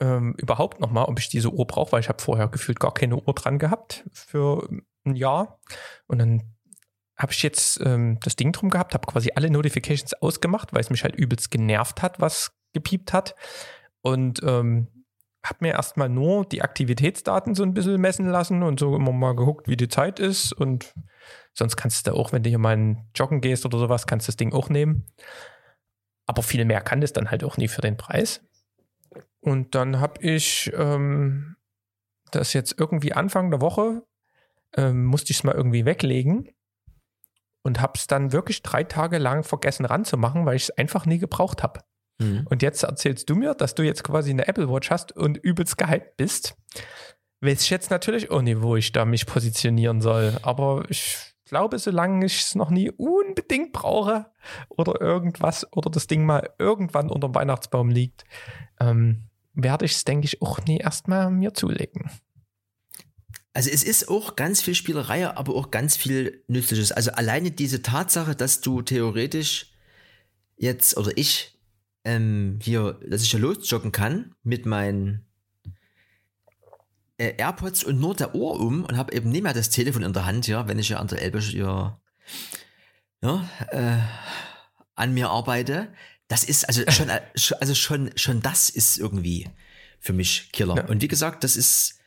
ähm, 0.00 0.34
überhaupt 0.36 0.80
nochmal, 0.80 1.04
ob 1.04 1.18
ich 1.18 1.28
diese 1.28 1.50
Uhr 1.50 1.66
brauche, 1.66 1.92
weil 1.92 2.00
ich 2.00 2.08
habe 2.08 2.22
vorher 2.22 2.48
gefühlt 2.48 2.80
gar 2.80 2.92
keine 2.92 3.16
Uhr 3.16 3.34
dran 3.34 3.58
gehabt 3.58 4.04
für 4.12 4.68
ein 5.04 5.16
Jahr. 5.16 5.60
Und 6.06 6.18
dann 6.18 6.56
habe 7.16 7.32
ich 7.32 7.42
jetzt 7.42 7.80
ähm, 7.84 8.18
das 8.22 8.36
Ding 8.36 8.52
drum 8.52 8.68
gehabt, 8.68 8.94
habe 8.94 9.06
quasi 9.06 9.30
alle 9.34 9.50
Notifications 9.50 10.14
ausgemacht, 10.14 10.74
weil 10.74 10.80
es 10.80 10.90
mich 10.90 11.02
halt 11.02 11.14
übelst 11.14 11.50
genervt 11.50 12.02
hat, 12.02 12.20
was 12.20 12.52
gepiept 12.72 13.12
hat. 13.12 13.34
Und 14.02 14.40
ähm, 14.42 14.88
habe 15.48 15.58
mir 15.60 15.74
erstmal 15.74 16.08
nur 16.08 16.44
die 16.44 16.62
Aktivitätsdaten 16.62 17.54
so 17.54 17.62
ein 17.62 17.74
bisschen 17.74 18.00
messen 18.00 18.28
lassen 18.28 18.62
und 18.62 18.80
so 18.80 18.94
immer 18.94 19.12
mal 19.12 19.34
geguckt, 19.34 19.68
wie 19.68 19.76
die 19.76 19.88
Zeit 19.88 20.20
ist. 20.20 20.52
Und 20.52 20.94
sonst 21.52 21.76
kannst 21.76 22.06
du 22.06 22.12
auch, 22.12 22.32
wenn 22.32 22.42
du 22.42 22.48
hier 22.48 22.58
mal 22.58 22.96
joggen 23.14 23.40
gehst 23.40 23.64
oder 23.64 23.78
sowas, 23.78 24.06
kannst 24.06 24.28
du 24.28 24.32
das 24.32 24.36
Ding 24.36 24.52
auch 24.52 24.68
nehmen. 24.68 25.06
Aber 26.26 26.42
viel 26.42 26.64
mehr 26.64 26.80
kann 26.80 27.00
das 27.00 27.12
dann 27.12 27.30
halt 27.30 27.44
auch 27.44 27.56
nie 27.56 27.68
für 27.68 27.80
den 27.80 27.96
Preis. 27.96 28.42
Und 29.40 29.74
dann 29.74 30.00
habe 30.00 30.20
ich 30.22 30.72
ähm, 30.76 31.56
das 32.32 32.52
jetzt 32.52 32.78
irgendwie 32.78 33.12
Anfang 33.12 33.50
der 33.50 33.60
Woche, 33.60 34.02
ähm, 34.76 35.04
musste 35.04 35.30
ich 35.30 35.38
es 35.38 35.44
mal 35.44 35.54
irgendwie 35.54 35.84
weglegen 35.84 36.50
und 37.62 37.80
habe 37.80 37.92
es 37.96 38.06
dann 38.06 38.32
wirklich 38.32 38.62
drei 38.62 38.84
Tage 38.84 39.18
lang 39.18 39.44
vergessen 39.44 39.86
ranzumachen, 39.86 40.46
weil 40.46 40.56
ich 40.56 40.64
es 40.64 40.70
einfach 40.70 41.06
nie 41.06 41.18
gebraucht 41.18 41.62
habe. 41.62 41.80
Mhm. 42.18 42.46
Und 42.48 42.62
jetzt 42.62 42.82
erzählst 42.82 43.28
du 43.28 43.34
mir, 43.34 43.54
dass 43.54 43.74
du 43.74 43.82
jetzt 43.82 44.04
quasi 44.04 44.30
eine 44.30 44.48
Apple 44.48 44.68
Watch 44.68 44.90
hast 44.90 45.12
und 45.12 45.36
übelst 45.38 45.76
gehypt 45.78 46.16
bist. 46.16 46.56
Weiß 47.40 47.62
ich 47.62 47.70
jetzt 47.70 47.90
natürlich 47.90 48.30
auch 48.30 48.42
nicht, 48.42 48.62
wo 48.62 48.76
ich 48.76 48.92
da 48.92 49.04
mich 49.04 49.26
positionieren 49.26 50.00
soll. 50.00 50.38
Aber 50.42 50.84
ich 50.88 51.16
glaube, 51.44 51.78
solange 51.78 52.24
ich 52.26 52.40
es 52.40 52.54
noch 52.54 52.70
nie 52.70 52.90
unbedingt 52.90 53.72
brauche 53.72 54.26
oder 54.68 55.00
irgendwas 55.00 55.70
oder 55.72 55.90
das 55.90 56.06
Ding 56.06 56.24
mal 56.24 56.50
irgendwann 56.58 57.10
unter 57.10 57.28
dem 57.28 57.34
Weihnachtsbaum 57.34 57.90
liegt, 57.90 58.24
ähm, 58.80 59.28
werde 59.52 59.84
ich 59.84 59.92
es, 59.92 60.04
denke 60.04 60.26
ich, 60.26 60.42
auch 60.42 60.60
nie 60.64 60.78
erstmal 60.78 61.30
mir 61.30 61.54
zulegen. 61.54 62.10
Also 63.54 63.70
es 63.70 63.82
ist 63.82 64.10
auch 64.10 64.36
ganz 64.36 64.60
viel 64.60 64.74
Spielerei, 64.74 65.30
aber 65.30 65.54
auch 65.54 65.70
ganz 65.70 65.96
viel 65.96 66.44
Nützliches. 66.46 66.92
Also 66.92 67.12
alleine 67.12 67.50
diese 67.50 67.80
Tatsache, 67.80 68.36
dass 68.36 68.60
du 68.60 68.82
theoretisch 68.82 69.72
jetzt 70.56 70.96
oder 70.98 71.16
ich 71.16 71.55
ähm, 72.06 72.60
hier, 72.62 73.00
dass 73.04 73.22
ich 73.22 73.32
ja 73.32 73.38
losjoggen 73.40 73.90
kann 73.90 74.34
mit 74.44 74.64
meinen 74.64 75.26
äh, 77.18 77.34
AirPods 77.36 77.82
und 77.82 77.98
nur 78.00 78.14
der 78.14 78.34
Ohr 78.34 78.60
um 78.60 78.84
und 78.84 78.96
habe 78.96 79.12
eben 79.12 79.30
nicht 79.30 79.42
mehr 79.42 79.52
das 79.52 79.70
Telefon 79.70 80.04
in 80.04 80.12
der 80.12 80.24
Hand, 80.24 80.46
ja, 80.46 80.68
wenn 80.68 80.78
ich 80.78 80.88
ja 80.88 80.98
an 80.98 81.08
der 81.08 81.20
Elbe 81.20 81.40
ja, 81.40 82.00
ja 83.22 83.48
äh, 83.70 83.98
an 84.94 85.14
mir 85.14 85.30
arbeite. 85.30 85.92
Das 86.28 86.44
ist 86.44 86.68
also 86.68 86.82
schon, 86.88 87.08
äh, 87.08 87.22
also 87.60 87.74
schon, 87.74 88.10
schon 88.14 88.40
das 88.40 88.70
ist 88.70 88.98
irgendwie 88.98 89.48
für 89.98 90.12
mich 90.12 90.52
Killer. 90.52 90.76
Ja. 90.76 90.84
Und 90.86 91.02
wie 91.02 91.08
gesagt, 91.08 91.42
das 91.42 91.56
ist 91.56 91.98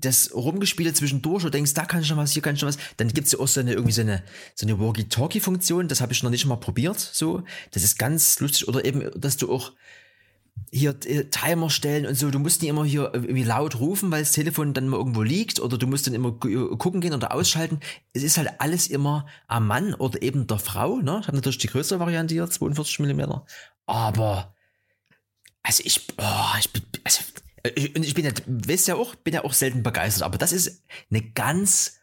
das 0.00 0.34
Rumgespiele 0.34 0.92
zwischendurch 0.92 1.44
und 1.44 1.54
denkst, 1.54 1.74
da 1.74 1.84
kann 1.84 2.02
ich 2.02 2.10
noch 2.10 2.16
was, 2.16 2.32
hier 2.32 2.42
kann 2.42 2.54
ich 2.54 2.62
noch 2.62 2.68
was. 2.68 2.78
Dann 2.96 3.08
gibt's 3.08 3.32
ja 3.32 3.38
auch 3.38 3.48
so 3.48 3.60
eine, 3.60 3.72
irgendwie 3.72 3.92
so 3.92 4.02
eine, 4.02 4.22
so 4.54 4.66
eine 4.66 4.78
Walkie-Talkie-Funktion, 4.78 5.88
das 5.88 6.00
habe 6.00 6.12
ich 6.12 6.22
noch 6.22 6.30
nicht 6.30 6.46
mal 6.46 6.56
probiert, 6.56 6.98
so. 6.98 7.42
Das 7.72 7.82
ist 7.82 7.98
ganz 7.98 8.40
lustig. 8.40 8.68
Oder 8.68 8.84
eben, 8.84 9.10
dass 9.20 9.36
du 9.36 9.52
auch 9.52 9.72
hier 10.70 10.96
äh, 11.06 11.24
Timer 11.24 11.70
stellen 11.70 12.06
und 12.06 12.14
so, 12.14 12.30
du 12.30 12.38
musst 12.38 12.60
nicht 12.62 12.70
immer 12.70 12.84
hier 12.84 13.10
irgendwie 13.14 13.44
laut 13.44 13.80
rufen, 13.80 14.10
weil 14.10 14.22
das 14.22 14.32
Telefon 14.32 14.74
dann 14.74 14.88
mal 14.88 14.98
irgendwo 14.98 15.22
liegt 15.22 15.60
oder 15.60 15.78
du 15.78 15.86
musst 15.86 16.06
dann 16.06 16.14
immer 16.14 16.32
gucken 16.32 17.00
gehen 17.00 17.14
oder 17.14 17.32
ausschalten. 17.32 17.80
Es 18.12 18.22
ist 18.22 18.38
halt 18.38 18.50
alles 18.58 18.88
immer 18.88 19.26
am 19.46 19.66
Mann 19.66 19.94
oder 19.94 20.20
eben 20.22 20.46
der 20.46 20.58
Frau, 20.58 20.96
ne? 20.98 21.18
Ich 21.20 21.26
habe 21.26 21.36
natürlich 21.36 21.58
die 21.58 21.68
größere 21.68 22.00
Variante 22.00 22.34
hier, 22.34 22.48
42 22.48 22.98
Millimeter. 23.00 23.46
Aber, 23.86 24.54
also 25.62 25.82
ich, 25.86 26.06
oh, 26.18 26.58
ich 26.58 26.70
bin, 26.70 26.82
also 27.04 27.22
äh, 27.68 27.92
und 27.96 28.04
ich 28.04 28.14
bin 28.14 28.24
ja, 28.24 28.32
weißt 28.46 28.88
ja 28.88 28.96
auch, 28.96 29.14
bin 29.16 29.34
ja 29.34 29.44
auch 29.44 29.52
selten 29.52 29.82
begeistert, 29.82 30.24
aber 30.24 30.38
das 30.38 30.52
ist 30.52 30.82
eine 31.10 31.22
ganz 31.22 32.00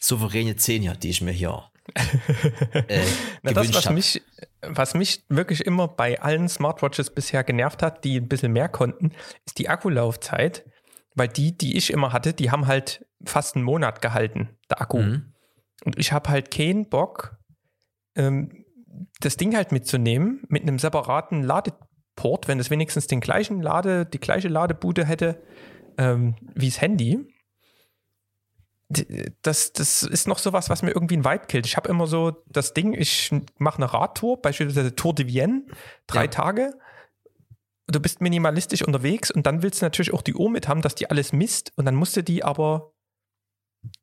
souveräne 0.00 0.56
10 0.56 0.82
hier, 0.82 0.94
die 0.94 1.10
ich 1.10 1.20
mir 1.20 1.32
hier 1.32 1.70
äh, 1.94 3.02
Na, 3.42 3.52
das, 3.52 3.74
was 3.74 3.90
mich, 3.90 4.22
was 4.62 4.94
mich 4.94 5.24
wirklich 5.28 5.66
immer 5.66 5.88
bei 5.88 6.20
allen 6.20 6.48
Smartwatches 6.48 7.10
bisher 7.10 7.44
genervt 7.44 7.82
hat, 7.82 8.04
die 8.04 8.16
ein 8.18 8.28
bisschen 8.28 8.52
mehr 8.52 8.68
konnten, 8.68 9.12
ist 9.44 9.58
die 9.58 9.68
Akkulaufzeit. 9.68 10.64
Weil 11.16 11.28
die, 11.28 11.56
die 11.56 11.76
ich 11.76 11.92
immer 11.92 12.12
hatte, 12.12 12.32
die 12.32 12.50
haben 12.50 12.66
halt 12.66 13.06
fast 13.24 13.54
einen 13.54 13.64
Monat 13.64 14.02
gehalten, 14.02 14.48
der 14.68 14.80
Akku. 14.80 14.98
Mhm. 14.98 15.32
Und 15.84 15.96
ich 15.98 16.12
habe 16.12 16.28
halt 16.28 16.50
keinen 16.50 16.88
Bock, 16.88 17.36
ähm, 18.16 18.64
das 19.20 19.36
Ding 19.36 19.54
halt 19.54 19.70
mitzunehmen 19.70 20.42
mit 20.48 20.62
einem 20.62 20.78
separaten 20.78 21.42
Lade 21.42 21.72
Port, 22.16 22.48
wenn 22.48 22.60
es 22.60 22.70
wenigstens 22.70 23.06
den 23.06 23.20
gleichen 23.20 23.60
Lade, 23.60 24.06
die 24.06 24.20
gleiche 24.20 24.48
Ladebude 24.48 25.04
hätte 25.04 25.42
ähm, 25.98 26.36
wie 26.54 26.68
das 26.68 26.80
Handy. 26.80 27.26
Das, 29.42 29.72
das 29.72 30.02
ist 30.02 30.28
noch 30.28 30.38
sowas, 30.38 30.70
was 30.70 30.82
mir 30.82 30.90
irgendwie 30.90 31.16
ein 31.16 31.24
Vibe 31.24 31.46
killt. 31.46 31.66
Ich 31.66 31.76
habe 31.76 31.88
immer 31.88 32.06
so 32.06 32.42
das 32.46 32.74
Ding, 32.74 32.92
ich 32.92 33.32
mache 33.58 33.78
eine 33.78 33.92
Radtour, 33.92 34.40
beispielsweise 34.40 34.94
Tour 34.94 35.14
de 35.14 35.26
Vienne, 35.26 35.66
drei 36.06 36.24
ja. 36.24 36.28
Tage. 36.28 36.74
Du 37.86 38.00
bist 38.00 38.20
minimalistisch 38.20 38.82
unterwegs 38.82 39.30
und 39.30 39.46
dann 39.46 39.62
willst 39.62 39.80
du 39.80 39.86
natürlich 39.86 40.12
auch 40.12 40.22
die 40.22 40.34
Uhr 40.34 40.50
mit 40.50 40.68
haben, 40.68 40.82
dass 40.82 40.94
die 40.94 41.10
alles 41.10 41.32
misst 41.32 41.72
und 41.76 41.86
dann 41.86 41.94
musst 41.94 42.16
du 42.16 42.22
die 42.22 42.44
aber 42.44 42.92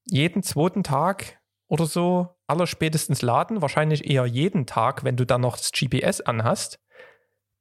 jeden 0.05 0.43
zweiten 0.43 0.83
Tag 0.83 1.39
oder 1.67 1.85
so 1.85 2.29
allerspätestens 2.47 3.21
laden, 3.21 3.61
wahrscheinlich 3.61 4.09
eher 4.09 4.25
jeden 4.25 4.65
Tag, 4.65 5.03
wenn 5.03 5.15
du 5.15 5.25
dann 5.25 5.41
noch 5.41 5.57
das 5.57 5.71
GPS 5.71 6.21
anhast. 6.21 6.79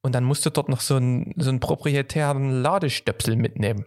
Und 0.03 0.15
dann 0.15 0.25
musst 0.25 0.47
du 0.47 0.51
dort 0.51 0.69
noch 0.69 0.81
so 0.81 0.97
einen, 0.97 1.35
so 1.37 1.51
einen 1.51 1.61
proprietären 1.61 2.63
Ladestöpsel 2.63 3.37
mitnehmen. 3.37 3.87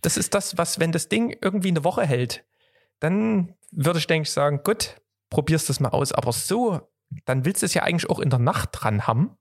Das 0.00 0.16
ist 0.16 0.34
das, 0.34 0.56
was, 0.56 0.78
wenn 0.78 0.92
das 0.92 1.08
Ding 1.08 1.36
irgendwie 1.40 1.68
eine 1.68 1.84
Woche 1.84 2.06
hält, 2.06 2.44
dann 3.00 3.54
würde 3.70 3.98
ich, 3.98 4.06
denke 4.06 4.26
ich, 4.26 4.32
sagen, 4.32 4.62
gut, 4.62 5.00
probierst 5.28 5.68
das 5.68 5.80
mal 5.80 5.90
aus. 5.90 6.12
Aber 6.12 6.32
so, 6.32 6.80
dann 7.24 7.44
willst 7.44 7.62
du 7.62 7.66
es 7.66 7.74
ja 7.74 7.82
eigentlich 7.82 8.08
auch 8.08 8.20
in 8.20 8.30
der 8.30 8.38
Nacht 8.38 8.70
dran 8.72 9.06
haben, 9.06 9.36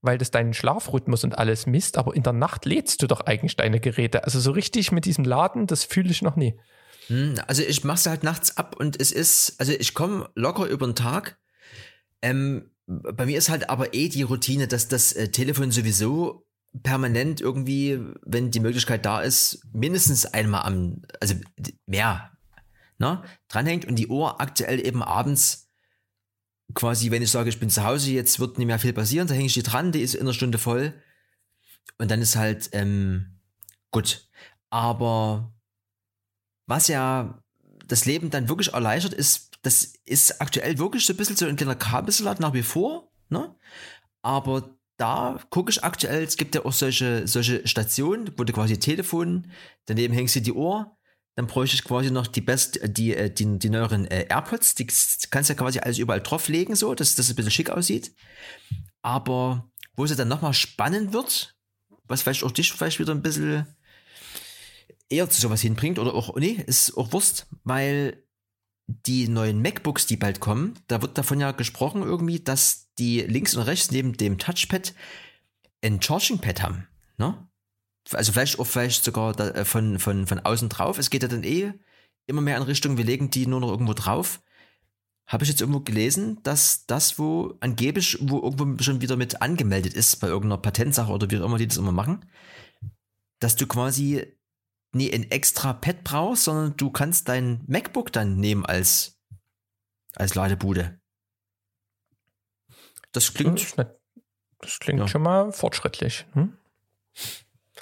weil 0.00 0.18
das 0.18 0.30
deinen 0.30 0.54
Schlafrhythmus 0.54 1.24
und 1.24 1.36
alles 1.38 1.66
misst. 1.66 1.98
Aber 1.98 2.14
in 2.14 2.22
der 2.22 2.32
Nacht 2.32 2.64
lädst 2.64 3.02
du 3.02 3.06
doch 3.06 3.20
eigentlich 3.22 3.56
deine 3.56 3.80
Geräte. 3.80 4.24
Also 4.24 4.40
so 4.40 4.52
richtig 4.52 4.92
mit 4.92 5.04
diesem 5.04 5.24
Laden, 5.24 5.66
das 5.66 5.84
fühle 5.84 6.10
ich 6.10 6.22
noch 6.22 6.36
nie. 6.36 6.58
Hm, 7.08 7.34
also 7.46 7.62
ich 7.62 7.84
mache 7.84 7.98
es 7.98 8.06
halt 8.06 8.22
nachts 8.22 8.56
ab 8.56 8.76
und 8.78 9.00
es 9.00 9.12
ist, 9.12 9.56
also 9.58 9.72
ich 9.72 9.94
komme 9.94 10.30
locker 10.34 10.66
über 10.66 10.86
den 10.86 10.94
Tag. 10.94 11.38
Ähm, 12.22 12.70
bei 13.00 13.26
mir 13.26 13.38
ist 13.38 13.48
halt 13.48 13.70
aber 13.70 13.94
eh 13.94 14.08
die 14.08 14.22
Routine, 14.22 14.68
dass 14.68 14.88
das 14.88 15.12
äh, 15.12 15.30
Telefon 15.30 15.70
sowieso 15.70 16.46
permanent 16.82 17.40
irgendwie, 17.40 18.00
wenn 18.24 18.50
die 18.50 18.60
Möglichkeit 18.60 19.04
da 19.04 19.20
ist, 19.20 19.62
mindestens 19.72 20.26
einmal 20.26 20.62
am, 20.62 21.02
also 21.20 21.34
mehr, 21.86 22.32
ne, 22.98 23.22
dranhängt 23.48 23.84
und 23.84 23.96
die 23.96 24.08
Uhr 24.08 24.40
aktuell 24.40 24.84
eben 24.84 25.02
abends 25.02 25.70
quasi, 26.74 27.10
wenn 27.10 27.22
ich 27.22 27.30
sage, 27.30 27.50
ich 27.50 27.60
bin 27.60 27.68
zu 27.68 27.84
Hause, 27.84 28.10
jetzt 28.10 28.40
wird 28.40 28.56
nicht 28.56 28.66
mehr 28.66 28.78
viel 28.78 28.94
passieren, 28.94 29.28
da 29.28 29.34
hänge 29.34 29.46
ich 29.46 29.54
die 29.54 29.62
dran, 29.62 29.92
die 29.92 30.00
ist 30.00 30.14
in 30.14 30.22
einer 30.22 30.32
Stunde 30.32 30.58
voll 30.58 30.94
und 31.98 32.10
dann 32.10 32.22
ist 32.22 32.36
halt, 32.36 32.70
ähm, 32.72 33.38
gut. 33.90 34.28
Aber 34.70 35.52
was 36.66 36.88
ja 36.88 37.42
das 37.86 38.06
Leben 38.06 38.30
dann 38.30 38.48
wirklich 38.48 38.72
erleichtert, 38.72 39.12
ist 39.12 39.51
das 39.62 39.94
ist 40.04 40.40
aktuell 40.40 40.78
wirklich 40.78 41.06
so 41.06 41.12
ein 41.12 41.16
bisschen 41.16 41.36
so 41.36 41.46
ein 41.46 41.56
kleiner 41.56 41.76
Kabelsalat 41.76 42.40
nach 42.40 42.52
wie 42.52 42.62
vor, 42.62 43.12
ne? 43.28 43.54
Aber 44.22 44.76
da 44.96 45.40
gucke 45.50 45.70
ich 45.70 45.82
aktuell, 45.82 46.22
es 46.22 46.36
gibt 46.36 46.54
ja 46.54 46.64
auch 46.64 46.72
solche, 46.72 47.26
solche 47.26 47.66
Stationen, 47.66 48.30
wo 48.36 48.44
du 48.44 48.52
quasi 48.52 48.78
Telefon, 48.78 49.50
daneben 49.86 50.14
hängst 50.14 50.36
du 50.36 50.40
die 50.40 50.52
Ohr, 50.52 50.96
dann 51.34 51.46
bräuchte 51.46 51.76
ich 51.76 51.84
quasi 51.84 52.10
noch 52.10 52.26
die 52.26 52.40
best, 52.40 52.78
die, 52.84 53.14
äh, 53.14 53.32
die, 53.32 53.58
die 53.58 53.70
neueren 53.70 54.06
äh, 54.06 54.26
AirPods, 54.28 54.74
die 54.74 54.86
kannst 55.30 55.48
du 55.48 55.54
ja 55.54 55.58
quasi 55.58 55.78
alles 55.78 55.98
überall 55.98 56.20
drauflegen, 56.20 56.76
so, 56.76 56.94
dass 56.94 57.14
das 57.14 57.30
ein 57.30 57.36
bisschen 57.36 57.50
schick 57.50 57.70
aussieht. 57.70 58.14
Aber 59.00 59.70
wo 59.96 60.04
es 60.04 60.14
dann 60.14 60.28
nochmal 60.28 60.54
spannend 60.54 61.12
wird, 61.12 61.56
was 62.06 62.22
vielleicht 62.22 62.44
auch 62.44 62.50
dich 62.50 62.72
vielleicht 62.72 62.98
wieder 62.98 63.12
ein 63.12 63.22
bisschen 63.22 63.66
eher 65.08 65.28
zu 65.30 65.40
sowas 65.40 65.60
hinbringt 65.60 65.98
oder 65.98 66.14
auch, 66.14 66.36
nee, 66.36 66.62
ist 66.66 66.96
auch 66.96 67.12
Wurst, 67.12 67.46
weil 67.64 68.21
die 69.06 69.28
neuen 69.28 69.62
MacBooks, 69.62 70.06
die 70.06 70.16
bald 70.16 70.40
kommen, 70.40 70.74
da 70.88 71.02
wird 71.02 71.18
davon 71.18 71.40
ja 71.40 71.52
gesprochen 71.52 72.02
irgendwie, 72.02 72.40
dass 72.40 72.92
die 72.98 73.20
links 73.20 73.54
und 73.54 73.62
rechts 73.62 73.90
neben 73.90 74.16
dem 74.16 74.38
Touchpad 74.38 74.94
ein 75.82 76.00
Charging 76.00 76.38
Pad 76.38 76.62
haben. 76.62 76.86
Ne? 77.18 77.46
Also 78.12 78.32
vielleicht 78.32 78.58
auch 78.58 78.66
vielleicht 78.66 79.04
sogar 79.04 79.32
da, 79.32 79.48
äh, 79.50 79.64
von, 79.64 79.98
von, 79.98 80.26
von 80.26 80.40
außen 80.40 80.68
drauf. 80.68 80.98
Es 80.98 81.10
geht 81.10 81.22
ja 81.22 81.28
dann 81.28 81.44
eh 81.44 81.72
immer 82.26 82.40
mehr 82.40 82.56
in 82.56 82.62
Richtung, 82.62 82.96
wir 82.96 83.04
legen 83.04 83.30
die 83.30 83.46
nur 83.46 83.60
noch 83.60 83.70
irgendwo 83.70 83.94
drauf. 83.94 84.40
Habe 85.26 85.44
ich 85.44 85.50
jetzt 85.50 85.60
irgendwo 85.60 85.80
gelesen, 85.80 86.42
dass 86.42 86.86
das, 86.86 87.18
wo 87.18 87.56
angeblich, 87.60 88.18
wo 88.20 88.40
irgendwo 88.40 88.82
schon 88.82 89.00
wieder 89.00 89.16
mit 89.16 89.40
angemeldet 89.40 89.94
ist 89.94 90.16
bei 90.16 90.26
irgendeiner 90.26 90.60
Patentsache 90.60 91.12
oder 91.12 91.30
wie 91.30 91.38
auch 91.38 91.46
immer 91.46 91.58
die 91.58 91.68
das 91.68 91.78
immer 91.78 91.92
machen, 91.92 92.24
dass 93.38 93.56
du 93.56 93.66
quasi 93.66 94.26
nie 94.92 95.12
ein 95.12 95.30
extra 95.30 95.72
Pad 95.72 96.04
brauchst, 96.04 96.44
sondern 96.44 96.76
du 96.76 96.90
kannst 96.90 97.28
dein 97.28 97.64
MacBook 97.66 98.12
dann 98.12 98.36
nehmen 98.36 98.64
als, 98.66 99.18
als 100.14 100.34
Ladebude. 100.34 101.00
Das 103.12 103.34
klingt. 103.34 103.74
Das 104.58 104.78
klingt 104.78 105.00
ja. 105.00 105.08
schon 105.08 105.22
mal 105.22 105.52
fortschrittlich. 105.52 106.24
Hm? 106.34 106.56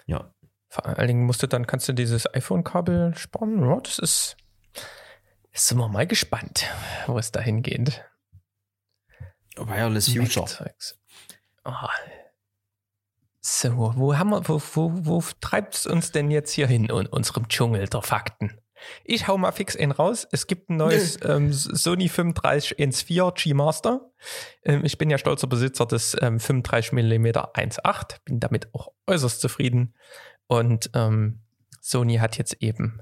Ja. 0.07 0.35
Vor 0.69 0.87
allen 0.87 1.09
Dingen 1.09 1.27
musst 1.27 1.43
du 1.43 1.47
dann, 1.47 1.67
kannst 1.67 1.89
du 1.89 1.93
dieses 1.93 2.33
iPhone-Kabel 2.33 3.17
sparen. 3.17 3.61
Ja, 3.63 3.81
das 3.81 3.99
ist. 3.99 4.37
Jetzt 5.53 5.67
sind 5.67 5.79
wir 5.79 5.89
mal 5.89 6.07
gespannt, 6.07 6.67
wo 7.07 7.19
es 7.19 7.33
dahin 7.33 7.63
geht. 7.63 8.05
Wireless 9.57 10.09
Future. 10.09 10.47
Oh, 11.65 11.73
So, 13.43 13.95
wo 13.97 14.17
haben 14.17 14.31
wir, 14.31 14.47
wo, 14.49 14.61
wo, 14.75 14.93
wo 14.95 15.23
treibt 15.41 15.75
es 15.75 15.87
uns 15.87 16.13
denn 16.13 16.31
jetzt 16.31 16.53
hier 16.53 16.67
hin 16.67 16.85
in 16.87 17.07
unserem 17.07 17.49
Dschungel 17.49 17.89
der 17.89 18.03
Fakten? 18.03 18.61
Ich 19.05 19.29
hau 19.29 19.39
mal 19.39 19.53
fix 19.53 19.77
einen 19.77 19.93
raus. 19.93 20.27
Es 20.31 20.47
gibt 20.47 20.71
ein 20.71 20.77
neues 20.77 21.19
ähm, 21.25 21.53
Sony 21.53 22.09
3514 22.09 23.33
G 23.35 23.55
Master. 23.55 24.11
Ähm, 24.65 24.85
ich 24.85 24.99
bin 24.99 25.11
ja 25.11 25.19
stolzer 25.19 25.47
Besitzer 25.47 25.87
des 25.87 26.17
ähm, 26.21 26.41
35 26.41 26.93
mm 26.93 27.27
1.8, 27.27 28.17
bin 28.25 28.41
damit 28.41 28.75
auch 28.75 28.89
äußerst 29.07 29.41
zufrieden. 29.41 29.95
Und 30.47 30.91
ähm, 30.95 31.41
Sony 31.81 32.17
hat 32.17 32.39
jetzt 32.39 32.55
eben 32.61 33.01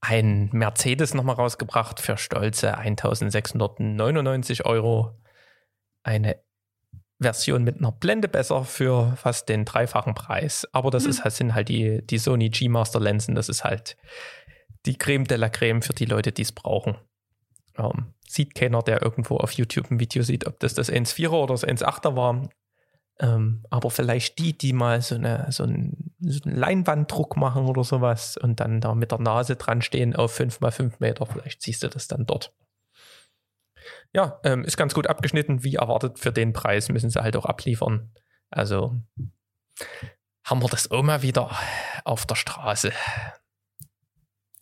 ein 0.00 0.50
Mercedes 0.52 1.14
nochmal 1.14 1.36
rausgebracht 1.36 2.00
für 2.00 2.16
stolze 2.16 2.76
1699 2.76 4.66
Euro. 4.66 5.18
Eine 6.02 6.40
Version 7.22 7.64
mit 7.64 7.78
einer 7.78 7.92
Blende 7.92 8.28
besser 8.28 8.64
für 8.64 9.14
fast 9.16 9.48
den 9.48 9.64
dreifachen 9.64 10.14
Preis. 10.14 10.66
Aber 10.72 10.90
das 10.90 11.04
hm. 11.04 11.10
ist 11.10 11.24
halt, 11.24 11.34
sind 11.34 11.54
halt 11.54 11.68
die, 11.68 12.06
die 12.06 12.18
Sony 12.18 12.50
G 12.50 12.68
Master 12.68 13.00
Linsen. 13.00 13.34
Das 13.34 13.48
ist 13.48 13.64
halt 13.64 13.96
die 14.86 14.96
Creme 14.96 15.24
de 15.24 15.36
la 15.36 15.48
Creme 15.48 15.82
für 15.82 15.92
die 15.92 16.04
Leute, 16.04 16.32
die 16.32 16.42
es 16.42 16.52
brauchen. 16.52 16.96
Ähm, 17.78 18.12
sieht 18.28 18.54
keiner, 18.54 18.82
der 18.82 19.02
irgendwo 19.02 19.36
auf 19.36 19.52
YouTube 19.52 19.90
ein 19.90 20.00
Video 20.00 20.22
sieht, 20.22 20.46
ob 20.46 20.58
das 20.60 20.74
das 20.74 20.90
1.4er 20.90 21.30
oder 21.30 21.54
das 21.54 21.66
1.8er 21.66 22.16
war. 22.16 22.48
Ähm, 23.20 23.64
aber 23.70 23.90
vielleicht 23.90 24.38
die, 24.38 24.56
die 24.56 24.72
mal 24.72 25.00
so, 25.02 25.14
eine, 25.14 25.46
so, 25.50 25.64
einen, 25.64 26.14
so 26.20 26.42
einen 26.44 26.56
Leinwanddruck 26.56 27.36
machen 27.36 27.66
oder 27.66 27.84
sowas 27.84 28.36
und 28.36 28.58
dann 28.60 28.80
da 28.80 28.94
mit 28.94 29.12
der 29.12 29.20
Nase 29.20 29.56
dran 29.56 29.82
stehen 29.82 30.16
auf 30.16 30.38
5x5 30.38 30.94
Meter, 30.98 31.26
vielleicht 31.26 31.62
siehst 31.62 31.82
du 31.82 31.88
das 31.88 32.08
dann 32.08 32.26
dort. 32.26 32.52
Ja, 34.14 34.40
ähm, 34.44 34.64
ist 34.64 34.76
ganz 34.76 34.94
gut 34.94 35.06
abgeschnitten, 35.06 35.64
wie 35.64 35.76
erwartet. 35.76 36.18
Für 36.18 36.32
den 36.32 36.52
Preis 36.52 36.88
müssen 36.88 37.10
sie 37.10 37.22
halt 37.22 37.36
auch 37.36 37.46
abliefern. 37.46 38.12
Also 38.50 39.00
haben 40.44 40.62
wir 40.62 40.68
das 40.68 40.90
mal 40.90 41.22
wieder 41.22 41.50
auf 42.04 42.26
der 42.26 42.34
Straße. 42.34 42.92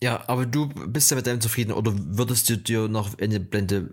Ja, 0.03 0.22
aber 0.28 0.46
du 0.46 0.68
bist 0.68 1.11
ja 1.11 1.16
mit 1.16 1.26
deinem 1.26 1.40
zufrieden 1.40 1.72
oder 1.72 1.92
würdest 1.94 2.48
du 2.48 2.57
dir 2.57 2.88
noch 2.88 3.18
eine 3.18 3.40
Blende 3.40 3.92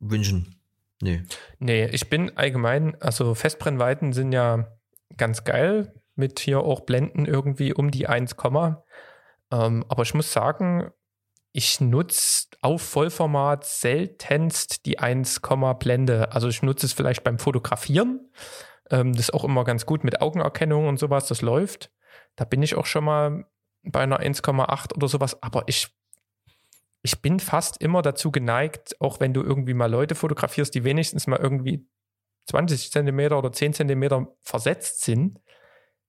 wünschen? 0.00 0.60
Nee. 1.00 1.22
Nee, 1.58 1.86
ich 1.86 2.10
bin 2.10 2.36
allgemein, 2.36 3.00
also 3.00 3.34
Festbrennweiten 3.34 4.12
sind 4.12 4.32
ja 4.32 4.68
ganz 5.16 5.44
geil, 5.44 5.94
mit 6.16 6.40
hier 6.40 6.60
auch 6.60 6.80
Blenden 6.80 7.24
irgendwie 7.24 7.72
um 7.72 7.92
die 7.92 8.08
1, 8.08 8.34
ähm, 9.50 9.84
aber 9.88 10.02
ich 10.02 10.14
muss 10.14 10.32
sagen, 10.32 10.90
ich 11.58 11.80
nutze 11.80 12.46
auf 12.60 12.82
Vollformat 12.82 13.64
seltenst 13.64 14.86
die 14.86 15.00
1, 15.00 15.40
Blende. 15.80 16.30
Also 16.30 16.46
ich 16.46 16.62
nutze 16.62 16.86
es 16.86 16.92
vielleicht 16.92 17.24
beim 17.24 17.40
Fotografieren. 17.40 18.30
Ähm, 18.90 19.12
das 19.12 19.22
ist 19.22 19.34
auch 19.34 19.42
immer 19.42 19.64
ganz 19.64 19.84
gut 19.84 20.04
mit 20.04 20.20
Augenerkennung 20.20 20.86
und 20.86 21.00
sowas, 21.00 21.26
das 21.26 21.42
läuft. 21.42 21.90
Da 22.36 22.44
bin 22.44 22.62
ich 22.62 22.76
auch 22.76 22.86
schon 22.86 23.02
mal 23.02 23.44
bei 23.82 23.98
einer 23.98 24.20
1,8 24.20 24.94
oder 24.94 25.08
sowas, 25.08 25.42
aber 25.42 25.64
ich, 25.66 25.88
ich 27.02 27.20
bin 27.22 27.40
fast 27.40 27.82
immer 27.82 28.02
dazu 28.02 28.30
geneigt, 28.30 28.94
auch 29.00 29.18
wenn 29.18 29.34
du 29.34 29.42
irgendwie 29.42 29.74
mal 29.74 29.90
Leute 29.90 30.14
fotografierst, 30.14 30.72
die 30.76 30.84
wenigstens 30.84 31.26
mal 31.26 31.40
irgendwie 31.40 31.88
20 32.46 32.92
Zentimeter 32.92 33.36
oder 33.36 33.50
10 33.50 33.72
Zentimeter 33.74 34.28
versetzt 34.42 35.00
sind, 35.00 35.40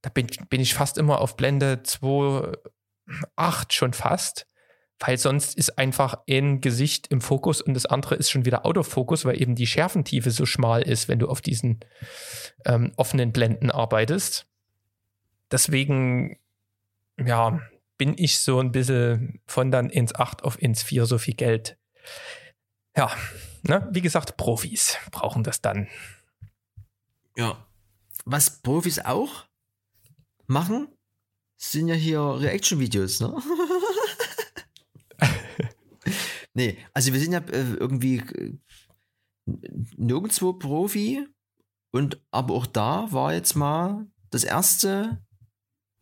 da 0.03 0.11
bin, 0.11 0.27
bin 0.47 0.61
ich 0.61 0.75
fast 0.75 0.99
immer 0.99 1.21
auf 1.21 1.37
Blende 1.37 1.81
2,8 1.83 3.73
schon 3.73 3.93
fast, 3.93 4.45
weil 4.99 5.17
sonst 5.17 5.57
ist 5.57 5.77
einfach 5.77 6.19
ein 6.29 6.61
Gesicht 6.61 7.07
im 7.07 7.21
Fokus 7.21 7.61
und 7.61 7.73
das 7.73 7.85
andere 7.85 8.15
ist 8.15 8.29
schon 8.29 8.45
wieder 8.45 8.65
Autofokus, 8.65 9.25
weil 9.25 9.41
eben 9.41 9.55
die 9.55 9.67
Schärfentiefe 9.67 10.31
so 10.31 10.45
schmal 10.45 10.81
ist, 10.81 11.07
wenn 11.07 11.19
du 11.19 11.29
auf 11.29 11.41
diesen 11.41 11.79
ähm, 12.65 12.91
offenen 12.97 13.31
Blenden 13.31 13.71
arbeitest. 13.71 14.45
Deswegen 15.51 16.37
ja, 17.17 17.61
bin 17.97 18.15
ich 18.17 18.39
so 18.39 18.59
ein 18.59 18.71
bisschen 18.71 19.41
von 19.47 19.71
dann 19.71 19.89
ins 19.89 20.15
8 20.15 20.43
auf 20.43 20.61
ins 20.61 20.83
4 20.83 21.05
so 21.05 21.17
viel 21.17 21.35
Geld. 21.35 21.77
Ja, 22.95 23.11
ne? 23.63 23.87
wie 23.91 24.01
gesagt, 24.01 24.37
Profis 24.37 24.97
brauchen 25.11 25.43
das 25.43 25.61
dann. 25.61 25.87
Ja. 27.35 27.65
Was 28.25 28.61
Profis 28.61 28.99
auch 28.99 29.45
machen, 30.47 30.87
sind 31.57 31.87
ja 31.87 31.95
hier 31.95 32.21
Reaction-Videos, 32.21 33.21
ne? 33.21 33.33
nee, 36.53 36.77
also 36.93 37.13
wir 37.13 37.19
sind 37.19 37.33
ja 37.33 37.39
äh, 37.39 37.73
irgendwie 37.73 38.17
äh, 38.17 38.53
nirgendwo 39.97 40.53
Profi 40.53 41.27
und 41.91 42.21
aber 42.31 42.53
auch 42.53 42.67
da 42.67 43.11
war 43.11 43.33
jetzt 43.33 43.55
mal 43.55 44.07
das 44.29 44.43
erste 44.43 45.19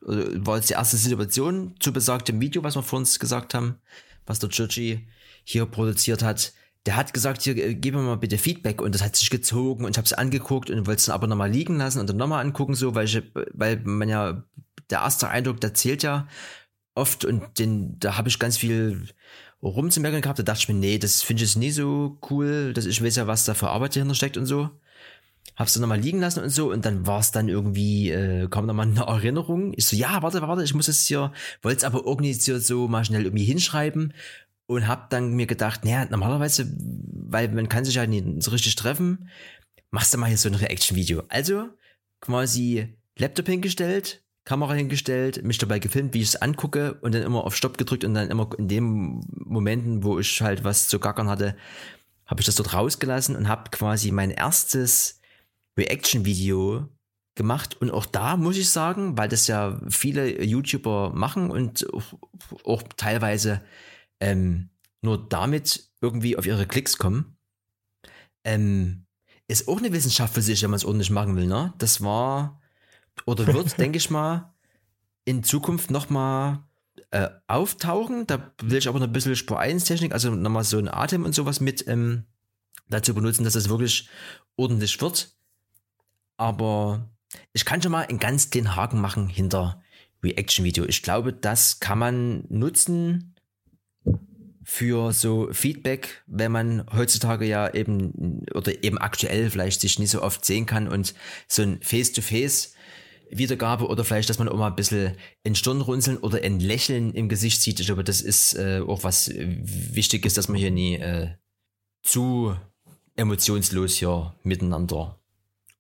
war 0.02 0.58
jetzt 0.58 0.70
die 0.70 0.74
erste 0.74 0.98
Situation 0.98 1.76
zu 1.80 1.92
besagtem 1.92 2.40
Video, 2.40 2.64
was 2.64 2.76
wir 2.76 2.84
vor 2.84 3.00
uns 3.00 3.20
gesagt 3.20 3.54
haben, 3.54 3.80
was 4.26 4.40
der 4.40 4.50
Churchy 4.50 5.08
hier 5.44 5.66
produziert 5.66 6.24
hat. 6.24 6.54
Der 6.86 6.96
hat 6.96 7.14
gesagt, 7.14 7.42
hier, 7.42 7.58
äh, 7.58 7.76
gib 7.76 7.96
mir 7.96 8.02
mal 8.02 8.18
bitte 8.18 8.38
Feedback 8.38 8.82
und 8.82 8.96
das 8.96 9.02
hat 9.02 9.16
sich 9.16 9.30
gezogen 9.30 9.84
und 9.84 9.92
ich 9.92 9.98
habe 9.98 10.06
es 10.06 10.14
angeguckt 10.14 10.70
und 10.70 10.88
wollte 10.88 11.02
es 11.02 11.10
aber 11.10 11.28
nochmal 11.28 11.52
liegen 11.52 11.78
lassen 11.78 12.00
und 12.00 12.10
dann 12.10 12.18
nochmal 12.18 12.46
angucken, 12.46 12.76
so, 12.76 12.96
weil 12.96 13.06
ich, 13.06 13.22
weil 13.54 13.82
man 13.84 14.08
ja, 14.08 14.44
der 14.90 15.00
erste 15.00 15.28
Eindruck, 15.28 15.60
der 15.60 15.74
zählt 15.74 16.04
ja 16.04 16.28
oft 16.96 17.26
und 17.26 17.60
den, 17.60 18.00
da 18.00 18.18
habe 18.18 18.30
ich 18.30 18.40
ganz 18.40 18.58
viel 18.58 19.08
rumzumerken 19.62 20.22
gehabt, 20.22 20.40
da 20.40 20.44
dachte 20.44 20.60
ich 20.62 20.68
mir, 20.70 20.76
nee, 20.76 20.98
das 21.00 21.24
finde 21.24 21.44
ich 21.44 21.50
jetzt 21.50 21.58
nie 21.58 21.72
so 21.72 22.18
cool, 22.30 22.74
dass 22.74 22.86
ich 22.86 23.04
weiß 23.04 23.16
ja, 23.16 23.28
was 23.28 23.46
da 23.46 23.54
für 23.54 23.70
Arbeit 23.70 23.96
dahinter 23.96 24.16
steckt 24.16 24.38
und 24.38 24.46
so 24.46 24.70
hab's 25.58 25.74
dann 25.74 25.82
nochmal 25.82 26.00
liegen 26.00 26.20
lassen 26.20 26.44
und 26.44 26.50
so 26.50 26.72
und 26.72 26.86
dann 26.86 27.08
war 27.08 27.20
es 27.20 27.32
dann 27.32 27.50
irgendwie, 27.50 28.12
äh, 28.12 28.48
kam 28.48 28.68
nochmal 28.68 28.88
eine 28.88 29.00
Erinnerung. 29.08 29.74
Ich 29.76 29.88
so, 29.88 29.96
ja, 29.96 30.22
warte, 30.22 30.42
warte, 30.42 30.64
ich 30.64 30.74
muss 30.74 30.88
es 30.88 31.06
hier, 31.06 31.34
wollte 31.62 31.78
es 31.78 31.84
aber 31.84 32.06
irgendwie 32.06 32.34
so, 32.34 32.88
mal 32.88 33.04
schnell 33.04 33.24
irgendwie 33.24 33.44
hinschreiben 33.44 34.14
und 34.68 34.88
hab 34.88 35.10
dann 35.10 35.34
mir 35.34 35.48
gedacht, 35.48 35.84
naja, 35.84 36.06
normalerweise, 36.06 36.72
weil 36.78 37.50
man 37.50 37.70
kann 37.70 37.86
sich 37.86 37.96
ja 37.96 38.06
nicht 38.06 38.44
so 38.44 38.52
richtig 38.52 38.76
treffen, 38.76 39.30
machst 39.90 40.14
du 40.14 40.20
mal 40.20 40.28
hier 40.28 40.38
so 40.38 40.50
ein 40.50 40.56
Reaction-Video. 40.56 41.24
Also 41.30 41.70
quasi 42.22 42.96
Laptop 43.18 43.48
hingestellt, 43.48 44.24
Kamera 44.48 44.76
hingestellt, 44.76 45.44
mich 45.44 45.58
dabei 45.58 45.80
gefilmt, 45.80 46.14
wie 46.14 46.22
ich 46.22 46.30
es 46.30 46.42
angucke 46.42 46.94
und 47.02 47.14
dann 47.14 47.22
immer 47.22 47.44
auf 47.44 47.54
Stopp 47.54 47.78
gedrückt 47.78 48.06
und 48.06 48.14
dann 48.14 48.30
immer 48.30 48.50
in 48.58 48.70
den 48.70 49.22
Momenten, 49.30 50.06
wo 50.06 50.20
ich 50.20 50.42
halt 50.42 50.64
was 50.64 50.88
zu 50.88 51.00
gackern 51.00 51.28
hatte, 51.28 51.58
habe 52.26 52.40
ich 52.40 52.46
das 52.46 52.56
dort 52.56 52.74
rausgelassen 52.74 53.36
und 53.36 53.50
habe 53.50 53.70
quasi 53.72 54.10
mein 54.12 54.32
erstes 54.32 55.20
Reaction-Video 55.78 56.88
gemacht 57.36 57.76
und 57.82 57.92
auch 57.92 58.06
da 58.06 58.38
muss 58.38 58.56
ich 58.56 58.70
sagen, 58.70 59.18
weil 59.18 59.28
das 59.28 59.48
ja 59.48 59.82
viele 59.90 60.42
YouTuber 60.42 61.12
machen 61.14 61.52
und 61.52 61.86
auch, 62.64 62.84
teilweise 62.96 63.62
ähm, 64.22 64.70
nur 65.02 65.28
damit 65.28 65.90
irgendwie 66.00 66.38
auf 66.38 66.46
ihre 66.46 66.68
Klicks 66.68 66.98
kommen, 66.98 67.36
ähm, 68.46 69.08
ist 69.50 69.68
auch 69.68 69.80
eine 69.80 69.92
Wissenschaft 69.92 70.34
für 70.34 70.42
sich, 70.42 70.64
wenn 70.64 70.70
man 70.70 70.78
es 70.78 70.86
ordentlich 70.86 71.10
machen 71.10 71.36
will. 71.36 71.48
Ne? 71.48 71.74
Das 71.80 72.02
war 72.02 72.62
oder 73.26 73.48
wird, 73.54 73.78
denke 73.80 73.98
ich 73.98 74.10
mal, 74.10 74.54
in 75.26 75.44
Zukunft 75.44 75.92
nochmal 75.92 76.64
äh, 77.12 77.30
auftauchen. 77.48 78.28
Da 78.28 78.54
will 78.62 78.78
ich 78.78 78.88
aber 78.88 79.00
noch 79.00 79.08
ein 79.08 79.14
bisschen 79.14 79.36
Spur 79.36 79.60
1 79.60 79.86
Technik, 79.86 80.14
also 80.14 80.32
nochmal 80.32 80.64
so 80.64 80.78
ein 80.78 80.88
Atem 80.88 81.26
und 81.26 81.36
sowas 81.36 81.60
mit 81.60 81.88
ähm, 81.88 82.26
dazu 82.90 83.14
benutzen, 83.14 83.44
dass 83.44 83.56
es 83.56 83.70
wirklich 83.70 84.10
ordentlich 84.56 85.00
wird. 85.02 85.36
Aber 86.38 87.10
ich 87.54 87.66
kann 87.66 87.82
schon 87.82 87.92
mal 87.92 88.06
einen 88.06 88.20
ganz 88.20 88.50
den 88.50 88.76
Haken 88.76 89.02
machen 89.02 89.28
hinter 89.28 89.82
Reaction-Video. 90.24 90.86
Ich 90.86 91.04
glaube, 91.04 91.34
das 91.34 91.80
kann 91.80 92.00
man 92.00 92.46
nutzen 92.50 93.36
für 94.64 95.14
so 95.14 95.48
Feedback, 95.54 96.24
wenn 96.28 96.52
man 96.52 96.86
heutzutage 96.92 97.46
ja 97.46 97.74
eben 97.74 98.44
oder 98.54 98.84
eben 98.84 98.98
aktuell 98.98 99.50
vielleicht 99.50 99.80
sich 99.80 99.98
nicht 99.98 100.12
so 100.12 100.22
oft 100.22 100.44
sehen 100.44 100.66
kann 100.66 100.90
und 100.90 101.14
so 101.48 101.62
ein 101.62 101.82
Face-to-Face 101.82 102.74
Wiedergabe 103.30 103.88
oder 103.88 104.04
vielleicht, 104.04 104.30
dass 104.30 104.40
man 104.40 104.50
auch 104.50 104.58
mal 104.58 104.68
ein 104.68 104.76
bisschen 104.76 105.16
in 105.44 105.56
Stirnrunzeln 105.56 106.18
oder 106.18 106.42
ein 106.42 106.60
Lächeln 106.60 107.14
im 107.14 107.30
Gesicht 107.30 107.62
sieht. 107.62 107.80
Ich 107.80 107.88
glaube, 107.88 108.04
das 108.04 108.22
ist 108.22 108.56
äh, 108.56 108.82
auch 108.86 109.04
was 109.04 109.30
wichtig 109.34 110.26
ist, 110.26 110.38
dass 110.38 110.48
man 110.48 110.58
hier 110.58 110.72
nie 110.72 110.96
äh, 110.96 111.30
zu 112.04 112.56
emotionslos 113.16 113.96
hier 113.96 114.34
miteinander 114.44 115.20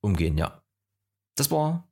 umgehen, 0.01 0.37
ja. 0.37 0.61
Das 1.35 1.51
war, 1.51 1.87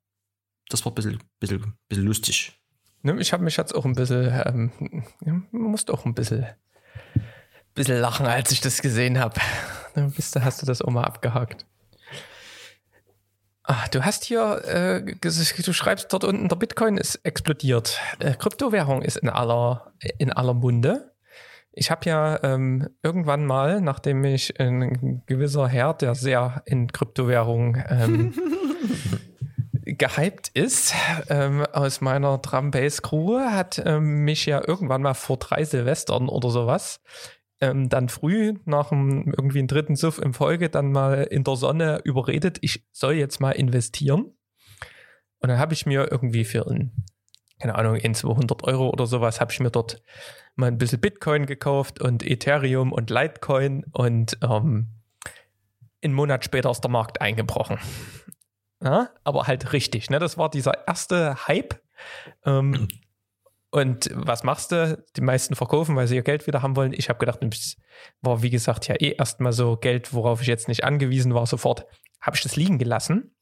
das 0.69 0.83
war 0.85 0.91
ein 0.91 0.95
bisschen, 0.95 1.23
bisschen, 1.39 1.77
bisschen 1.87 2.05
lustig. 2.05 2.59
Ne, 3.03 3.19
ich 3.19 3.31
habe 3.33 3.43
mich 3.43 3.57
jetzt 3.57 3.75
auch 3.75 3.85
ein 3.85 3.93
bisschen, 3.93 4.71
ähm, 5.21 5.45
musste 5.51 5.93
auch 5.93 6.05
ein 6.05 6.15
bisschen, 6.15 6.47
bisschen 7.75 7.99
lachen, 7.99 8.25
als 8.25 8.51
ich 8.51 8.61
das 8.61 8.81
gesehen 8.81 9.19
habe. 9.19 9.39
Ne, 9.97 10.11
bist 10.13 10.35
hast 10.35 10.61
du 10.61 10.65
das 10.65 10.81
auch 10.81 10.89
mal 10.89 11.05
abgehakt. 11.05 11.65
Ah, 13.67 13.87
du 13.89 14.05
hast 14.05 14.25
hier, 14.25 14.61
äh, 14.65 15.01
du 15.19 15.73
schreibst 15.73 16.13
dort 16.13 16.23
unten, 16.23 16.49
der 16.49 16.55
Bitcoin 16.55 16.97
ist 16.97 17.15
explodiert. 17.23 17.99
Äh, 18.19 18.35
Kryptowährung 18.35 19.01
ist 19.01 19.17
in 19.17 19.29
aller, 19.29 19.91
in 20.19 20.31
aller 20.31 20.53
Munde. 20.53 21.15
Ich 21.73 21.89
habe 21.89 22.07
ja 22.07 22.43
ähm, 22.43 22.87
irgendwann 23.01 23.45
mal, 23.45 23.81
nachdem 23.81 24.21
mich 24.21 24.59
ein 24.59 25.23
gewisser 25.25 25.67
Herr, 25.67 25.95
der 25.95 26.13
sehr 26.13 26.61
in 26.65 26.91
Kryptowährung 26.91 27.77
ähm, 27.89 28.33
gehypt 29.85 30.49
ist 30.49 30.93
ähm, 31.29 31.65
aus 31.73 32.01
meiner 32.01 32.37
Drum 32.37 32.69
Bass 32.69 33.01
Crew, 33.01 33.39
hat 33.39 33.81
ähm, 33.83 34.23
mich 34.23 34.45
ja 34.45 34.61
irgendwann 34.65 35.01
mal 35.01 35.15
vor 35.15 35.37
drei 35.37 35.65
Silvestern 35.65 36.29
oder 36.29 36.51
sowas 36.51 37.01
ähm, 37.61 37.89
dann 37.89 38.09
früh 38.09 38.53
nach 38.65 38.91
einem 38.91 39.33
irgendwie 39.35 39.59
einen 39.59 39.67
dritten 39.67 39.95
Suff 39.95 40.19
in 40.19 40.33
Folge 40.33 40.69
dann 40.69 40.91
mal 40.91 41.23
in 41.23 41.43
der 41.43 41.55
Sonne 41.55 42.01
überredet, 42.03 42.57
ich 42.61 42.85
soll 42.91 43.13
jetzt 43.13 43.39
mal 43.39 43.51
investieren. 43.51 44.35
Und 45.39 45.49
dann 45.49 45.59
habe 45.59 45.73
ich 45.73 45.85
mir 45.85 46.11
irgendwie 46.11 46.45
für 46.45 46.67
ein, 46.67 47.05
keine 47.59 47.75
Ahnung, 47.75 47.95
in 47.95 48.13
200 48.13 48.63
Euro 48.63 48.89
oder 48.89 49.05
sowas, 49.05 49.39
habe 49.39 49.51
ich 49.51 49.59
mir 49.59 49.71
dort 49.71 50.01
mal 50.55 50.67
ein 50.67 50.77
bisschen 50.77 50.99
Bitcoin 50.99 51.45
gekauft 51.45 52.01
und 52.01 52.25
Ethereum 52.25 52.91
und 52.91 53.09
Litecoin 53.09 53.85
und 53.91 54.37
ähm, 54.41 54.87
einen 56.03 56.13
Monat 56.13 56.45
später 56.45 56.71
ist 56.71 56.81
der 56.81 56.91
Markt 56.91 57.21
eingebrochen. 57.21 57.77
Ja, 58.83 59.09
aber 59.23 59.47
halt 59.47 59.73
richtig, 59.73 60.09
ne? 60.09 60.19
Das 60.19 60.37
war 60.37 60.49
dieser 60.49 60.87
erste 60.87 61.47
Hype. 61.47 61.81
Ähm, 62.45 62.87
und 63.75 64.09
was 64.13 64.45
machst 64.45 64.71
du? 64.71 65.03
Die 65.17 65.21
meisten 65.21 65.53
verkaufen, 65.53 65.97
weil 65.97 66.07
sie 66.07 66.15
ihr 66.15 66.23
Geld 66.23 66.47
wieder 66.47 66.61
haben 66.61 66.77
wollen. 66.77 66.93
Ich 66.93 67.09
habe 67.09 67.19
gedacht, 67.19 67.39
das 67.41 67.75
war 68.21 68.41
wie 68.41 68.49
gesagt 68.49 68.87
ja 68.87 68.95
eh 68.95 69.11
erstmal 69.17 69.51
so 69.51 69.75
Geld, 69.75 70.13
worauf 70.13 70.39
ich 70.39 70.47
jetzt 70.47 70.69
nicht 70.69 70.85
angewiesen 70.85 71.33
war, 71.33 71.45
sofort. 71.45 71.85
Habe 72.21 72.37
ich 72.37 72.43
das 72.43 72.55
liegen 72.55 72.77
gelassen. 72.77 73.35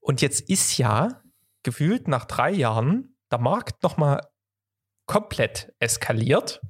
Und 0.00 0.22
jetzt 0.22 0.48
ist 0.48 0.78
ja 0.78 1.20
gefühlt 1.64 2.08
nach 2.08 2.24
drei 2.24 2.50
Jahren 2.50 3.18
der 3.30 3.40
Markt 3.40 3.82
nochmal 3.82 4.22
komplett 5.04 5.74
eskaliert. 5.80 6.62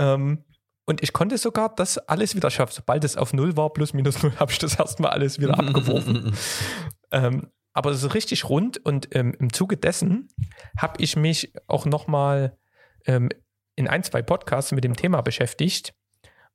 Ähm, 0.00 0.44
und 0.84 1.04
ich 1.04 1.12
konnte 1.12 1.38
sogar 1.38 1.72
das 1.76 1.96
alles 1.96 2.34
wieder 2.34 2.50
schaffen. 2.50 2.72
Sobald 2.74 3.04
es 3.04 3.16
auf 3.16 3.34
Null 3.34 3.56
war, 3.56 3.72
plus 3.72 3.94
minus 3.94 4.20
Null, 4.24 4.32
habe 4.40 4.50
ich 4.50 4.58
das 4.58 4.80
erstmal 4.80 5.12
alles 5.12 5.38
wieder 5.38 5.54
abgeworfen. 5.60 6.36
ähm, 7.12 7.52
aber 7.76 7.90
es 7.90 8.02
ist 8.02 8.14
richtig 8.14 8.48
rund 8.48 8.78
und 8.86 9.14
ähm, 9.14 9.34
im 9.38 9.52
Zuge 9.52 9.76
dessen 9.76 10.28
habe 10.78 11.02
ich 11.02 11.14
mich 11.14 11.52
auch 11.66 11.84
nochmal 11.84 12.56
ähm, 13.04 13.28
in 13.74 13.86
ein, 13.86 14.02
zwei 14.02 14.22
Podcasts 14.22 14.72
mit 14.72 14.82
dem 14.82 14.96
Thema 14.96 15.20
beschäftigt 15.20 15.94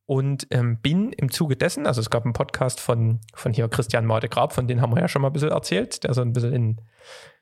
und 0.08 0.48
ähm, 0.50 0.82
bin 0.82 1.14
im 1.14 1.30
Zuge 1.30 1.56
dessen, 1.56 1.86
also 1.86 2.02
es 2.02 2.10
gab 2.10 2.26
einen 2.26 2.34
Podcast 2.34 2.80
von, 2.80 3.22
von 3.36 3.54
hier 3.54 3.70
Christian 3.70 4.08
Grab, 4.08 4.52
von 4.52 4.68
dem 4.68 4.82
haben 4.82 4.96
wir 4.96 5.02
ja 5.02 5.08
schon 5.08 5.22
mal 5.22 5.30
ein 5.30 5.34
bisschen 5.34 5.52
erzählt, 5.52 6.04
der 6.04 6.16
so 6.16 6.22
ein 6.22 6.34
bisschen 6.34 6.54
ein 6.54 6.82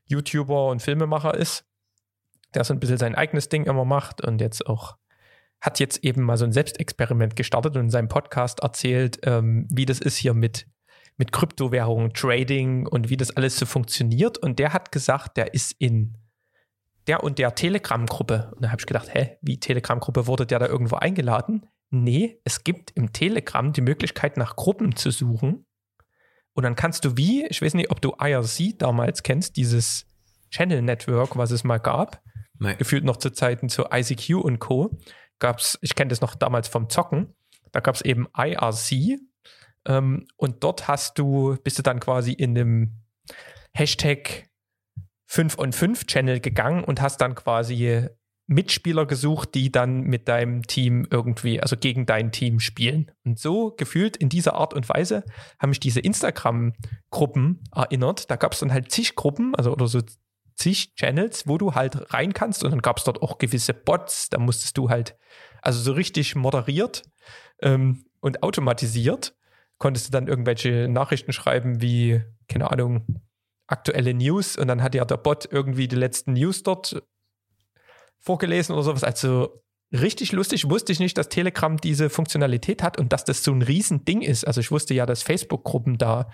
YouTuber 0.08 0.68
und 0.68 0.82
Filmemacher 0.82 1.34
ist, 1.36 1.64
der 2.54 2.66
so 2.66 2.74
ein 2.74 2.82
bisschen 2.82 2.98
sein 2.98 3.16
eigenes 3.16 3.48
Ding 3.48 3.64
immer 3.64 3.86
macht 3.86 4.20
und 4.20 4.42
jetzt 4.42 4.68
auch 4.68 4.98
hat 5.62 5.80
jetzt 5.80 6.04
eben 6.04 6.24
mal 6.24 6.36
so 6.36 6.44
ein 6.44 6.52
Selbstexperiment 6.52 7.38
gestartet 7.38 7.78
und 7.78 7.84
in 7.84 7.90
seinem 7.90 8.10
Podcast 8.10 8.60
erzählt, 8.60 9.20
ähm, 9.24 9.68
wie 9.72 9.86
das 9.86 10.00
ist 10.00 10.18
hier 10.18 10.34
mit, 10.34 10.68
mit 11.20 11.34
Kryptowährungen, 11.34 12.14
Trading 12.14 12.88
und 12.88 13.10
wie 13.10 13.18
das 13.18 13.30
alles 13.30 13.58
so 13.58 13.66
funktioniert. 13.66 14.38
Und 14.38 14.58
der 14.58 14.72
hat 14.74 14.92
gesagt, 14.92 15.36
der 15.36 15.54
ist 15.54 15.74
in 15.78 16.18
der 17.08 17.24
und 17.24 17.40
der 17.40 17.54
Telegram-Gruppe. 17.54 18.54
Und 18.56 18.64
da 18.64 18.72
habe 18.72 18.82
ich 18.82 18.86
gedacht, 18.86 19.14
hä, 19.14 19.38
wie 19.42 19.60
Telegram-Gruppe 19.60 20.28
wurde 20.28 20.48
der 20.48 20.60
da 20.60 20.68
irgendwo 20.68 20.96
eingeladen? 20.96 21.66
Nee, 21.90 22.40
es 22.46 22.64
gibt 22.64 22.92
im 22.92 23.12
Telegram 23.12 23.74
die 23.74 23.82
Möglichkeit, 23.82 24.38
nach 24.38 24.56
Gruppen 24.56 24.96
zu 24.96 25.12
suchen. 25.12 25.66
Und 26.54 26.64
dann 26.64 26.76
kannst 26.76 27.04
du 27.04 27.18
wie, 27.18 27.46
ich 27.48 27.62
weiß 27.62 27.74
nicht, 27.74 27.92
ob 27.92 28.02
du 28.02 28.14
IRC 28.18 28.80
damals 28.80 29.22
kennst, 29.22 29.58
dieses 29.58 30.06
Channel 30.52 30.82
Network, 30.82 31.36
was 31.36 31.52
es 31.52 31.66
mal 31.66 31.80
gab, 31.80 32.22
Nein. 32.60 32.78
gefühlt 32.78 33.04
noch 33.04 33.18
zu 33.18 33.32
Zeiten 33.32 33.68
zu 33.68 33.86
ICQ 33.92 34.36
und 34.36 34.60
Co 34.60 34.98
gab 35.40 35.60
es, 35.60 35.78
ich 35.82 35.96
kenne 35.96 36.10
das 36.10 36.22
noch 36.22 36.36
damals 36.36 36.68
vom 36.68 36.90
Zocken, 36.90 37.34
da 37.72 37.82
gab 37.82 37.96
es 37.96 38.02
eben 38.02 38.28
IRC 38.38 39.20
ähm, 39.90 40.28
und 40.38 40.64
dort 40.64 40.88
hast 40.88 41.18
du, 41.20 41.58
bist 41.64 41.78
du 41.78 41.84
dann 41.84 42.00
quasi 42.00 42.32
in 42.32 42.56
dem 42.56 43.02
Hashtag 43.74 44.50
5 45.26 45.58
on 45.58 45.74
5 45.74 46.06
Channel 46.06 46.40
gegangen 46.40 46.84
und 46.84 47.02
hast 47.02 47.18
dann 47.18 47.36
quasi 47.36 48.08
Mitspieler 48.48 49.06
gesucht, 49.06 49.54
die 49.54 49.72
dann 49.72 50.02
mit 50.02 50.28
deinem 50.28 50.64
Team 50.64 51.08
irgendwie, 51.12 51.60
also 51.62 51.76
gegen 51.76 52.06
dein 52.06 52.32
Team 52.32 52.60
spielen. 52.60 53.12
Und 53.24 53.40
so 53.40 53.72
gefühlt 53.72 54.18
in 54.18 54.30
dieser 54.30 54.56
Art 54.56 54.74
und 54.74 54.90
Weise 54.90 55.24
haben 55.60 55.70
mich 55.70 55.80
diese 55.80 56.00
Instagram-Gruppen 56.00 57.64
erinnert. 57.76 58.32
Da 58.32 58.38
gab 58.38 58.54
es 58.54 58.60
dann 58.60 58.74
halt 58.74 58.92
zig 58.92 59.16
Gruppen, 59.16 59.54
also 59.56 59.72
oder 59.72 59.88
so 59.88 60.02
zig 60.56 60.96
Channels, 60.96 61.48
wo 61.48 61.58
du 61.58 61.74
halt 61.76 62.14
rein 62.14 62.34
kannst 62.34 62.64
und 62.64 62.72
dann 62.72 62.82
gab 62.82 62.98
es 62.98 63.04
dort 63.04 63.22
auch 63.22 63.38
gewisse 63.38 63.74
Bots, 63.74 64.30
da 64.30 64.40
musstest 64.40 64.78
du 64.78 64.90
halt, 64.90 65.16
also 65.62 65.80
so 65.80 65.94
richtig 65.94 66.36
moderiert 66.36 67.04
ähm, 67.62 68.06
und 68.20 68.44
automatisiert, 68.44 69.36
konntest 69.80 70.08
du 70.08 70.12
dann 70.12 70.28
irgendwelche 70.28 70.88
Nachrichten 70.88 71.34
schreiben 71.34 71.82
wie, 71.82 72.22
keine 72.48 72.70
Ahnung, 72.72 73.22
aktuelle 73.68 74.14
News 74.14 74.58
und 74.58 74.68
dann 74.68 74.84
hat 74.84 74.96
ja 74.96 75.06
der 75.06 75.18
Bot 75.18 75.48
irgendwie 75.52 75.88
die 75.88 75.96
letzten 75.96 76.34
News 76.34 76.64
dort 76.64 77.02
vorgelesen 78.20 78.74
oder 78.74 78.84
sowas. 78.84 79.04
Also 79.04 79.64
richtig 79.92 80.32
lustig, 80.32 80.70
wusste 80.70 80.92
ich 80.92 81.00
nicht, 81.00 81.18
dass 81.18 81.30
Telegram 81.30 81.78
diese 81.78 82.10
Funktionalität 82.10 82.84
hat 82.84 82.98
und 82.98 83.14
dass 83.14 83.26
das 83.26 83.44
so 83.44 83.52
ein 83.52 83.62
Riesending 83.62 84.22
ist. 84.22 84.46
Also 84.46 84.62
ich 84.62 84.72
wusste 84.72 84.94
ja, 84.94 85.06
dass 85.06 85.24
Facebook-Gruppen 85.24 85.98
da 85.98 86.30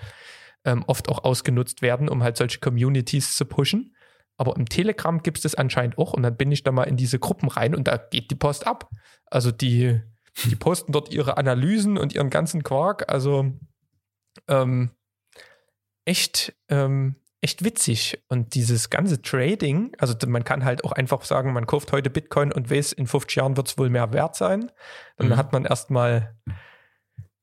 ähm, 0.65 0.83
oft 0.87 1.09
auch 1.09 1.23
ausgenutzt 1.23 1.81
werden, 1.81 2.09
um 2.09 2.23
halt 2.23 2.37
solche 2.37 2.59
Communities 2.59 3.35
zu 3.35 3.45
pushen. 3.45 3.95
Aber 4.37 4.55
im 4.57 4.67
Telegram 4.67 5.21
gibt 5.21 5.37
es 5.37 5.43
das 5.43 5.55
anscheinend 5.55 5.97
auch 5.97 6.13
und 6.13 6.23
dann 6.23 6.35
bin 6.35 6.51
ich 6.51 6.63
da 6.63 6.71
mal 6.71 6.83
in 6.83 6.97
diese 6.97 7.19
Gruppen 7.19 7.47
rein 7.47 7.75
und 7.75 7.87
da 7.87 7.97
geht 7.97 8.31
die 8.31 8.35
Post 8.35 8.67
ab. 8.67 8.89
Also 9.27 9.51
die, 9.51 10.01
die 10.43 10.55
posten 10.55 10.91
dort 10.91 11.13
ihre 11.13 11.37
Analysen 11.37 11.97
und 11.97 12.13
ihren 12.13 12.29
ganzen 12.29 12.63
Quark. 12.63 13.11
Also 13.11 13.53
ähm, 14.47 14.91
echt, 16.03 16.53
ähm, 16.69 17.15
echt 17.41 17.63
witzig. 17.63 18.23
Und 18.27 18.53
dieses 18.55 18.89
ganze 18.89 19.21
Trading, 19.21 19.95
also 19.97 20.15
man 20.27 20.43
kann 20.43 20.65
halt 20.65 20.83
auch 20.83 20.91
einfach 20.91 21.23
sagen, 21.23 21.53
man 21.53 21.67
kauft 21.67 21.91
heute 21.91 22.09
Bitcoin 22.09 22.51
und 22.51 22.69
weiß, 22.69 22.93
in 22.93 23.07
50 23.07 23.35
Jahren 23.37 23.57
wird 23.57 23.67
es 23.67 23.77
wohl 23.77 23.89
mehr 23.89 24.11
wert 24.13 24.35
sein. 24.35 24.71
Dann 25.17 25.29
mhm. 25.29 25.37
hat 25.37 25.53
man 25.53 25.65
erstmal, 25.65 26.35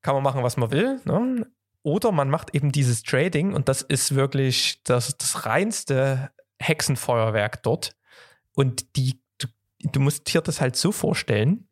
kann 0.03 0.15
man 0.15 0.23
machen, 0.23 0.43
was 0.43 0.57
man 0.57 0.71
will. 0.71 1.01
Ne? 1.05 1.47
Oder 1.83 2.13
man 2.13 2.31
macht 2.31 2.55
eben 2.55 2.71
dieses 2.71 3.03
Trading 3.03 3.55
und 3.55 3.69
das 3.69 3.83
ist 3.83 4.15
wirklich 4.15 4.83
das, 4.85 5.17
das 5.17 5.47
reinste 5.47 6.31
Hexenfeuerwerk 6.61 7.63
dort. 7.63 7.97
Und 8.55 8.97
die, 8.97 9.21
du, 9.39 9.49
du 9.81 9.99
musst 9.99 10.33
dir 10.33 10.43
das 10.43 10.61
halt 10.61 10.77
so 10.77 10.93
vorstellen, 10.93 11.69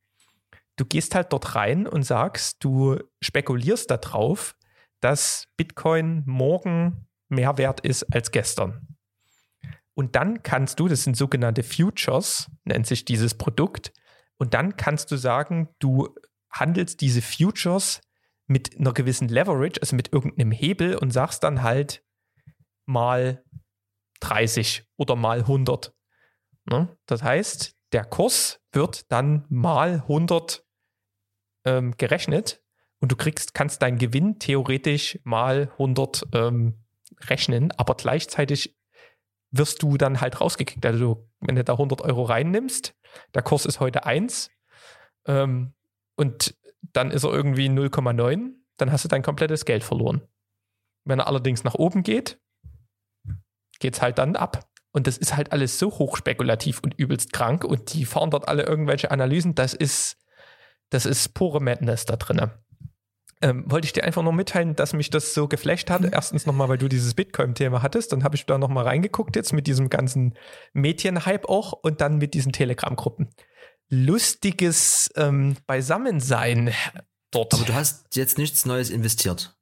du 0.80 0.86
gehst 0.86 1.14
halt 1.14 1.32
dort 1.32 1.54
rein 1.54 1.86
und 1.86 2.04
sagst, 2.04 2.64
du 2.64 2.98
spekulierst 3.20 3.90
darauf, 3.90 4.56
dass 5.00 5.46
Bitcoin 5.56 6.22
morgen 6.26 7.06
mehr 7.28 7.58
wert 7.58 7.80
ist 7.80 8.04
als 8.14 8.30
gestern. 8.30 8.88
Und 9.94 10.16
dann 10.16 10.42
kannst 10.42 10.80
du, 10.80 10.88
das 10.88 11.04
sind 11.04 11.16
sogenannte 11.16 11.62
Futures, 11.62 12.50
nennt 12.64 12.86
sich 12.86 13.04
dieses 13.04 13.34
Produkt, 13.34 13.92
und 14.38 14.54
dann 14.54 14.78
kannst 14.78 15.10
du 15.10 15.16
sagen, 15.16 15.68
du 15.80 16.14
handelst 16.50 17.02
diese 17.02 17.20
Futures 17.20 18.00
mit 18.46 18.78
einer 18.80 18.94
gewissen 18.94 19.28
Leverage, 19.28 19.82
also 19.82 19.94
mit 19.94 20.14
irgendeinem 20.14 20.50
Hebel 20.50 20.96
und 20.96 21.10
sagst 21.10 21.44
dann 21.44 21.62
halt 21.62 22.02
mal 22.86 23.44
30 24.20 24.86
oder 24.96 25.14
mal 25.14 25.40
100. 25.40 25.94
Ne? 26.64 26.96
Das 27.04 27.22
heißt, 27.22 27.76
der 27.92 28.06
Kurs 28.06 28.60
wird 28.72 29.12
dann 29.12 29.44
mal 29.50 29.96
100 29.96 30.64
ähm, 31.64 31.94
gerechnet 31.96 32.62
und 33.00 33.12
du 33.12 33.16
kriegst, 33.16 33.54
kannst 33.54 33.82
deinen 33.82 33.98
Gewinn 33.98 34.38
theoretisch 34.38 35.18
mal 35.24 35.70
100 35.72 36.28
ähm, 36.32 36.84
rechnen, 37.28 37.72
aber 37.72 37.94
gleichzeitig 37.94 38.78
wirst 39.50 39.82
du 39.82 39.96
dann 39.96 40.20
halt 40.20 40.40
rausgekickt. 40.40 40.84
Also 40.86 41.28
wenn 41.40 41.56
du 41.56 41.64
da 41.64 41.72
100 41.72 42.02
Euro 42.02 42.22
reinnimmst, 42.22 42.94
der 43.34 43.42
Kurs 43.42 43.66
ist 43.66 43.80
heute 43.80 44.04
1 44.04 44.50
ähm, 45.26 45.74
und 46.16 46.54
dann 46.92 47.10
ist 47.10 47.24
er 47.24 47.32
irgendwie 47.32 47.68
0,9, 47.68 48.52
dann 48.76 48.92
hast 48.92 49.04
du 49.04 49.08
dein 49.08 49.22
komplettes 49.22 49.64
Geld 49.64 49.84
verloren. 49.84 50.22
Wenn 51.04 51.18
er 51.18 51.26
allerdings 51.26 51.64
nach 51.64 51.74
oben 51.74 52.02
geht, 52.02 52.40
geht 53.78 53.94
es 53.94 54.02
halt 54.02 54.18
dann 54.18 54.36
ab. 54.36 54.66
Und 54.92 55.06
das 55.06 55.18
ist 55.18 55.36
halt 55.36 55.52
alles 55.52 55.78
so 55.78 55.90
hochspekulativ 55.90 56.80
und 56.80 56.94
übelst 56.98 57.32
krank 57.32 57.64
und 57.64 57.94
die 57.94 58.04
fahren 58.04 58.30
dort 58.30 58.48
alle 58.48 58.64
irgendwelche 58.64 59.10
Analysen. 59.10 59.54
Das 59.54 59.72
ist, 59.72 60.16
das 60.90 61.06
ist 61.06 61.34
pure 61.34 61.60
Madness 61.60 62.04
da 62.04 62.16
drin. 62.16 62.50
Ähm, 63.42 63.64
wollte 63.66 63.86
ich 63.86 63.94
dir 63.94 64.04
einfach 64.04 64.22
nur 64.22 64.34
mitteilen, 64.34 64.76
dass 64.76 64.92
mich 64.92 65.08
das 65.08 65.32
so 65.32 65.48
geflecht 65.48 65.90
hat. 65.90 66.02
Mhm. 66.02 66.10
Erstens 66.12 66.44
nochmal, 66.44 66.68
weil 66.68 66.76
du 66.76 66.88
dieses 66.88 67.14
Bitcoin-Thema 67.14 67.82
hattest. 67.82 68.12
Dann 68.12 68.22
habe 68.22 68.36
ich 68.36 68.44
da 68.44 68.58
nochmal 68.58 68.84
reingeguckt 68.84 69.34
jetzt 69.34 69.54
mit 69.54 69.66
diesem 69.66 69.88
ganzen 69.88 70.34
Mädchen-Hype 70.74 71.48
auch 71.48 71.72
und 71.72 72.02
dann 72.02 72.18
mit 72.18 72.34
diesen 72.34 72.52
Telegram-Gruppen. 72.52 73.30
Lustiges 73.88 75.10
ähm, 75.16 75.56
Beisammensein 75.66 76.74
dort. 77.30 77.54
Aber 77.54 77.64
du 77.64 77.74
hast 77.74 78.14
jetzt 78.14 78.36
nichts 78.36 78.66
Neues 78.66 78.90
investiert. 78.90 79.56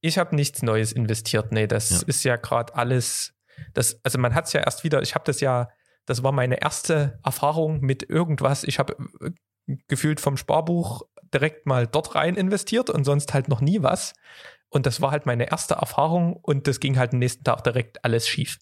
Ich 0.00 0.18
habe 0.18 0.36
nichts 0.36 0.62
Neues 0.62 0.92
investiert. 0.92 1.52
Nee, 1.52 1.66
das 1.66 1.90
ja. 1.90 2.00
ist 2.06 2.24
ja 2.24 2.36
gerade 2.36 2.74
alles. 2.74 3.34
Das, 3.74 4.00
also 4.04 4.18
man 4.18 4.34
hat 4.34 4.46
es 4.46 4.52
ja 4.52 4.60
erst 4.60 4.84
wieder, 4.84 5.02
ich 5.02 5.14
habe 5.14 5.24
das 5.24 5.40
ja, 5.40 5.68
das 6.06 6.22
war 6.22 6.32
meine 6.32 6.62
erste 6.62 7.18
Erfahrung 7.24 7.80
mit 7.80 8.08
irgendwas. 8.08 8.64
Ich 8.64 8.78
habe 8.78 8.96
äh, 9.20 9.30
gefühlt 9.88 10.20
vom 10.20 10.36
Sparbuch 10.36 11.02
direkt 11.32 11.66
mal 11.66 11.86
dort 11.86 12.14
rein 12.14 12.36
investiert 12.36 12.90
und 12.90 13.04
sonst 13.04 13.34
halt 13.34 13.48
noch 13.48 13.60
nie 13.60 13.82
was. 13.82 14.14
Und 14.68 14.86
das 14.86 15.00
war 15.00 15.10
halt 15.10 15.26
meine 15.26 15.50
erste 15.50 15.74
Erfahrung 15.74 16.36
und 16.36 16.66
das 16.66 16.80
ging 16.80 16.98
halt 16.98 17.12
am 17.12 17.18
nächsten 17.18 17.44
Tag 17.44 17.64
direkt 17.64 18.04
alles 18.04 18.28
schief. 18.28 18.58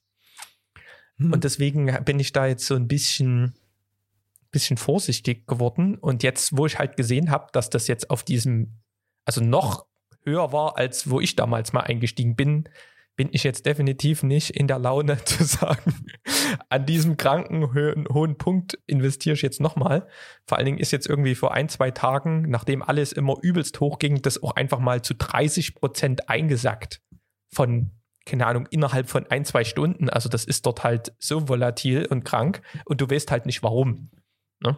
Hm. 1.19 1.33
Und 1.33 1.45
deswegen 1.45 2.05
bin 2.05 2.19
ich 2.19 2.33
da 2.33 2.47
jetzt 2.47 2.67
so 2.67 2.75
ein 2.75 2.89
bisschen, 2.89 3.55
bisschen 4.51 4.77
vorsichtig 4.77 5.47
geworden. 5.47 5.97
Und 5.97 6.23
jetzt, 6.23 6.57
wo 6.57 6.67
ich 6.67 6.79
halt 6.79 6.97
gesehen 6.97 7.31
habe, 7.31 7.49
dass 7.53 7.71
das 7.71 7.87
jetzt 7.89 8.11
auf 8.11 8.23
diesem, 8.23 8.79
also 9.25 9.43
noch 9.43 9.87
höher 10.25 10.53
war, 10.53 10.77
als 10.77 11.11
wo 11.11 11.21
ich 11.21 11.37
damals 11.37 11.73
mal 11.73 11.83
eingestiegen 11.83 12.37
bin, 12.37 12.69
bin 13.19 13.31
ich 13.33 13.43
jetzt 13.43 13.67
definitiv 13.67 14.23
nicht 14.23 14.51
in 14.51 14.69
der 14.69 14.79
Laune 14.79 15.23
zu 15.25 15.43
sagen, 15.43 16.07
an 16.69 16.87
diesem 16.87 17.17
kranken 17.17 17.75
hohen 17.75 18.39
Punkt 18.39 18.79
investiere 18.87 19.35
ich 19.35 19.43
jetzt 19.43 19.61
nochmal. 19.61 20.07
Vor 20.47 20.57
allen 20.57 20.67
Dingen 20.67 20.79
ist 20.79 20.93
jetzt 20.93 21.09
irgendwie 21.09 21.35
vor 21.35 21.53
ein, 21.53 21.69
zwei 21.69 21.91
Tagen, 21.91 22.43
nachdem 22.43 22.81
alles 22.81 23.13
immer 23.13 23.35
übelst 23.43 23.81
hochging, 23.81 24.23
das 24.23 24.41
auch 24.41 24.53
einfach 24.53 24.79
mal 24.79 25.03
zu 25.03 25.15
30 25.15 25.75
Prozent 25.75 26.29
eingesackt 26.29 27.03
von, 27.53 27.91
keine 28.25 28.47
Ahnung, 28.47 28.69
innerhalb 28.71 29.11
von 29.11 29.27
ein, 29.27 29.45
zwei 29.45 29.65
Stunden. 29.65 30.09
Also 30.09 30.29
das 30.29 30.45
ist 30.45 30.65
dort 30.65 30.85
halt 30.85 31.13
so 31.19 31.49
volatil 31.49 32.07
und 32.07 32.25
krank 32.25 32.63
und 32.85 33.01
du 33.01 33.11
weißt 33.11 33.33
halt 33.33 33.47
nicht 33.47 33.65
warum. 33.65 34.11
Ne? 34.61 34.77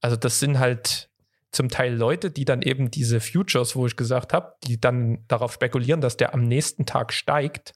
Also 0.00 0.16
das 0.16 0.40
sind 0.40 0.58
halt 0.58 1.07
zum 1.50 1.68
Teil 1.68 1.94
Leute, 1.94 2.30
die 2.30 2.44
dann 2.44 2.62
eben 2.62 2.90
diese 2.90 3.20
Futures, 3.20 3.74
wo 3.74 3.86
ich 3.86 3.96
gesagt 3.96 4.32
habe, 4.32 4.54
die 4.64 4.80
dann 4.80 5.24
darauf 5.28 5.52
spekulieren, 5.52 6.00
dass 6.00 6.16
der 6.16 6.34
am 6.34 6.42
nächsten 6.42 6.86
Tag 6.86 7.12
steigt, 7.12 7.74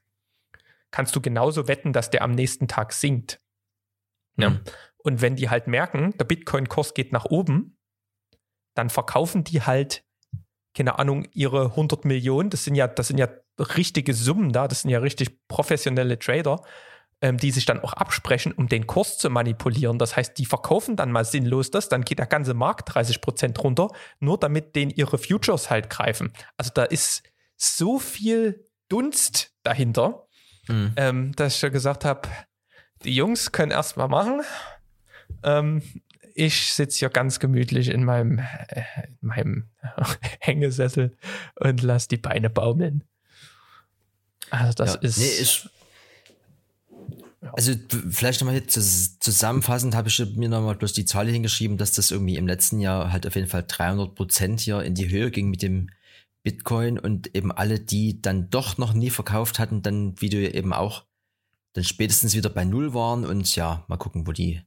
kannst 0.91 1.17
du 1.17 1.21
genauso 1.21 1.69
wetten, 1.69 1.93
dass 1.93 2.11
der 2.11 2.23
am 2.23 2.33
nächsten 2.33 2.69
Tag 2.69 2.93
sinkt. 2.93 3.41
Ja. 4.37 4.51
Mhm. 4.51 4.61
Und 4.99 5.21
wenn 5.21 5.37
die 5.37 5.51
halt 5.51 5.67
merken, 5.67 6.17
der 6.19 6.25
Bitcoin-Kurs 6.25 6.95
geht 6.95 7.13
nach 7.13 7.25
oben, 7.25 7.77
dann 8.75 8.91
verkaufen 8.91 9.45
die 9.45 9.63
halt, 9.63 10.05
keine 10.75 10.99
Ahnung, 10.99 11.27
ihre 11.33 11.67
100 11.67 12.05
Millionen, 12.05 12.51
das 12.51 12.65
sind 12.65 12.75
ja, 12.75 12.87
das 12.87 13.09
sind 13.09 13.19
ja 13.19 13.29
richtige 13.59 14.15
Summen 14.15 14.53
da, 14.53 14.69
das 14.69 14.83
sind 14.83 14.91
ja 14.91 14.99
richtig 14.99 15.47
professionelle 15.49 16.19
Trader 16.19 16.63
ähm, 17.23 17.39
die 17.39 17.53
sich 17.53 17.65
dann 17.65 17.81
auch 17.81 17.93
absprechen, 17.93 18.53
um 18.53 18.69
den 18.69 18.87
Kurs 18.87 19.17
zu 19.17 19.31
manipulieren. 19.31 19.99
Das 19.99 20.17
heißt, 20.17 20.37
die 20.39 20.45
verkaufen 20.45 20.97
dann 20.97 21.13
mal 21.13 21.25
sinnlos 21.25 21.71
das, 21.71 21.89
dann 21.89 22.03
geht 22.03 22.19
der 22.19 22.27
ganze 22.27 22.53
Markt 22.53 22.93
30 22.95 23.21
Prozent 23.21 23.63
runter, 23.63 23.89
nur 24.19 24.39
damit 24.39 24.75
denen 24.75 24.91
ihre 24.91 25.19
Futures 25.19 25.71
halt 25.71 25.89
greifen. 25.89 26.33
Also 26.57 26.73
da 26.75 26.83
ist 26.83 27.23
so 27.57 27.99
viel 27.99 28.67
Dunst 28.89 29.53
dahinter, 29.63 30.27
mhm. 30.69 30.93
ähm, 30.97 31.33
dass 31.37 31.57
ich 31.57 31.63
ja 31.63 31.69
gesagt 31.69 32.05
habe, 32.05 32.29
die 33.05 33.15
Jungs 33.15 33.53
können 33.53 33.71
erstmal 33.71 34.09
machen. 34.09 34.43
Ähm, 35.45 35.83
ich 36.35 36.73
sitze 36.73 36.99
hier 36.99 37.11
ganz 37.11 37.39
gemütlich 37.39 37.89
in 37.89 38.05
meinem, 38.05 38.39
äh, 38.39 38.83
in 39.07 39.29
meinem 39.29 39.71
Hängesessel 40.41 41.17
und 41.55 41.83
lasse 41.83 42.09
die 42.09 42.17
Beine 42.17 42.51
baumeln. 42.51 43.05
Also 44.51 44.73
das 44.73 44.95
ja, 44.95 45.01
ist. 45.01 45.19
Nee, 45.19 45.41
ich, 45.41 45.69
also 47.55 47.73
vielleicht 48.11 48.41
nochmal 48.41 48.55
hier 48.55 48.69
zusammenfassend 48.69 49.95
habe 49.97 50.09
ich 50.09 50.19
mir 50.37 50.49
nochmal 50.49 50.77
bloß 50.77 50.93
die 50.93 51.05
Zahl 51.05 51.29
hingeschrieben, 51.29 51.77
dass 51.77 51.93
das 51.93 52.11
irgendwie 52.11 52.37
im 52.37 52.47
letzten 52.47 52.79
Jahr 52.79 53.13
halt 53.13 53.27
auf 53.27 53.35
jeden 53.35 53.49
Fall 53.49 53.65
300 53.67 54.15
Prozent 54.15 54.61
hier 54.61 54.83
in 54.83 54.95
die 54.95 55.11
Höhe 55.11 55.31
ging 55.31 55.51
mit 55.51 55.63
dem 55.63 55.91
Bitcoin 56.45 56.99
und 56.99 57.35
eben 57.35 57.51
alle, 57.51 57.81
die 57.81 58.21
dann 58.23 58.49
doch 58.51 58.79
noch 58.79 58.93
nie 58.93 59.11
verkauft 59.11 59.59
hatten, 59.59 59.83
dann, 59.83 60.21
wie 60.21 60.29
du 60.29 60.37
eben 60.39 60.73
auch, 60.73 61.05
dann 61.73 61.85
spätestens 61.85 62.35
wieder 62.35 62.51
bei 62.51 62.65
Null 62.65 62.95
waren 62.95 63.25
und 63.25 63.55
ja, 63.57 63.85
mal 63.89 63.97
gucken, 63.97 64.27
wo 64.27 64.33
die 64.33 64.63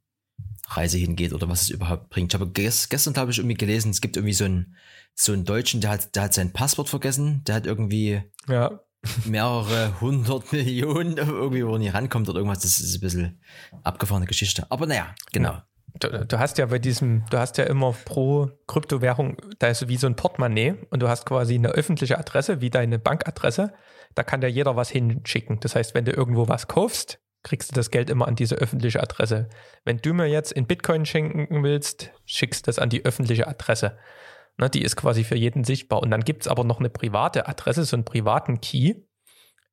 Reise 0.68 0.98
hingeht 0.98 1.32
oder 1.32 1.48
was 1.48 1.64
es 1.64 1.70
überhaupt 1.70 2.10
bringt. 2.10 2.34
Ich 2.34 2.40
habe 2.40 2.50
gestern, 2.52 3.16
habe 3.16 3.32
ich 3.32 3.38
irgendwie 3.38 3.56
gelesen, 3.56 3.92
es 3.92 4.02
gibt 4.02 4.18
irgendwie 4.18 4.34
so 4.34 4.46
einen, 4.46 4.76
so 5.14 5.32
einen 5.32 5.46
Deutschen, 5.46 5.80
der 5.80 5.92
hat, 5.92 6.16
der 6.16 6.24
hat 6.24 6.34
sein 6.34 6.52
Passwort 6.52 6.90
vergessen, 6.90 7.44
der 7.46 7.56
hat 7.56 7.66
irgendwie 7.66 8.22
ja 8.48 8.80
mehrere 9.26 9.94
hundert 10.02 10.52
Millionen 10.52 11.18
irgendwie, 11.18 11.66
wo 11.66 11.74
er 11.74 11.80
nie 11.80 11.90
rankommt 11.90 12.30
oder 12.30 12.40
irgendwas. 12.40 12.60
Das 12.64 12.80
ist 12.80 12.96
ein 12.96 13.02
bisschen 13.02 13.42
abgefahrene 13.84 14.26
Geschichte. 14.26 14.66
Aber 14.70 14.86
naja, 14.86 15.14
genau. 15.32 15.58
Du, 16.00 16.26
du, 16.26 16.40
hast 16.40 16.58
ja 16.58 16.66
bei 16.66 16.80
diesem, 16.80 17.24
du 17.30 17.38
hast 17.38 17.58
ja 17.58 17.64
immer 17.66 17.94
pro 17.94 18.50
Kryptowährung, 18.68 19.38
da 19.60 19.68
ist 19.68 19.88
wie 19.88 19.96
so 19.96 20.08
ein 20.08 20.18
Portemonnaie 20.18 20.76
und 20.90 21.02
du 21.02 21.08
hast 21.08 21.26
quasi 21.26 21.56
eine 21.56 21.70
öffentliche 21.70 22.20
Adresse, 22.20 22.60
wie 22.60 22.70
deine 22.70 23.00
Bankadresse. 23.00 23.74
Da 24.14 24.24
kann 24.24 24.42
ja 24.42 24.50
jeder 24.50 24.76
was 24.76 24.90
hinschicken. 24.90 25.60
Das 25.62 25.76
heißt, 25.76 25.94
wenn 25.96 26.04
du 26.04 26.12
irgendwo 26.12 26.50
was 26.50 26.68
kaufst, 26.68 27.20
kriegst 27.44 27.72
du 27.72 27.76
das 27.76 27.92
Geld 27.92 28.10
immer 28.10 28.28
an 28.28 28.36
diese 28.36 28.56
öffentliche 28.56 29.02
Adresse. 29.02 29.48
Wenn 29.86 29.98
du 29.98 30.14
mir 30.14 30.26
jetzt 30.26 30.52
in 30.52 30.66
Bitcoin 30.66 31.06
schenken 31.06 31.64
willst, 31.64 32.12
schickst 32.26 32.66
du 32.66 32.70
das 32.70 32.80
an 32.80 32.90
die 32.90 33.06
öffentliche 33.06 33.48
Adresse. 33.48 33.98
Ne, 34.58 34.70
die 34.70 34.84
ist 34.84 34.96
quasi 34.96 35.24
für 35.24 35.36
jeden 35.36 35.64
sichtbar. 35.64 36.02
Und 36.02 36.12
dann 36.12 36.22
gibt 36.22 36.44
es 36.44 36.48
aber 36.48 36.64
noch 36.64 36.80
eine 36.80 36.90
private 36.90 37.48
Adresse, 37.48 37.84
so 37.84 37.96
einen 37.96 38.06
privaten 38.06 38.62
Key. 38.62 38.96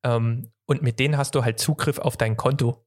Ähm, 0.03 0.51
und 0.66 0.83
mit 0.83 0.99
denen 0.99 1.16
hast 1.16 1.35
du 1.35 1.45
halt 1.45 1.61
Zugriff 1.61 1.99
auf 1.99 2.16
dein 2.16 2.37
Konto. 2.37 2.85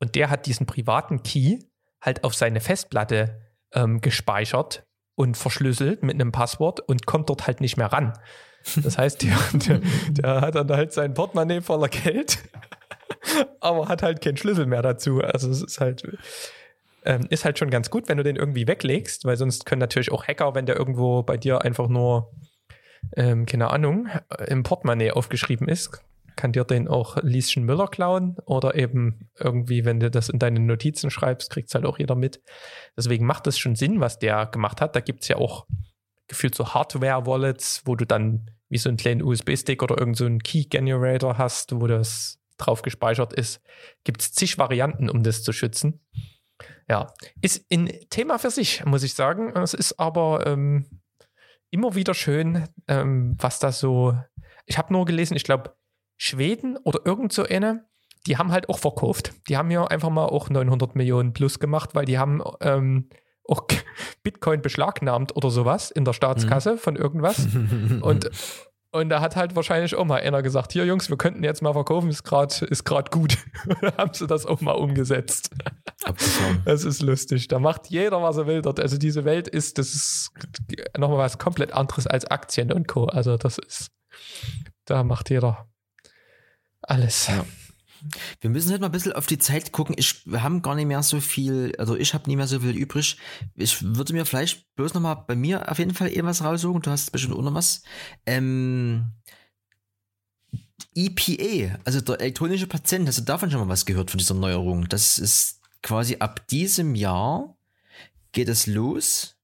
Und 0.00 0.14
der 0.14 0.28
hat 0.28 0.46
diesen 0.46 0.66
privaten 0.66 1.22
Key 1.22 1.58
halt 2.00 2.24
auf 2.24 2.34
seine 2.34 2.60
Festplatte 2.60 3.40
ähm, 3.72 4.00
gespeichert 4.00 4.86
und 5.14 5.36
verschlüsselt 5.36 6.02
mit 6.02 6.14
einem 6.14 6.32
Passwort 6.32 6.80
und 6.80 7.06
kommt 7.06 7.30
dort 7.30 7.46
halt 7.46 7.60
nicht 7.60 7.76
mehr 7.76 7.92
ran. 7.92 8.12
Das 8.82 8.98
heißt, 8.98 9.22
der, 9.22 9.38
der, 9.52 9.80
der 10.10 10.40
hat 10.40 10.54
dann 10.56 10.70
halt 10.70 10.92
sein 10.92 11.14
Portemonnaie 11.14 11.60
voller 11.60 11.88
Geld, 11.88 12.38
aber 13.60 13.88
hat 13.88 14.02
halt 14.02 14.20
keinen 14.20 14.36
Schlüssel 14.36 14.66
mehr 14.66 14.82
dazu. 14.82 15.20
Also 15.20 15.50
es 15.50 15.62
ist 15.62 15.80
halt 15.80 16.02
ähm, 17.06 17.26
ist 17.30 17.44
halt 17.44 17.58
schon 17.58 17.70
ganz 17.70 17.90
gut, 17.90 18.08
wenn 18.08 18.18
du 18.18 18.24
den 18.24 18.36
irgendwie 18.36 18.66
weglegst, 18.66 19.24
weil 19.24 19.36
sonst 19.36 19.64
können 19.64 19.80
natürlich 19.80 20.12
auch 20.12 20.26
Hacker, 20.26 20.54
wenn 20.54 20.66
der 20.66 20.76
irgendwo 20.76 21.22
bei 21.22 21.36
dir 21.36 21.62
einfach 21.62 21.88
nur, 21.88 22.32
ähm, 23.16 23.46
keine 23.46 23.70
Ahnung, 23.70 24.08
im 24.46 24.62
Portemonnaie 24.62 25.12
aufgeschrieben 25.12 25.68
ist, 25.68 26.02
kann 26.36 26.52
dir 26.52 26.64
den 26.64 26.86
auch 26.86 27.16
Lieschen 27.22 27.64
Müller 27.64 27.88
klauen 27.88 28.36
oder 28.44 28.74
eben 28.74 29.30
irgendwie, 29.38 29.84
wenn 29.84 30.00
du 30.00 30.10
das 30.10 30.28
in 30.28 30.38
deine 30.38 30.60
Notizen 30.60 31.10
schreibst, 31.10 31.50
kriegt 31.50 31.68
es 31.68 31.74
halt 31.74 31.86
auch 31.86 31.98
jeder 31.98 32.14
mit. 32.14 32.42
Deswegen 32.96 33.24
macht 33.24 33.46
es 33.46 33.58
schon 33.58 33.74
Sinn, 33.74 34.00
was 34.00 34.18
der 34.18 34.46
gemacht 34.46 34.80
hat. 34.80 34.94
Da 34.94 35.00
gibt 35.00 35.22
es 35.22 35.28
ja 35.28 35.36
auch 35.36 35.66
gefühlt 36.28 36.54
so 36.54 36.74
Hardware-Wallets, 36.74 37.82
wo 37.86 37.96
du 37.96 38.04
dann 38.04 38.50
wie 38.68 38.78
so 38.78 38.88
einen 38.88 38.98
kleinen 38.98 39.22
USB-Stick 39.22 39.82
oder 39.82 39.96
irgendeinen 39.98 40.40
so 40.40 40.44
Key-Generator 40.44 41.38
hast, 41.38 41.80
wo 41.80 41.86
das 41.86 42.38
drauf 42.58 42.82
gespeichert 42.82 43.32
ist. 43.32 43.62
Gibt 44.04 44.20
es 44.20 44.32
zig 44.32 44.58
Varianten, 44.58 45.08
um 45.08 45.22
das 45.22 45.42
zu 45.42 45.52
schützen. 45.52 46.00
Ja, 46.88 47.08
ist 47.40 47.66
ein 47.72 47.90
Thema 48.10 48.38
für 48.38 48.50
sich, 48.50 48.84
muss 48.84 49.02
ich 49.02 49.14
sagen. 49.14 49.50
Es 49.56 49.74
ist 49.74 49.98
aber 49.98 50.46
ähm, 50.46 50.86
immer 51.70 51.94
wieder 51.94 52.14
schön, 52.14 52.68
ähm, 52.86 53.36
was 53.38 53.58
da 53.58 53.72
so. 53.72 54.16
Ich 54.66 54.78
habe 54.78 54.92
nur 54.92 55.04
gelesen, 55.04 55.36
ich 55.36 55.44
glaube, 55.44 55.76
Schweden 56.16 56.76
oder 56.78 57.00
irgend 57.04 57.32
so 57.32 57.44
eine, 57.44 57.86
die 58.26 58.36
haben 58.36 58.52
halt 58.52 58.68
auch 58.68 58.78
verkauft. 58.78 59.34
Die 59.48 59.56
haben 59.56 59.70
ja 59.70 59.84
einfach 59.84 60.10
mal 60.10 60.26
auch 60.26 60.48
900 60.48 60.94
Millionen 60.94 61.32
plus 61.32 61.58
gemacht, 61.58 61.94
weil 61.94 62.04
die 62.04 62.18
haben 62.18 62.42
ähm, 62.60 63.08
auch 63.44 63.66
Bitcoin 64.22 64.62
beschlagnahmt 64.62 65.36
oder 65.36 65.50
sowas 65.50 65.90
in 65.90 66.04
der 66.04 66.12
Staatskasse 66.12 66.72
mhm. 66.72 66.78
von 66.78 66.96
irgendwas. 66.96 67.46
und 68.00 68.30
und 68.96 69.08
da 69.08 69.20
hat 69.20 69.36
halt 69.36 69.54
wahrscheinlich 69.54 69.94
auch 69.94 70.04
mal 70.04 70.20
einer 70.20 70.42
gesagt, 70.42 70.72
hier 70.72 70.84
Jungs, 70.84 71.08
wir 71.10 71.16
könnten 71.16 71.44
jetzt 71.44 71.62
mal 71.62 71.72
verkaufen, 71.72 72.08
ist 72.10 72.24
gerade 72.24 72.64
ist 72.66 72.84
grad 72.84 73.10
gut. 73.10 73.38
da 73.80 73.96
haben 73.96 74.14
sie 74.14 74.26
das 74.26 74.46
auch 74.46 74.60
mal 74.60 74.72
umgesetzt. 74.72 75.50
Das 76.64 76.84
ist 76.84 77.02
lustig. 77.02 77.48
Da 77.48 77.58
macht 77.58 77.88
jeder, 77.88 78.22
was 78.22 78.36
er 78.36 78.46
will 78.46 78.62
dort. 78.62 78.80
Also 78.80 78.98
diese 78.98 79.24
Welt 79.24 79.48
ist, 79.48 79.78
das 79.78 79.94
ist 79.94 80.30
nochmal 80.96 81.18
was 81.18 81.38
komplett 81.38 81.72
anderes 81.72 82.06
als 82.06 82.24
Aktien 82.26 82.72
und 82.72 82.88
Co. 82.88 83.04
Also 83.04 83.36
das 83.36 83.58
ist, 83.58 83.90
da 84.84 85.04
macht 85.04 85.30
jeder 85.30 85.68
alles. 86.82 87.28
Ja. 87.28 87.44
Wir 88.40 88.50
müssen 88.50 88.70
halt 88.70 88.80
mal 88.80 88.88
ein 88.88 88.92
bisschen 88.92 89.12
auf 89.12 89.26
die 89.26 89.38
Zeit 89.38 89.72
gucken. 89.72 89.94
Ich, 89.98 90.26
wir 90.26 90.42
haben 90.42 90.62
gar 90.62 90.74
nicht 90.74 90.86
mehr 90.86 91.02
so 91.02 91.20
viel, 91.20 91.72
also 91.78 91.96
ich 91.96 92.14
habe 92.14 92.28
nicht 92.28 92.36
mehr 92.36 92.46
so 92.46 92.60
viel 92.60 92.76
übrig. 92.76 93.16
Ich 93.54 93.82
würde 93.82 94.12
mir 94.12 94.26
vielleicht 94.26 94.74
bloß 94.74 94.94
noch 94.94 95.00
mal 95.00 95.14
bei 95.14 95.36
mir 95.36 95.70
auf 95.70 95.78
jeden 95.78 95.94
Fall 95.94 96.08
irgendwas 96.08 96.42
raussuchen. 96.42 96.82
Du 96.82 96.90
hast 96.90 97.12
bestimmt 97.12 97.34
auch 97.34 97.42
noch 97.42 97.54
was. 97.54 97.82
Ähm, 98.26 99.12
EPA, 100.94 101.78
also 101.84 102.00
der 102.00 102.20
elektronische 102.20 102.66
Patient, 102.66 103.06
hast 103.06 103.18
du 103.18 103.22
davon 103.22 103.50
schon 103.50 103.60
mal 103.60 103.68
was 103.68 103.86
gehört 103.86 104.10
von 104.10 104.18
dieser 104.18 104.34
Neuerung? 104.34 104.88
Das 104.88 105.18
ist 105.18 105.60
quasi 105.82 106.16
ab 106.18 106.46
diesem 106.48 106.94
Jahr 106.94 107.56
geht 108.32 108.48
es 108.48 108.66
los, 108.66 109.36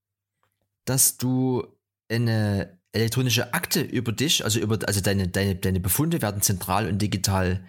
dass 0.85 1.17
du 1.17 1.67
eine 2.09 2.79
elektronische 2.93 3.55
Akte 3.55 3.81
über 3.81 4.13
dich, 4.13 4.45
also 4.45 4.61
über, 4.61 4.79
also 4.87 5.01
deine, 5.01 5.29
deine, 5.29 5.57
deine 5.57 5.81
Befunde 5.81 6.21
werden 6.21 6.43
zentral 6.43 6.89
und 6.89 7.01
digital 7.01 7.65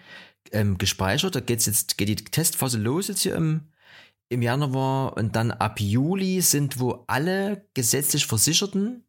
ähm, 0.52 0.78
gespeichert. 0.78 1.34
Da 1.34 1.40
geht's 1.40 1.66
jetzt, 1.66 1.98
geht 1.98 2.08
die 2.08 2.16
Testphase 2.16 2.78
los 2.78 3.08
jetzt 3.08 3.22
hier 3.22 3.34
im, 3.34 3.68
im 4.28 4.42
Januar 4.42 5.16
und 5.16 5.36
dann 5.36 5.50
ab 5.50 5.80
Juli 5.80 6.40
sind 6.40 6.78
wo 6.80 7.04
alle 7.06 7.66
gesetzlich 7.74 8.26
Versicherten 8.26 9.04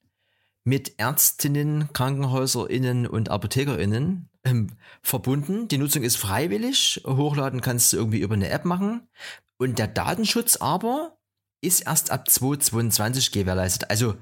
mit 0.63 0.99
Ärztinnen, 0.99 1.93
KrankenhäuserInnen 1.93 3.05
und 3.05 3.29
ApothekerInnen 3.29 4.29
ähm, 4.43 4.71
verbunden. 5.01 5.67
Die 5.67 5.77
Nutzung 5.77 6.03
ist 6.03 6.17
freiwillig. 6.17 7.01
Hochladen 7.05 7.61
kannst 7.61 7.93
du 7.93 7.97
irgendwie 7.97 8.19
über 8.19 8.33
eine 8.33 8.49
App 8.49 8.65
machen. 8.65 9.07
Und 9.57 9.79
der 9.79 9.87
Datenschutz 9.87 10.57
aber 10.57 11.17
ist 11.61 11.81
erst 11.81 12.11
ab 12.11 12.29
2022 12.29 13.31
gewährleistet. 13.31 13.89
Also 13.89 14.15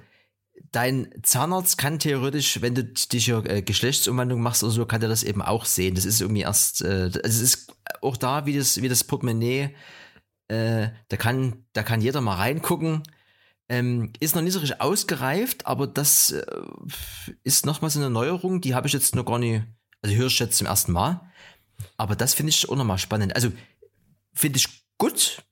dein 0.71 1.09
Zahnarzt 1.23 1.77
kann 1.77 1.99
theoretisch, 1.99 2.61
wenn 2.61 2.75
du 2.75 2.83
dich 2.83 3.29
äh, 3.29 3.61
Geschlechtsumwandlung 3.61 4.41
machst 4.41 4.63
oder 4.63 4.71
so, 4.71 4.85
kann 4.85 5.01
er 5.01 5.09
das 5.09 5.23
eben 5.23 5.41
auch 5.41 5.65
sehen. 5.65 5.95
Das 5.95 6.05
ist 6.05 6.21
irgendwie 6.21 6.41
erst, 6.41 6.81
äh, 6.81 7.11
also 7.23 7.43
ist 7.43 7.73
auch 8.01 8.17
da 8.17 8.45
wie 8.45 8.57
das, 8.57 8.81
wie 8.81 8.89
das 8.89 9.03
Portemonnaie, 9.03 9.75
äh, 10.47 10.89
da 11.09 11.17
kann, 11.17 11.65
da 11.73 11.83
kann 11.83 12.01
jeder 12.01 12.21
mal 12.21 12.35
reingucken. 12.35 13.03
Ähm, 13.69 14.11
ist 14.19 14.35
noch 14.35 14.41
nicht 14.41 14.53
so 14.53 14.59
richtig 14.59 14.81
ausgereift, 14.81 15.65
aber 15.65 15.87
das 15.87 16.31
äh, 16.31 16.43
ist 17.43 17.65
nochmal 17.65 17.91
so 17.91 17.99
eine 17.99 18.09
Neuerung, 18.09 18.59
die 18.59 18.75
habe 18.75 18.87
ich 18.87 18.93
jetzt 18.93 19.15
noch 19.15 19.25
gar 19.25 19.39
nicht, 19.39 19.63
also 20.01 20.15
höre 20.15 20.27
ich 20.27 20.39
jetzt 20.39 20.57
zum 20.57 20.67
ersten 20.67 20.91
Mal. 20.91 21.31
Aber 21.97 22.15
das 22.15 22.33
finde 22.33 22.49
ich 22.49 22.69
auch 22.69 22.75
nochmal 22.75 22.97
spannend. 22.97 23.35
Also 23.35 23.51
finde 24.33 24.57
ich 24.57 24.67
gut. 24.97 25.43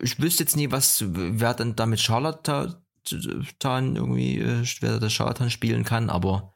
Ich 0.00 0.20
wüsste 0.20 0.44
jetzt 0.44 0.56
nie, 0.56 0.70
was, 0.70 1.02
wer 1.06 1.54
dann 1.54 1.74
damit 1.74 2.00
Charlotte 2.00 2.80
Scharlatan 3.08 3.96
irgendwie, 3.96 4.38
äh, 4.38 4.64
wer 4.80 4.98
das 4.98 5.12
Scharlatan 5.12 5.50
spielen 5.50 5.84
kann, 5.84 6.10
aber 6.10 6.52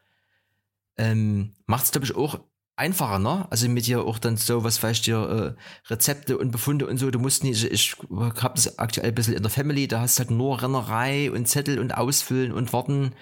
ähm, 0.96 1.54
macht 1.66 1.84
es, 1.84 1.92
glaube 1.92 2.04
ich, 2.06 2.14
auch 2.14 2.40
einfacher, 2.76 3.18
ne? 3.18 3.46
Also 3.50 3.68
mit 3.68 3.86
dir 3.86 4.04
auch 4.04 4.18
dann 4.18 4.36
so, 4.36 4.64
was 4.64 4.82
weißt 4.82 5.06
dir, 5.06 5.56
äh, 5.56 5.90
Rezepte 5.90 6.38
und 6.38 6.50
Befunde 6.50 6.86
und 6.86 6.96
so, 6.96 7.10
du 7.10 7.18
musst 7.18 7.44
nicht, 7.44 7.62
ich 7.64 7.96
habe 8.10 8.54
das 8.54 8.78
aktuell 8.78 9.08
ein 9.08 9.14
bisschen 9.14 9.34
in 9.34 9.42
der 9.42 9.50
Family, 9.50 9.86
da 9.86 10.00
hast 10.00 10.18
du 10.18 10.22
halt 10.22 10.30
nur 10.30 10.62
Rennerei 10.62 11.30
und 11.30 11.46
Zettel 11.46 11.78
und 11.78 11.94
Ausfüllen 11.94 12.52
und 12.52 12.72
Warten, 12.72 13.12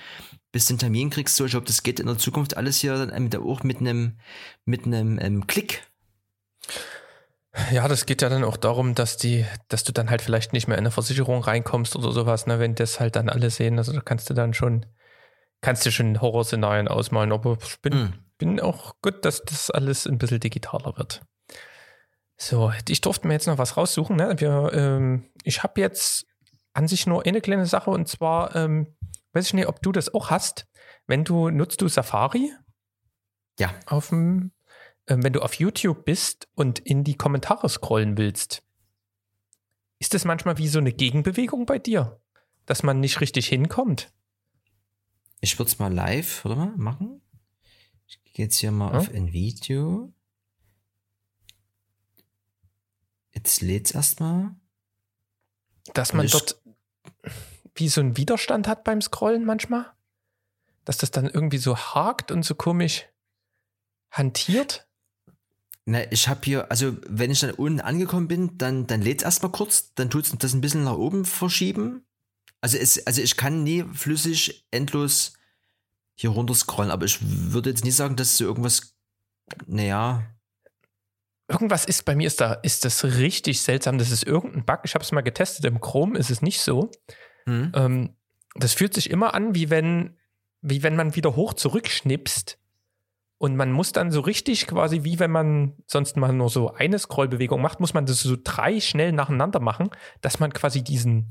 bis 0.53 0.66
du 0.66 0.74
einen 0.74 0.79
Termin 0.79 1.11
kriegst, 1.11 1.37
so, 1.37 1.45
ich 1.45 1.51
glaube, 1.51 1.66
das 1.66 1.83
geht 1.83 2.01
in 2.01 2.07
der 2.07 2.18
Zukunft 2.18 2.57
alles 2.57 2.79
hier 2.79 3.05
dann 3.05 3.35
auch 3.35 3.64
mit 3.64 3.79
einem, 3.81 4.18
mit 4.64 4.87
einem 4.87 5.18
ähm, 5.20 5.47
Klick 5.47 5.88
ja, 7.70 7.88
das 7.88 8.07
geht 8.07 8.22
ja 8.22 8.28
dann 8.28 8.44
auch 8.44 8.57
darum, 8.57 8.94
dass 8.94 9.16
die, 9.16 9.44
dass 9.68 9.84
du 9.84 9.92
dann 9.92 10.11
halt 10.11 10.22
vielleicht 10.22 10.53
nicht 10.53 10.68
mehr 10.68 10.76
in 10.76 10.84
eine 10.84 10.90
Versicherung 10.90 11.42
reinkommst 11.42 11.96
oder 11.96 12.12
sowas, 12.12 12.46
ne, 12.46 12.59
wenn 12.59 12.74
das 12.74 13.01
halt 13.01 13.16
dann 13.16 13.28
alle 13.28 13.51
sehen. 13.51 13.78
Also 13.78 13.92
da 13.92 14.01
kannst 14.01 14.28
du 14.28 14.34
dann 14.34 14.55
schon, 14.55 14.86
kannst 15.61 15.86
du 15.86 15.90
schon 15.90 16.20
Horrorszenarien 16.20 16.88
ausmalen, 16.88 17.32
aber 17.32 17.57
ich 17.62 17.80
bin, 17.80 17.94
mhm. 17.94 18.12
bin 18.36 18.61
auch 18.61 18.94
gut, 19.03 19.24
dass 19.24 19.42
das 19.42 19.70
alles 19.70 20.07
ein 20.07 20.18
bisschen 20.18 20.40
digitaler 20.40 20.96
wird. 20.96 21.22
So, 22.36 22.72
ich 22.88 23.01
durfte 23.01 23.26
mir 23.26 23.34
jetzt 23.34 23.46
noch 23.49 23.59
was 23.59 23.76
raussuchen. 23.76 24.16
Ne? 24.16 24.34
Wir, 24.38 24.70
ähm, 24.72 25.30
ich 25.42 25.62
habe 25.62 25.80
jetzt 25.80 26.26
an 26.72 26.86
sich 26.86 27.07
nur 27.07 27.26
eine 27.26 27.40
kleine 27.40 27.66
Sache 27.66 27.90
und 27.90 28.07
zwar, 28.07 28.55
ähm, 28.55 28.94
weiß 29.32 29.46
ich 29.46 29.55
nicht, 29.55 29.66
ob 29.66 29.82
du 29.82 29.90
das 29.90 30.14
auch 30.14 30.30
hast. 30.30 30.66
Wenn 31.07 31.24
du, 31.24 31.51
nutzt 31.51 31.80
du 31.80 31.88
Safari? 31.88 32.53
Ja. 33.59 33.74
Auf 33.86 34.11
dem 34.11 34.53
wenn 35.09 35.33
du 35.33 35.41
auf 35.41 35.55
YouTube 35.55 36.05
bist 36.05 36.49
und 36.55 36.79
in 36.79 37.05
die 37.05 37.17
Kommentare 37.17 37.69
scrollen 37.69 38.19
willst, 38.19 38.63
ist 39.99 40.15
das 40.15 40.25
manchmal 40.25 40.59
wie 40.59 40.69
so 40.69 40.79
eine 40.79 40.93
Gegenbewegung 40.93 41.67
bei 41.67 41.79
dir, 41.79 42.21
dass 42.67 42.83
man 42.83 43.01
nicht 43.01 43.21
richtig 43.21 43.49
hinkommt? 43.49 44.13
Ich 45.41 45.59
würde 45.59 45.71
es 45.71 45.79
mal 45.79 45.93
live, 45.93 46.45
oder 46.45 46.57
mal, 46.57 46.77
machen. 46.77 47.23
Ich 48.07 48.23
gehe 48.25 48.47
jetzt 48.47 48.57
hier 48.57 48.71
mal 48.71 48.93
ja. 48.93 48.99
auf 48.99 49.11
ein 49.13 49.33
Video. 49.33 50.13
Jetzt 53.33 53.61
lädt 53.61 53.87
es 53.87 53.93
erstmal. 53.93 54.55
Dass 55.95 56.13
man 56.13 56.27
dort 56.27 56.61
wie 57.75 57.89
so 57.89 58.01
einen 58.01 58.17
Widerstand 58.17 58.67
hat 58.67 58.85
beim 58.85 59.01
Scrollen 59.01 59.45
manchmal? 59.45 59.87
Dass 60.85 60.99
das 60.99 61.11
dann 61.11 61.27
irgendwie 61.27 61.59
so 61.59 61.77
hakt 61.77 62.31
und 62.31 62.45
so 62.45 62.55
komisch 62.55 63.07
hantiert? 64.11 64.88
Na, 65.91 66.01
ich 66.12 66.28
habe 66.28 66.41
hier, 66.45 66.70
also 66.70 66.99
wenn 67.09 67.30
ich 67.30 67.41
dann 67.41 67.53
unten 67.53 67.80
angekommen 67.80 68.28
bin, 68.28 68.59
dann, 68.59 68.86
dann 68.86 69.01
lädt 69.01 69.22
es 69.22 69.24
erstmal 69.24 69.53
kurz, 69.53 69.95
dann 69.95 70.11
tut 70.11 70.26
es 70.26 70.36
das 70.36 70.53
ein 70.53 70.61
bisschen 70.61 70.84
nach 70.84 70.99
oben 70.99 71.24
verschieben. 71.24 72.05
Also, 72.61 72.76
es, 72.76 73.07
also 73.07 73.22
ich 73.22 73.39
kann 73.39 73.62
nie 73.64 73.84
flüssig 73.95 74.66
endlos 74.70 75.32
hier 76.14 76.28
runter 76.28 76.55
scrollen, 76.55 76.91
aber 76.91 77.07
ich 77.07 77.20
würde 77.22 77.70
jetzt 77.70 77.86
nicht 77.86 77.97
sagen, 77.97 78.16
dass 78.16 78.36
so 78.36 78.45
irgendwas, 78.45 78.99
naja. 79.66 80.26
Irgendwas 81.49 81.86
ist 81.86 82.05
bei 82.05 82.14
mir, 82.14 82.26
ist 82.26 82.43
da, 82.43 82.53
ist 82.53 82.84
das 82.84 83.03
richtig 83.05 83.62
seltsam. 83.62 83.97
Das 83.97 84.11
ist 84.11 84.24
irgendein 84.24 84.66
Bug. 84.66 84.80
Ich 84.84 84.93
habe 84.93 85.03
es 85.03 85.12
mal 85.12 85.22
getestet. 85.22 85.64
Im 85.64 85.80
Chrome 85.80 86.18
ist 86.18 86.28
es 86.28 86.43
nicht 86.43 86.61
so. 86.61 86.91
Hm. 87.47 87.72
Ähm, 87.74 88.16
das 88.57 88.74
fühlt 88.74 88.93
sich 88.93 89.09
immer 89.09 89.32
an, 89.32 89.55
wie 89.55 89.70
wenn, 89.70 90.18
wie 90.61 90.82
wenn 90.82 90.97
man 90.97 91.16
wieder 91.16 91.34
hoch 91.34 91.55
zurückschnipst 91.55 92.59
und 93.39 93.57
man 93.57 93.70
muss 93.70 93.93
dann 93.93 94.11
so 94.11 94.20
richtig 94.20 94.66
quasi, 94.66 95.05
wie 95.05 95.20
wenn 95.20 95.30
man 95.30 95.74
sonst 95.86 96.16
mal 96.16 96.32
nur 96.32 96.51
so 96.51 96.72
eine 96.74 96.99
Scrollbewegung 96.99 97.62
macht, 97.62 97.78
muss 97.78 97.95
man 97.95 98.05
das 98.05 98.20
so 98.20 98.36
drei 98.43 98.80
schnell 98.80 99.12
nacheinander 99.12 99.61
machen, 99.61 99.91
dass 100.20 100.41
man 100.41 100.53
quasi 100.53 100.82
diesen 100.82 101.30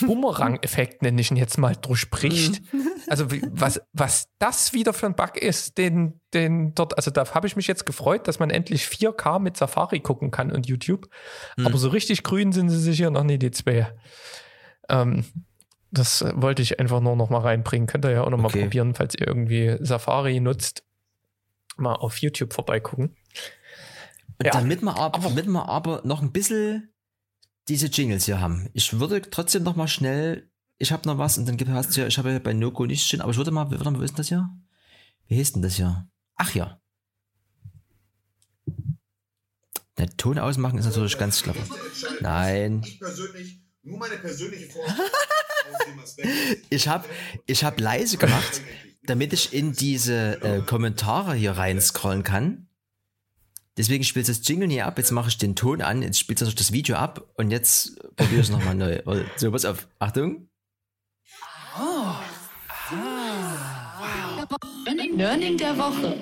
Bumerang-Effekt, 0.00 1.02
nenne 1.02 1.20
ich 1.20 1.30
ihn 1.30 1.36
jetzt 1.36 1.58
mal, 1.58 1.74
durchspricht. 1.74 2.62
Also 3.08 3.26
was, 3.50 3.80
was 3.92 4.28
das 4.38 4.72
wieder 4.72 4.92
für 4.92 5.06
ein 5.06 5.16
Bug 5.16 5.36
ist, 5.36 5.78
den, 5.78 6.20
den 6.32 6.74
dort, 6.74 6.96
also 6.96 7.10
da 7.10 7.28
habe 7.34 7.48
ich 7.48 7.56
mich 7.56 7.66
jetzt 7.66 7.86
gefreut, 7.86 8.28
dass 8.28 8.38
man 8.38 8.50
endlich 8.50 8.84
4K 8.84 9.40
mit 9.40 9.56
Safari 9.56 9.98
gucken 9.98 10.30
kann 10.30 10.52
und 10.52 10.68
YouTube. 10.68 11.08
Mhm. 11.56 11.66
Aber 11.66 11.76
so 11.76 11.88
richtig 11.88 12.22
grün 12.22 12.52
sind 12.52 12.68
sie 12.68 12.78
sicher 12.78 13.10
noch 13.10 13.24
nie 13.24 13.38
die 13.38 13.50
zwei. 13.50 13.92
Ähm, 14.88 15.24
das 15.90 16.24
wollte 16.34 16.62
ich 16.62 16.78
einfach 16.78 17.00
nur 17.00 17.16
noch 17.16 17.30
mal 17.30 17.40
reinbringen. 17.40 17.88
Könnt 17.88 18.04
ihr 18.04 18.12
ja 18.12 18.22
auch 18.22 18.30
noch 18.30 18.44
okay. 18.44 18.58
mal 18.58 18.64
probieren, 18.64 18.94
falls 18.94 19.16
ihr 19.16 19.26
irgendwie 19.26 19.76
Safari 19.80 20.38
nutzt 20.38 20.84
mal 21.80 21.94
auf 21.94 22.18
YouTube 22.18 22.52
vorbeigucken. 22.52 23.16
Ja. 24.42 24.52
Damit, 24.52 24.82
wir 24.82 24.96
aber, 24.96 25.18
damit 25.18 25.46
wir 25.46 25.68
aber 25.68 26.00
noch 26.04 26.22
ein 26.22 26.32
bisschen 26.32 26.94
diese 27.68 27.86
Jingles 27.86 28.24
hier 28.24 28.40
haben. 28.40 28.70
Ich 28.72 28.98
würde 28.98 29.22
trotzdem 29.30 29.62
noch 29.62 29.76
mal 29.76 29.88
schnell, 29.88 30.50
ich 30.78 30.92
habe 30.92 31.06
noch 31.06 31.18
was 31.18 31.36
und 31.38 31.46
dann 31.46 31.56
gibt 31.56 31.70
es 31.70 31.96
ja, 31.96 32.06
ich 32.06 32.18
habe 32.18 32.32
ja 32.32 32.38
bei 32.38 32.52
Noko 32.52 32.86
nichts 32.86 33.06
stehen, 33.06 33.20
aber 33.20 33.32
ich 33.32 33.36
würde 33.36 33.50
mal, 33.50 33.70
warte 33.70 33.90
mal, 33.90 33.98
wo 33.98 34.02
ist 34.02 34.12
denn 34.12 34.16
das 34.16 34.28
hier? 34.28 34.50
Wie 35.26 35.38
heißt 35.38 35.54
denn 35.54 35.62
das 35.62 35.76
hier? 35.76 36.08
Ach 36.36 36.54
ja. 36.54 36.80
Der 39.98 40.08
Ton 40.16 40.38
ausmachen 40.38 40.78
ist 40.78 40.86
natürlich 40.86 41.18
ganz 41.18 41.42
klar. 41.42 41.54
Nein. 42.20 42.82
Ich 42.84 42.98
persönlich, 42.98 43.60
nur 43.82 43.98
meine 43.98 44.16
persönliche 44.16 44.70
ich 46.70 46.88
habe 46.88 47.06
ich 47.46 47.62
hab 47.62 47.78
leise 47.78 48.16
gemacht, 48.16 48.62
damit 49.02 49.32
ich 49.32 49.52
in 49.52 49.72
diese 49.72 50.42
äh, 50.42 50.60
Kommentare 50.60 51.34
hier 51.34 51.52
rein 51.52 51.80
scrollen 51.80 52.22
kann. 52.22 52.68
Deswegen 53.76 54.04
spielt 54.04 54.28
das 54.28 54.46
Jingle 54.46 54.68
nie 54.68 54.82
ab. 54.82 54.98
Jetzt 54.98 55.10
mache 55.10 55.28
ich 55.28 55.38
den 55.38 55.56
Ton 55.56 55.80
an, 55.80 56.02
jetzt 56.02 56.18
spielt 56.18 56.40
das 56.40 56.54
das 56.54 56.72
Video 56.72 56.96
ab 56.96 57.24
und 57.36 57.50
jetzt 57.50 57.96
probiere 58.16 58.40
ich 58.40 58.46
es 58.46 58.50
nochmal 58.50 58.74
neu. 58.74 59.00
So, 59.36 59.50
pass 59.50 59.64
auf. 59.64 59.88
Achtung. 59.98 60.48
Oh. 61.78 61.80
Ah. 61.80 62.20
Wow. 64.00 64.58
Learning 65.16 65.56
der 65.56 65.78
Woche. 65.78 66.18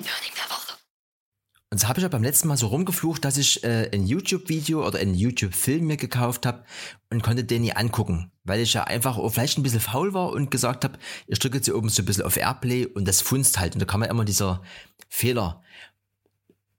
Und 1.71 1.79
so 1.79 1.89
habe 1.89 1.99
ich 1.99 2.03
ja 2.03 2.09
beim 2.09 2.23
letzten 2.23 2.49
Mal 2.49 2.57
so 2.57 2.69
rumgeflucht, 2.69 3.25
dass 3.25 3.37
ich 3.37 3.63
äh, 3.63 3.91
ein 3.93 4.07
YouTube-Video 4.07 4.87
oder 4.87 4.99
einen 4.99 5.15
YouTube-Film 5.15 5.87
mir 5.87 5.99
gekauft 5.99 6.47
habe 6.47 6.65
und 7.11 7.23
konnte 7.23 7.45
den 7.45 7.63
nie 7.63 7.73
angucken, 7.73 8.33
weil 8.45 8.61
ich 8.61 8.73
ja 8.73 8.85
einfach 8.85 9.19
vielleicht 9.31 9.59
ein 9.59 9.63
bisschen 9.63 9.81
faul 9.81 10.15
war 10.15 10.33
und 10.33 10.51
gesagt 10.51 10.85
habe, 10.85 10.99
ich 11.27 11.39
drücke 11.39 11.59
jetzt 11.59 11.67
hier 11.67 11.77
oben 11.77 11.91
so 11.91 12.03
ein 12.03 12.07
bisschen 12.07 12.25
auf 12.25 12.39
Airplay 12.39 12.87
und 12.87 13.07
das 13.07 13.21
funzt 13.21 13.59
halt. 13.59 13.75
Und 13.75 13.81
da 13.81 13.87
kam 13.87 14.03
ja 14.03 14.09
immer 14.09 14.25
dieser 14.25 14.63
Fehler. 15.11 15.63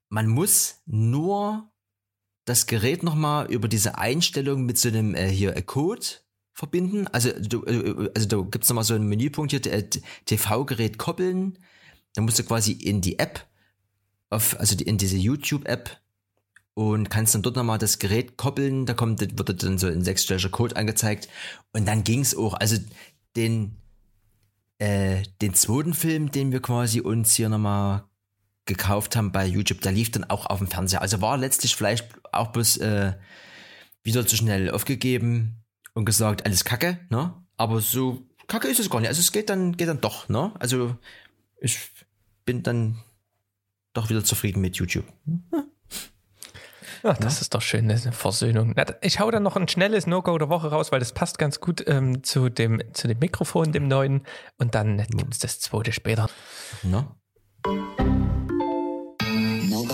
Man 0.10 0.28
muss 0.28 0.82
nur 0.88 1.72
das 2.46 2.66
Gerät 2.66 3.04
nochmal 3.04 3.46
über 3.52 3.68
diese 3.68 4.00
Einstellung 4.00 4.66
mit 4.66 4.80
so 4.80 4.90
einem 4.90 5.14
äh, 5.14 5.30
hier 5.30 5.56
äh, 5.56 5.62
Code 5.62 6.06
verbinden. 6.52 7.08
Also, 7.08 7.30
du, 7.40 7.64
äh, 7.66 8.10
also 8.16 8.28
da 8.28 8.38
gibt's 8.50 8.70
nochmal 8.70 8.84
so 8.84 8.96
einen 8.96 9.08
Menüpunkt 9.08 9.52
hier, 9.52 9.64
äh, 9.72 9.88
TV-Gerät 10.26 10.98
koppeln. 10.98 11.60
Dann 12.16 12.26
musst 12.26 12.40
du 12.40 12.44
quasi 12.44 12.72
in 12.72 13.02
die 13.02 13.20
App 13.20 13.49
auf, 14.30 14.60
also 14.60 14.76
in 14.76 14.98
diese 14.98 15.18
YouTube-App 15.18 16.00
und 16.74 17.10
kannst 17.10 17.36
dann 17.36 17.42
dort 17.42 17.56
nochmal 17.56 17.78
das 17.78 18.00
Gerät 18.00 18.38
koppeln. 18.38 18.86
Da 18.86 18.94
kommt, 18.94 19.20
wird 19.20 19.64
dann 19.64 19.78
so 19.78 19.88
ein 19.88 20.04
sechsstelliger 20.04 20.50
Code 20.50 20.76
angezeigt. 20.76 21.28
Und 21.74 21.86
dann 21.88 22.04
ging's 22.04 22.36
auch. 22.36 22.54
Also 22.54 22.78
den, 23.36 23.76
äh, 24.78 25.24
den 25.42 25.54
zweiten 25.54 25.94
Film, 25.94 26.32
den 26.32 26.52
wir 26.52 26.62
quasi 26.62 27.02
uns 27.02 27.36
hier 27.36 27.50
nochmal 27.50 28.06
gekauft 28.66 29.16
haben 29.16 29.32
bei 29.32 29.46
YouTube, 29.46 29.82
der 29.82 29.92
lief 29.92 30.12
dann 30.12 30.24
auch 30.24 30.46
auf 30.46 30.60
dem 30.60 30.68
Fernseher. 30.68 31.02
Also 31.02 31.22
war 31.22 31.38
letztlich 31.38 31.76
vielleicht 31.76 32.08
auch 32.32 32.48
bloß 32.54 32.78
äh, 32.78 33.14
wieder 34.04 34.26
zu 34.26 34.38
schnell 34.38 34.72
aufgegeben 34.72 35.64
und 35.94 36.06
gesagt, 36.06 36.46
alles 36.46 36.64
Kacke, 36.64 37.00
ne? 37.10 37.34
Aber 37.58 37.82
so 37.82 38.26
Kacke 38.48 38.68
ist 38.68 38.80
es 38.80 38.90
gar 38.90 39.00
nicht. 39.00 39.10
Also 39.10 39.20
es 39.20 39.32
geht 39.32 39.50
dann, 39.50 39.76
geht 39.76 39.90
dann 39.90 40.02
doch, 40.02 40.30
ne? 40.30 40.54
Also 40.60 40.96
ich 41.60 41.78
bin 42.46 42.64
dann 42.64 43.00
doch 44.00 44.10
wieder 44.10 44.24
zufrieden 44.24 44.62
mit 44.62 44.78
YouTube. 44.78 45.06
Ja, 47.04 47.14
das 47.14 47.36
ja. 47.36 47.42
ist 47.42 47.54
doch 47.54 47.62
schön, 47.62 47.90
eine 47.90 48.12
Versöhnung. 48.12 48.76
Ich 49.02 49.20
hau 49.20 49.32
dann 49.32 49.44
noch 49.44 49.56
ein 49.56 49.68
schnelles 49.68 50.06
No-Go 50.06 50.38
der 50.38 50.50
Woche 50.50 50.70
raus, 50.70 50.92
weil 50.92 51.00
das 51.00 51.14
passt 51.14 51.38
ganz 51.38 51.60
gut 51.60 51.84
ähm, 51.88 52.24
zu, 52.24 52.50
dem, 52.50 52.82
zu 52.94 53.08
dem 53.08 53.20
Mikrofon, 53.20 53.72
dem 53.72 53.88
neuen. 53.88 54.26
Und 54.58 54.76
dann 54.76 54.98
gibt 55.08 55.34
es 55.34 55.40
das 55.40 55.60
zweite 55.60 55.94
später. 55.94 56.30
No? 56.84 57.16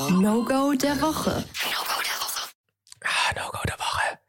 No-Go 0.09 0.73
der 0.73 0.99
Woche. 1.01 1.31
No-Go 1.31 2.01
der 2.01 2.19
Woche. 2.21 2.49
Ah, 3.03 3.33
No-Go 3.35 3.59
der 3.67 3.79
Woche. 3.79 4.19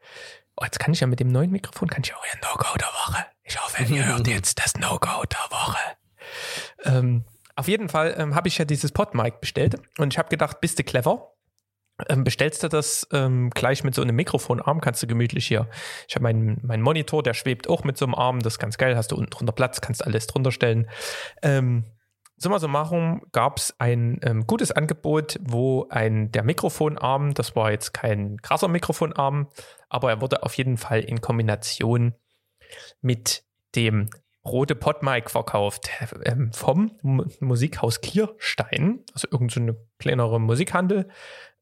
Oh, 0.57 0.64
jetzt 0.64 0.79
kann 0.79 0.93
ich 0.93 1.01
ja 1.01 1.07
mit 1.07 1.20
dem 1.20 1.29
neuen 1.29 1.51
Mikrofon, 1.51 1.89
kann 1.89 2.03
ich 2.05 2.14
auch 2.14 2.24
ja 2.24 2.39
No-Go 2.43 2.77
der 2.79 2.89
Woche. 2.89 3.27
Ich 3.45 3.62
hoffe, 3.62 3.85
ihr 3.85 4.07
hört 4.07 4.27
jetzt 4.27 4.59
das 4.59 4.74
No-Go 4.77 5.24
der 5.24 5.51
Woche. 5.51 5.79
Ähm, 6.85 7.24
auf 7.57 7.68
jeden 7.68 7.88
Fall 7.88 8.14
ähm, 8.18 8.34
habe 8.34 8.48
ich 8.48 8.59
ja 8.59 8.64
dieses 8.64 8.92
Podmic 8.92 9.40
bestellt 9.40 9.76
und 9.98 10.12
ich 10.12 10.18
habe 10.18 10.28
gedacht, 10.28 10.61
bist 10.61 10.78
du 10.78 10.84
clever? 10.84 11.32
Ähm, 12.11 12.24
bestellst 12.24 12.62
du 12.62 12.68
das 12.68 13.09
ähm, 13.12 13.48
gleich 13.50 13.82
mit 13.82 13.94
so 13.94 14.02
einem 14.02 14.14
Mikrofonarm, 14.14 14.82
kannst 14.82 15.02
du 15.02 15.07
gemütlich 15.07 15.46
hier. 15.46 15.66
Ich 16.07 16.14
habe 16.14 16.24
meinen 16.24 16.61
mein 16.62 16.82
Monitor, 16.82 17.22
der 17.22 17.32
schwebt 17.32 17.68
auch 17.68 17.84
mit 17.84 17.96
so 17.96 18.04
einem 18.04 18.14
Arm, 18.14 18.40
das 18.40 18.54
ist 18.54 18.59
ganz 18.59 18.76
geil, 18.76 18.96
hast 18.96 19.12
du 19.12 19.16
unten 19.16 19.30
drunter 19.30 19.54
Platz, 19.54 19.80
kannst 19.80 20.04
alles 20.04 20.26
drunter 20.26 20.52
stellen. 20.52 20.90
Ähm, 21.42 21.86
Summa 22.38 22.59
summarum 22.59 23.22
gab 23.32 23.57
es 23.57 23.74
ein 23.78 24.20
ähm, 24.22 24.46
gutes 24.46 24.70
Angebot, 24.70 25.38
wo 25.40 25.86
ein 25.88 26.30
der 26.32 26.42
Mikrofonarm, 26.42 27.32
das 27.32 27.57
war 27.57 27.70
jetzt 27.70 27.94
kein 27.94 28.36
krasser 28.42 28.68
Mikrofonarm, 28.68 29.48
aber 29.88 30.11
er 30.11 30.20
wurde 30.20 30.42
auf 30.42 30.52
jeden 30.54 30.76
Fall 30.76 31.00
in 31.00 31.22
Kombination 31.22 32.14
mit 33.00 33.42
dem 33.74 34.11
rote 34.47 34.74
Podmic 34.74 35.30
verkauft 35.30 35.90
ähm, 36.24 36.53
vom 36.53 36.99
M 37.03 37.30
Musikhaus 37.40 38.01
Kierstein, 38.01 39.05
also 39.12 39.28
irgendeine 39.30 39.72
so 39.72 39.78
kleinere 39.99 40.40
Musikhandel. 40.40 41.09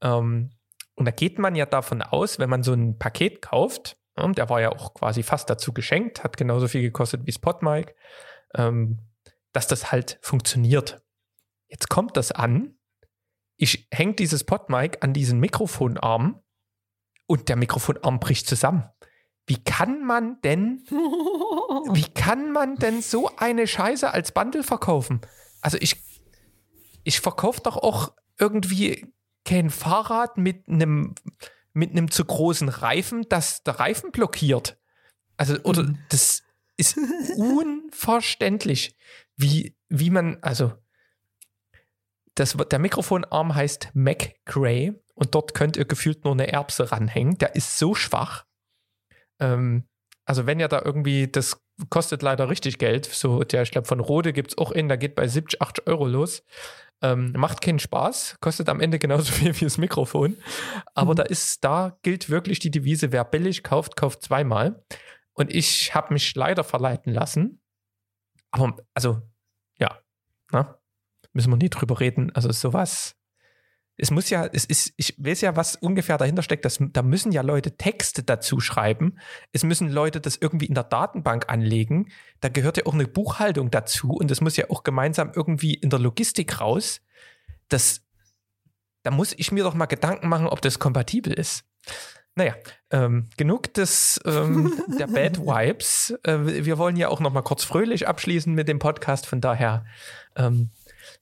Ähm, 0.00 0.50
und 0.94 1.06
da 1.06 1.10
geht 1.10 1.38
man 1.38 1.56
ja 1.56 1.66
davon 1.66 2.02
aus, 2.02 2.38
wenn 2.38 2.50
man 2.50 2.62
so 2.62 2.72
ein 2.72 2.98
Paket 2.98 3.42
kauft, 3.42 3.96
ja, 4.16 4.28
der 4.28 4.48
war 4.48 4.60
ja 4.60 4.70
auch 4.70 4.94
quasi 4.94 5.22
fast 5.22 5.50
dazu 5.50 5.72
geschenkt, 5.72 6.22
hat 6.22 6.36
genauso 6.36 6.68
viel 6.68 6.82
gekostet 6.82 7.22
wie 7.22 7.32
das 7.32 7.38
Podmic, 7.38 7.96
ähm, 8.54 9.00
dass 9.52 9.66
das 9.66 9.90
halt 9.90 10.18
funktioniert. 10.22 11.02
Jetzt 11.68 11.88
kommt 11.88 12.16
das 12.16 12.30
an, 12.30 12.76
ich 13.56 13.88
hänge 13.92 14.14
dieses 14.14 14.44
Podmic 14.44 15.02
an 15.02 15.12
diesen 15.12 15.40
Mikrofonarm 15.40 16.42
und 17.26 17.48
der 17.48 17.56
Mikrofonarm 17.56 18.20
bricht 18.20 18.46
zusammen. 18.46 18.88
Wie 19.46 19.62
kann 19.62 20.04
man 20.04 20.40
denn, 20.42 20.84
wie 20.90 22.08
kann 22.14 22.50
man 22.52 22.76
denn 22.76 23.02
so 23.02 23.30
eine 23.36 23.66
Scheiße 23.66 24.10
als 24.10 24.32
Bundle 24.32 24.62
verkaufen? 24.62 25.20
Also 25.60 25.78
ich, 25.80 26.02
ich 27.02 27.20
verkaufe 27.20 27.60
doch 27.62 27.76
auch 27.76 28.12
irgendwie 28.38 29.12
kein 29.44 29.70
Fahrrad 29.70 30.38
mit 30.38 30.68
einem, 30.68 31.14
mit 31.72 31.90
einem 31.90 32.10
zu 32.10 32.24
großen 32.24 32.68
Reifen, 32.68 33.26
das 33.28 33.62
der 33.62 33.78
Reifen 33.78 34.10
blockiert. 34.10 34.78
Also, 35.36 35.58
oder 35.62 35.82
mhm. 35.82 35.98
das 36.08 36.42
ist 36.76 36.96
unverständlich, 37.36 38.96
wie, 39.36 39.76
wie 39.88 40.10
man, 40.10 40.38
also, 40.42 40.72
das, 42.34 42.56
der 42.70 42.78
Mikrofonarm 42.78 43.54
heißt 43.54 43.90
Mac 43.94 44.34
Gray 44.44 44.92
und 45.14 45.34
dort 45.34 45.54
könnt 45.54 45.76
ihr 45.76 45.84
gefühlt 45.84 46.24
nur 46.24 46.32
eine 46.32 46.52
Erbse 46.52 46.90
ranhängen. 46.90 47.38
Der 47.38 47.54
ist 47.54 47.78
so 47.78 47.94
schwach. 47.94 48.44
Ähm, 49.44 49.84
also 50.26 50.46
wenn 50.46 50.60
ihr 50.60 50.68
da 50.68 50.80
irgendwie, 50.82 51.28
das 51.28 51.60
kostet 51.90 52.22
leider 52.22 52.48
richtig 52.48 52.78
Geld. 52.78 53.04
So, 53.06 53.44
der, 53.44 53.62
ich 53.62 53.70
glaube, 53.70 53.86
von 53.86 54.00
Rode 54.00 54.32
gibt 54.32 54.52
es 54.52 54.58
auch 54.58 54.70
in, 54.70 54.88
da 54.88 54.96
geht 54.96 55.14
bei 55.14 55.26
70, 55.28 55.60
80 55.60 55.86
Euro 55.86 56.06
los. 56.06 56.42
Ähm, 57.02 57.32
macht 57.36 57.60
keinen 57.60 57.80
Spaß, 57.80 58.36
kostet 58.40 58.68
am 58.68 58.80
Ende 58.80 58.98
genauso 58.98 59.32
viel 59.32 59.54
wie 59.60 59.64
das 59.64 59.78
Mikrofon. 59.78 60.38
Aber 60.94 61.12
mhm. 61.12 61.16
da 61.16 61.22
ist, 61.24 61.62
da 61.64 61.98
gilt 62.02 62.30
wirklich 62.30 62.58
die 62.58 62.70
Devise, 62.70 63.12
wer 63.12 63.24
billig 63.24 63.62
kauft, 63.62 63.96
kauft 63.96 64.22
zweimal. 64.22 64.82
Und 65.34 65.52
ich 65.52 65.94
habe 65.94 66.14
mich 66.14 66.34
leider 66.34 66.64
verleiten 66.64 67.12
lassen. 67.12 67.60
Aber, 68.52 68.76
also, 68.94 69.20
ja, 69.78 69.98
na, 70.52 70.62
ne? 70.62 70.78
müssen 71.32 71.50
wir 71.50 71.56
nie 71.56 71.70
drüber 71.70 72.00
reden. 72.00 72.30
Also 72.34 72.50
sowas 72.52 73.16
es 73.96 74.10
muss 74.10 74.28
ja, 74.28 74.46
es 74.46 74.64
ist, 74.64 74.92
ich 74.96 75.14
weiß 75.18 75.42
ja, 75.42 75.54
was 75.56 75.76
ungefähr 75.76 76.18
dahinter 76.18 76.42
steckt. 76.42 76.64
Dass, 76.64 76.78
da 76.80 77.02
müssen 77.02 77.30
ja 77.30 77.42
Leute 77.42 77.76
Texte 77.76 78.22
dazu 78.22 78.60
schreiben. 78.60 79.18
Es 79.52 79.62
müssen 79.62 79.88
Leute 79.88 80.20
das 80.20 80.36
irgendwie 80.36 80.66
in 80.66 80.74
der 80.74 80.84
Datenbank 80.84 81.48
anlegen. 81.48 82.10
Da 82.40 82.48
gehört 82.48 82.76
ja 82.76 82.86
auch 82.86 82.94
eine 82.94 83.06
Buchhaltung 83.06 83.70
dazu 83.70 84.12
und 84.12 84.30
das 84.30 84.40
muss 84.40 84.56
ja 84.56 84.68
auch 84.70 84.82
gemeinsam 84.82 85.32
irgendwie 85.34 85.74
in 85.74 85.90
der 85.90 86.00
Logistik 86.00 86.60
raus. 86.60 87.00
Das, 87.68 88.02
da 89.04 89.12
muss 89.12 89.32
ich 89.36 89.52
mir 89.52 89.62
doch 89.62 89.74
mal 89.74 89.86
Gedanken 89.86 90.28
machen, 90.28 90.48
ob 90.48 90.60
das 90.60 90.78
kompatibel 90.80 91.32
ist. 91.32 91.64
Naja, 92.36 92.56
ähm, 92.90 93.28
genug 93.36 93.74
des 93.74 94.20
ähm, 94.24 94.72
der 94.98 95.06
Bad 95.06 95.38
Vibes. 95.38 96.18
Äh, 96.24 96.64
wir 96.64 96.78
wollen 96.78 96.96
ja 96.96 97.08
auch 97.08 97.20
noch 97.20 97.32
mal 97.32 97.42
kurz 97.42 97.62
fröhlich 97.62 98.08
abschließen 98.08 98.52
mit 98.52 98.66
dem 98.66 98.80
Podcast. 98.80 99.26
Von 99.26 99.40
daher 99.40 99.84
ähm, 100.34 100.70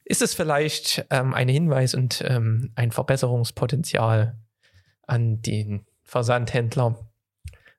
ist 0.04 0.22
es 0.22 0.34
vielleicht 0.34 1.06
ähm, 1.10 1.34
ein 1.34 1.48
Hinweis 1.48 1.94
und 1.94 2.22
ähm, 2.26 2.72
ein 2.74 2.92
Verbesserungspotenzial 2.92 4.38
an 5.06 5.42
den 5.42 5.86
Versandhändler. 6.02 6.98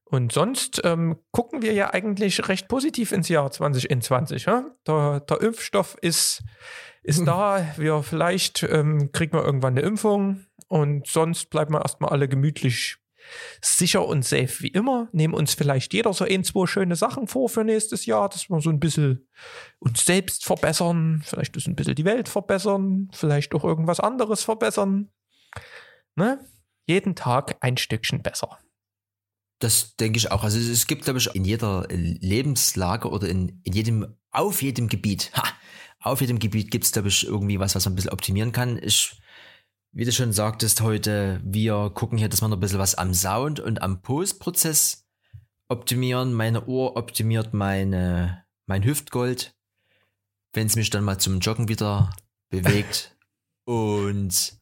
Und 0.05 0.31
sonst 0.31 0.81
ähm, 0.83 1.17
gucken 1.31 1.63
wir 1.63 1.73
ja 1.73 1.91
eigentlich 1.91 2.47
recht 2.47 2.67
positiv 2.67 3.11
ins 3.11 3.29
Jahr 3.29 3.49
2021. 3.49 4.45
Ja? 4.45 4.65
Der, 4.85 5.21
der 5.21 5.41
Impfstoff 5.41 5.97
ist, 6.01 6.43
ist 7.01 7.23
da. 7.27 7.65
Wir 7.77 8.03
vielleicht 8.03 8.63
ähm, 8.63 9.11
kriegen 9.11 9.33
wir 9.33 9.43
irgendwann 9.43 9.77
eine 9.77 9.87
Impfung 9.87 10.45
und 10.67 11.07
sonst 11.07 11.49
bleiben 11.49 11.73
wir 11.73 11.81
erstmal 11.81 12.11
alle 12.11 12.27
gemütlich 12.27 12.97
sicher 13.61 14.05
und 14.05 14.25
safe 14.25 14.61
wie 14.61 14.69
immer. 14.69 15.09
Nehmen 15.11 15.33
uns 15.33 15.53
vielleicht 15.53 15.93
jeder 15.93 16.13
so 16.13 16.25
ein, 16.25 16.43
zwei 16.43 16.67
schöne 16.67 16.95
Sachen 16.95 17.27
vor 17.27 17.49
für 17.49 17.63
nächstes 17.63 18.05
Jahr, 18.05 18.29
dass 18.29 18.49
wir 18.49 18.61
so 18.61 18.69
ein 18.69 18.79
bisschen 18.79 19.27
uns 19.79 20.05
selbst 20.05 20.45
verbessern, 20.45 21.23
vielleicht 21.25 21.55
ein 21.55 21.75
bisschen 21.75 21.95
die 21.95 22.05
Welt 22.05 22.29
verbessern, 22.29 23.09
vielleicht 23.13 23.53
auch 23.55 23.63
irgendwas 23.63 23.99
anderes 23.99 24.43
verbessern. 24.43 25.09
Ne? 26.15 26.39
Jeden 26.85 27.15
Tag 27.15 27.57
ein 27.61 27.77
Stückchen 27.77 28.21
besser. 28.21 28.59
Das 29.59 29.95
denke 29.95 30.17
ich 30.17 30.31
auch. 30.31 30.43
Also 30.43 30.59
es 30.59 30.87
gibt, 30.87 31.05
glaube 31.05 31.19
ich, 31.19 31.33
in 31.33 31.45
jeder 31.45 31.87
Lebenslage 31.89 33.09
oder 33.09 33.29
in, 33.29 33.61
in 33.63 33.73
jedem, 33.73 34.17
auf 34.31 34.61
jedem 34.61 34.89
Gebiet, 34.89 35.31
ha, 35.33 35.43
auf 36.01 36.19
jedem 36.19 36.39
Gebiet 36.39 36.69
gibt 36.69 36.83
es, 36.83 36.91
glaube 36.91 37.07
ich, 37.07 37.25
irgendwie 37.25 37.59
was, 37.59 37.75
was 37.75 37.85
man 37.85 37.93
ein 37.93 37.95
bisschen 37.95 38.11
optimieren 38.11 38.51
kann. 38.51 38.77
Ich 38.81 39.17
wie 39.93 40.05
du 40.05 40.11
schon 40.11 40.33
sagtest 40.33 40.81
heute, 40.81 41.39
wir 41.43 41.91
gucken 41.93 42.17
hier, 42.17 42.27
dass 42.27 42.41
wir 42.41 42.47
noch 42.47 42.57
ein 42.57 42.59
bisschen 42.59 42.79
was 42.79 42.95
am 42.95 43.13
Sound 43.13 43.59
und 43.59 43.81
am 43.81 44.01
Postprozess 44.01 45.07
optimieren. 45.69 46.33
Meine 46.33 46.65
Uhr 46.65 46.97
optimiert 46.97 47.53
meine, 47.53 48.43
mein 48.65 48.83
Hüftgold, 48.83 49.55
wenn 50.53 50.67
es 50.67 50.75
mich 50.75 50.89
dann 50.89 51.03
mal 51.03 51.19
zum 51.19 51.39
Joggen 51.39 51.67
wieder 51.67 52.11
bewegt. 52.49 53.15
und 53.65 54.57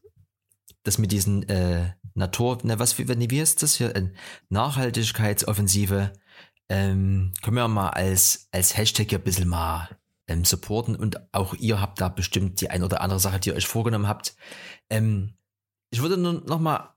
das 0.82 0.98
mit 0.98 1.12
diesen 1.12 1.48
äh, 1.48 1.94
Natur, 2.14 2.58
ne, 2.64 2.78
was 2.78 2.98
wie, 2.98 3.08
wie 3.08 3.40
ist 3.40 3.62
das 3.62 3.76
hier? 3.76 4.12
Nachhaltigkeitsoffensive. 4.50 6.12
Ähm, 6.68 7.32
können 7.42 7.56
wir 7.56 7.68
mal 7.68 7.90
als, 7.90 8.48
als 8.50 8.76
Hashtag 8.76 9.08
hier 9.10 9.18
ein 9.18 9.24
bisschen 9.24 9.48
mal 9.48 9.88
ähm, 10.32 10.44
supporten 10.44 10.96
und 10.96 11.20
auch 11.32 11.54
ihr 11.54 11.80
habt 11.80 12.00
da 12.00 12.08
bestimmt 12.08 12.60
die 12.60 12.70
ein 12.70 12.82
oder 12.82 13.00
andere 13.00 13.20
Sache, 13.20 13.38
die 13.38 13.50
ihr 13.50 13.56
euch 13.56 13.66
vorgenommen 13.66 14.08
habt. 14.08 14.34
Ähm, 14.90 15.34
ich 15.90 16.00
würde 16.00 16.16
nur 16.16 16.42
noch 16.46 16.58
mal 16.58 16.94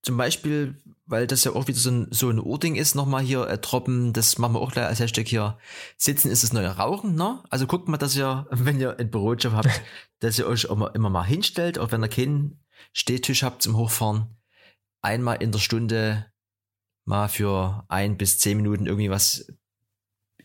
zum 0.00 0.16
Beispiel, 0.16 0.82
weil 1.04 1.26
das 1.26 1.44
ja 1.44 1.52
auch 1.52 1.68
wieder 1.68 1.78
so 1.78 1.90
ein, 1.90 2.08
so 2.10 2.30
ein 2.30 2.40
Ording 2.40 2.74
ist, 2.74 2.94
noch 2.94 3.04
mal 3.04 3.22
hier 3.22 3.46
äh, 3.46 3.58
droppen, 3.58 4.14
das 4.14 4.38
machen 4.38 4.54
wir 4.54 4.60
auch 4.60 4.72
gleich 4.72 4.86
als 4.86 4.98
Hashtag 4.98 5.28
hier, 5.28 5.58
sitzen 5.98 6.30
ist 6.30 6.42
das 6.42 6.54
neue 6.54 6.68
Rauchen, 6.68 7.16
ne? 7.16 7.42
Also 7.50 7.66
guckt 7.66 7.86
mal, 7.86 7.98
dass 7.98 8.16
ihr, 8.16 8.46
wenn 8.50 8.80
ihr 8.80 8.98
einen 8.98 9.10
Bürojob 9.10 9.52
habt, 9.52 9.68
dass 10.20 10.38
ihr 10.38 10.46
euch 10.46 10.64
immer, 10.64 10.94
immer 10.94 11.10
mal 11.10 11.24
hinstellt, 11.24 11.78
auch 11.78 11.92
wenn 11.92 12.02
ihr 12.02 12.08
keinen 12.08 12.64
Stehtisch 12.94 13.42
habt 13.42 13.62
zum 13.62 13.76
Hochfahren, 13.76 14.36
einmal 15.02 15.42
in 15.42 15.52
der 15.52 15.58
Stunde 15.58 16.26
mal 17.04 17.28
für 17.28 17.84
ein 17.88 18.16
bis 18.16 18.38
zehn 18.38 18.56
Minuten 18.56 18.86
irgendwie 18.86 19.10
was 19.10 19.52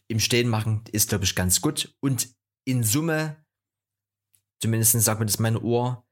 im 0.10 0.20
Stehen 0.20 0.50
machen 0.50 0.84
ist, 0.92 1.10
glaube 1.10 1.24
ich, 1.24 1.36
ganz 1.36 1.62
gut. 1.62 1.96
Und 2.02 2.30
in 2.66 2.84
Summe, 2.84 3.38
zumindest 4.60 5.00
sagt 5.00 5.20
mir 5.20 5.26
das 5.26 5.40
meine 5.40 5.62
Ohr, 5.62 6.06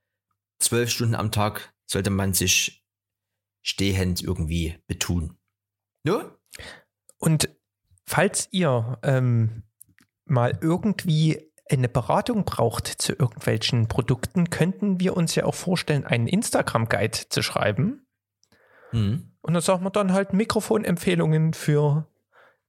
zwölf 0.60 0.90
Stunden 0.90 1.16
am 1.16 1.32
Tag 1.32 1.74
sollte 1.86 2.10
man 2.10 2.34
sich 2.34 2.86
stehend 3.64 4.22
irgendwie 4.22 4.78
betun. 4.88 5.38
Ne? 6.04 6.32
Und 7.18 7.50
falls 8.06 8.48
ihr 8.52 9.00
ähm, 9.04 9.64
mal 10.26 10.58
irgendwie 10.62 11.52
eine 11.70 11.90
Beratung 11.90 12.46
braucht 12.46 12.88
zu 12.88 13.14
irgendwelchen 13.14 13.88
Produkten, 13.88 14.50
könnten 14.50 15.00
wir 15.00 15.18
uns 15.18 15.36
ja 15.36 15.46
auch 15.46 15.56
vorstellen, 15.56 16.06
einen 16.06 16.28
Instagram-Guide 16.28 17.30
zu 17.30 17.42
schreiben. 17.42 18.08
Mhm. 18.92 19.34
Und 19.42 19.54
dann 19.54 19.62
sagen 19.62 19.84
wir 19.84 19.90
dann 19.90 20.14
halt 20.14 20.34
Mikrofonempfehlungen 20.34 21.54
für 21.54 22.08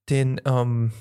den 0.08 0.40
ähm, 0.44 0.92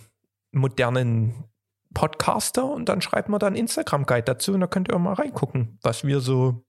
modernen 0.52 1.46
Podcaster 1.94 2.66
und 2.66 2.90
dann 2.90 3.02
schreibt 3.02 3.30
man 3.30 3.40
da 3.40 3.48
einen 3.48 3.56
Instagram-Guide 3.56 4.24
dazu 4.24 4.54
und 4.54 4.62
da 4.62 4.68
könnt 4.68 4.90
ihr 4.90 5.00
mal 5.00 5.14
reingucken, 5.14 5.80
was 5.82 6.04
wir 6.04 6.20
so 6.20 6.66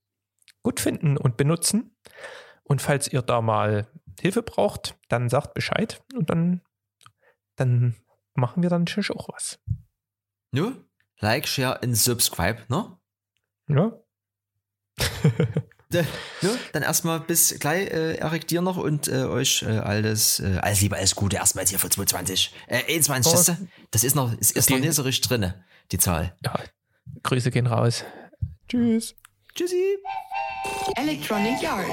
gut 0.63 0.81
finden 0.81 1.17
und 1.17 1.37
benutzen. 1.37 1.97
Und 2.65 2.83
falls 2.83 3.09
ihr 3.13 3.23
da 3.23 3.41
mal 3.41 3.89
Hilfe 4.21 4.43
braucht, 4.43 4.99
dann 5.09 5.29
sagt 5.29 5.55
Bescheid 5.55 6.03
und 6.15 6.31
dann, 6.31 6.63
dann 7.57 7.97
machen 8.35 8.63
wir 8.63 8.71
dann 8.71 8.83
natürlich 8.83 9.11
auch 9.11 9.29
was. 9.29 9.61
Nu, 10.53 10.73
like, 11.21 11.47
share 11.47 11.81
und 11.83 11.95
subscribe, 11.95 12.63
ne? 12.69 12.99
Ja. 13.69 13.99
De, 15.91 16.05
ne? 16.43 16.59
Dann 16.73 16.83
erstmal 16.83 17.21
bis 17.21 17.59
gleich, 17.59 17.91
äh, 17.91 18.17
Erik, 18.17 18.47
dir 18.47 18.61
noch 18.61 18.77
und 18.77 19.09
äh, 19.09 19.25
euch 19.25 19.63
äh, 19.63 19.79
alles, 19.79 20.39
äh, 20.41 20.59
alles 20.61 20.83
Liebe, 20.83 20.97
alles 20.97 21.15
Gute 21.15 21.37
erstmal 21.37 21.65
hier 21.67 21.79
für 21.79 21.89
2020. 21.89 22.53
Äh, 22.67 22.95
21, 22.95 23.33
oh. 23.33 23.67
das 23.91 24.05
ist 24.05 24.15
noch, 24.15 24.37
ist, 24.39 24.53
ist 24.53 24.69
noch 24.69 24.79
nicht 24.79 24.93
so 24.93 25.03
richtig 25.03 25.27
drin, 25.29 25.55
die 25.91 25.99
Zahl. 25.99 26.35
Ja, 26.45 26.61
Grüße 27.23 27.51
gehen 27.51 27.67
raus. 27.67 28.05
Tschüss. 28.69 29.15
Tschüssi. 29.55 29.97
Electronic 30.97 31.63
Yard. 31.63 31.87